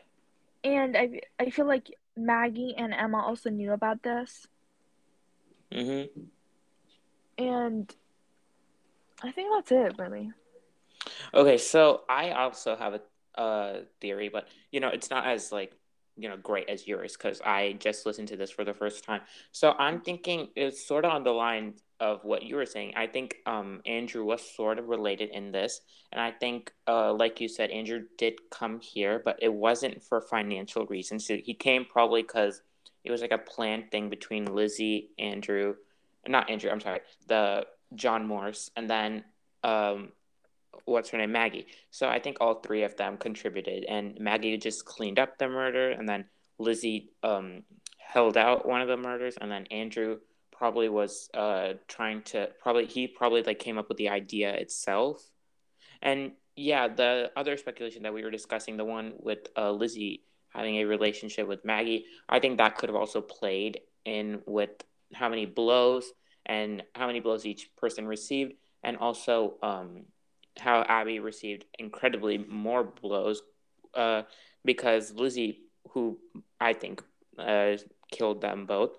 And 0.63 0.95
I 0.95 1.19
I 1.37 1.49
feel 1.49 1.67
like 1.67 1.91
Maggie 2.15 2.75
and 2.77 2.93
Emma 2.93 3.21
also 3.21 3.49
knew 3.49 3.73
about 3.73 4.03
this. 4.03 4.47
Mm-hmm. 5.73 6.21
And 7.43 7.95
I 9.23 9.31
think 9.31 9.49
that's 9.53 9.71
it, 9.71 9.95
really. 9.97 10.31
Okay, 11.33 11.57
so 11.57 12.01
I 12.09 12.31
also 12.31 12.75
have 12.75 12.93
a 12.95 13.39
uh, 13.39 13.81
theory, 14.01 14.29
but 14.29 14.47
you 14.71 14.79
know, 14.79 14.89
it's 14.89 15.09
not 15.09 15.25
as 15.27 15.51
like 15.51 15.73
you 16.17 16.27
know 16.27 16.37
great 16.37 16.69
as 16.69 16.85
yours 16.87 17.15
because 17.15 17.41
I 17.41 17.73
just 17.79 18.05
listened 18.05 18.27
to 18.29 18.37
this 18.37 18.51
for 18.51 18.65
the 18.65 18.73
first 18.73 19.03
time. 19.03 19.21
So 19.51 19.73
I'm 19.79 20.01
thinking 20.01 20.49
it's 20.55 20.85
sort 20.85 21.05
of 21.05 21.11
on 21.11 21.23
the 21.23 21.31
line 21.31 21.75
of 21.99 22.23
what 22.23 22.43
you 22.43 22.55
were 22.55 22.65
saying. 22.65 22.93
I 22.95 23.07
think 23.07 23.37
um, 23.45 23.81
Andrew 23.85 24.23
was 24.23 24.41
sort 24.41 24.79
of 24.79 24.87
related 24.87 25.29
in 25.29 25.51
this, 25.51 25.81
and 26.11 26.21
I 26.21 26.31
think, 26.31 26.73
uh, 26.87 27.13
like 27.13 27.39
you 27.41 27.47
said, 27.47 27.71
Andrew 27.71 28.03
did 28.17 28.49
come 28.49 28.79
here, 28.79 29.21
but 29.23 29.37
it 29.41 29.53
wasn't 29.53 30.03
for 30.03 30.21
financial 30.21 30.85
reasons. 30.85 31.27
He 31.27 31.53
came 31.53 31.85
probably 31.85 32.21
because 32.21 32.61
it 33.03 33.11
was 33.11 33.21
like 33.21 33.31
a 33.31 33.37
planned 33.37 33.91
thing 33.91 34.09
between 34.09 34.45
Lizzie, 34.45 35.09
Andrew, 35.17 35.75
not 36.27 36.49
Andrew. 36.49 36.69
I'm 36.69 36.81
sorry, 36.81 37.01
the 37.27 37.65
John 37.95 38.27
Morse, 38.27 38.69
and 38.75 38.89
then 38.89 39.23
um, 39.63 40.11
what's 40.85 41.09
her 41.09 41.17
name, 41.17 41.31
Maggie. 41.31 41.67
So 41.91 42.07
I 42.07 42.19
think 42.19 42.37
all 42.39 42.55
three 42.55 42.83
of 42.83 42.95
them 42.97 43.17
contributed, 43.17 43.85
and 43.85 44.19
Maggie 44.19 44.57
just 44.57 44.85
cleaned 44.85 45.19
up 45.19 45.37
the 45.37 45.47
murder, 45.47 45.91
and 45.91 46.07
then 46.07 46.25
Lizzie 46.57 47.11
um, 47.23 47.63
held 47.97 48.37
out 48.37 48.67
one 48.67 48.81
of 48.81 48.87
the 48.87 48.97
murders, 48.97 49.37
and 49.39 49.51
then 49.51 49.65
Andrew 49.67 50.19
probably 50.51 50.89
was 50.89 51.29
uh, 51.33 51.73
trying 51.87 52.21
to 52.23 52.49
probably 52.61 52.85
he 52.85 53.07
probably 53.07 53.43
like 53.43 53.59
came 53.59 53.77
up 53.77 53.87
with 53.87 53.97
the 53.97 54.09
idea 54.09 54.53
itself, 54.53 55.23
and 56.01 56.33
yeah, 56.55 56.89
the 56.89 57.31
other 57.37 57.55
speculation 57.55 58.03
that 58.03 58.13
we 58.13 58.23
were 58.23 58.31
discussing, 58.31 58.75
the 58.75 58.83
one 58.83 59.13
with 59.19 59.47
uh, 59.57 59.71
Lizzie 59.71 60.23
having 60.49 60.77
a 60.77 60.85
relationship 60.85 61.47
with 61.47 61.65
Maggie, 61.65 62.05
I 62.27 62.39
think 62.39 62.57
that 62.57 62.77
could 62.77 62.89
have 62.89 62.95
also 62.95 63.21
played 63.21 63.81
in 64.05 64.41
with 64.45 64.71
how 65.13 65.29
many 65.29 65.45
blows 65.45 66.11
and 66.45 66.83
how 66.95 67.07
many 67.07 67.19
blows 67.19 67.45
each 67.45 67.69
person 67.75 68.07
received, 68.07 68.53
and 68.83 68.97
also 68.97 69.55
um, 69.61 70.05
how 70.59 70.81
Abby 70.87 71.19
received 71.19 71.65
incredibly 71.77 72.37
more 72.37 72.83
blows 72.83 73.41
uh, 73.93 74.23
because 74.65 75.13
Lizzie, 75.13 75.61
who 75.91 76.19
I 76.59 76.73
think 76.73 77.03
uh, 77.37 77.77
killed 78.11 78.41
them 78.41 78.65
both, 78.65 78.95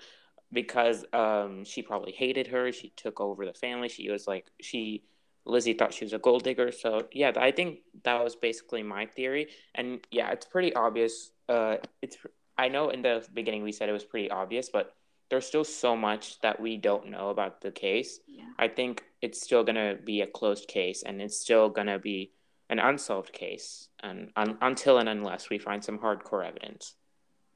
because 0.52 1.04
um, 1.12 1.64
she 1.64 1.82
probably 1.82 2.12
hated 2.12 2.46
her. 2.48 2.72
She 2.72 2.90
took 2.96 3.20
over 3.20 3.44
the 3.46 3.54
family. 3.54 3.88
She 3.88 4.10
was 4.10 4.26
like 4.26 4.46
she. 4.60 5.04
Lizzie 5.46 5.72
thought 5.72 5.94
she 5.94 6.04
was 6.04 6.12
a 6.12 6.18
gold 6.18 6.44
digger, 6.44 6.70
so 6.70 7.08
yeah, 7.12 7.32
I 7.34 7.50
think 7.50 7.78
that 8.04 8.22
was 8.22 8.36
basically 8.36 8.82
my 8.82 9.06
theory. 9.06 9.48
And 9.74 10.06
yeah, 10.10 10.30
it's 10.32 10.44
pretty 10.44 10.74
obvious. 10.74 11.32
Uh, 11.50 11.76
it's 12.00 12.16
I 12.56 12.68
know 12.68 12.90
in 12.90 13.02
the 13.02 13.26
beginning 13.34 13.64
we 13.64 13.72
said 13.72 13.88
it 13.88 13.92
was 13.92 14.04
pretty 14.04 14.30
obvious, 14.30 14.68
but 14.68 14.94
there's 15.30 15.46
still 15.46 15.64
so 15.64 15.96
much 15.96 16.40
that 16.40 16.60
we 16.60 16.76
don't 16.76 17.10
know 17.10 17.30
about 17.30 17.60
the 17.60 17.72
case. 17.72 18.20
Yeah. 18.26 18.44
I 18.58 18.68
think 18.68 19.04
it's 19.20 19.40
still 19.40 19.64
gonna 19.64 19.96
be 19.96 20.20
a 20.20 20.26
closed 20.26 20.68
case, 20.68 21.02
and 21.02 21.20
it's 21.20 21.36
still 21.36 21.68
gonna 21.68 21.98
be 21.98 22.30
an 22.68 22.78
unsolved 22.78 23.32
case, 23.32 23.88
and 24.00 24.30
un- 24.36 24.58
until 24.60 24.98
and 24.98 25.08
unless 25.08 25.50
we 25.50 25.58
find 25.58 25.82
some 25.82 25.98
hardcore 25.98 26.46
evidence. 26.46 26.94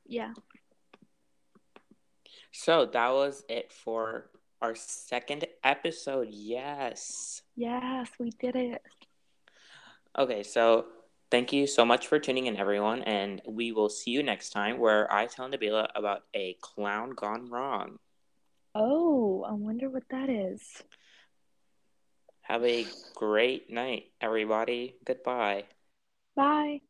Yeah. 0.06 0.32
So 2.50 2.86
that 2.86 3.10
was 3.10 3.44
it 3.48 3.72
for 3.72 4.30
our 4.60 4.74
second 4.74 5.46
episode. 5.62 6.28
Yes. 6.30 7.42
Yes, 7.54 8.08
we 8.18 8.30
did 8.30 8.56
it. 8.56 8.82
Okay, 10.18 10.42
so 10.42 10.86
thank 11.34 11.52
you 11.52 11.66
so 11.66 11.84
much 11.84 12.06
for 12.06 12.20
tuning 12.20 12.46
in, 12.46 12.56
everyone, 12.56 13.02
and 13.02 13.42
we 13.44 13.72
will 13.72 13.88
see 13.88 14.12
you 14.12 14.22
next 14.22 14.50
time 14.50 14.78
where 14.78 15.12
I 15.12 15.26
tell 15.26 15.50
Nabila 15.50 15.88
about 15.96 16.22
a 16.32 16.56
clown 16.60 17.10
gone 17.10 17.50
wrong. 17.50 17.98
Oh, 18.72 19.42
I 19.42 19.50
wonder 19.50 19.90
what 19.90 20.04
that 20.10 20.30
is. 20.30 20.62
Have 22.42 22.64
a 22.64 22.86
great 23.16 23.68
night, 23.68 24.12
everybody. 24.20 24.94
Goodbye. 25.04 25.64
Bye. 26.36 26.82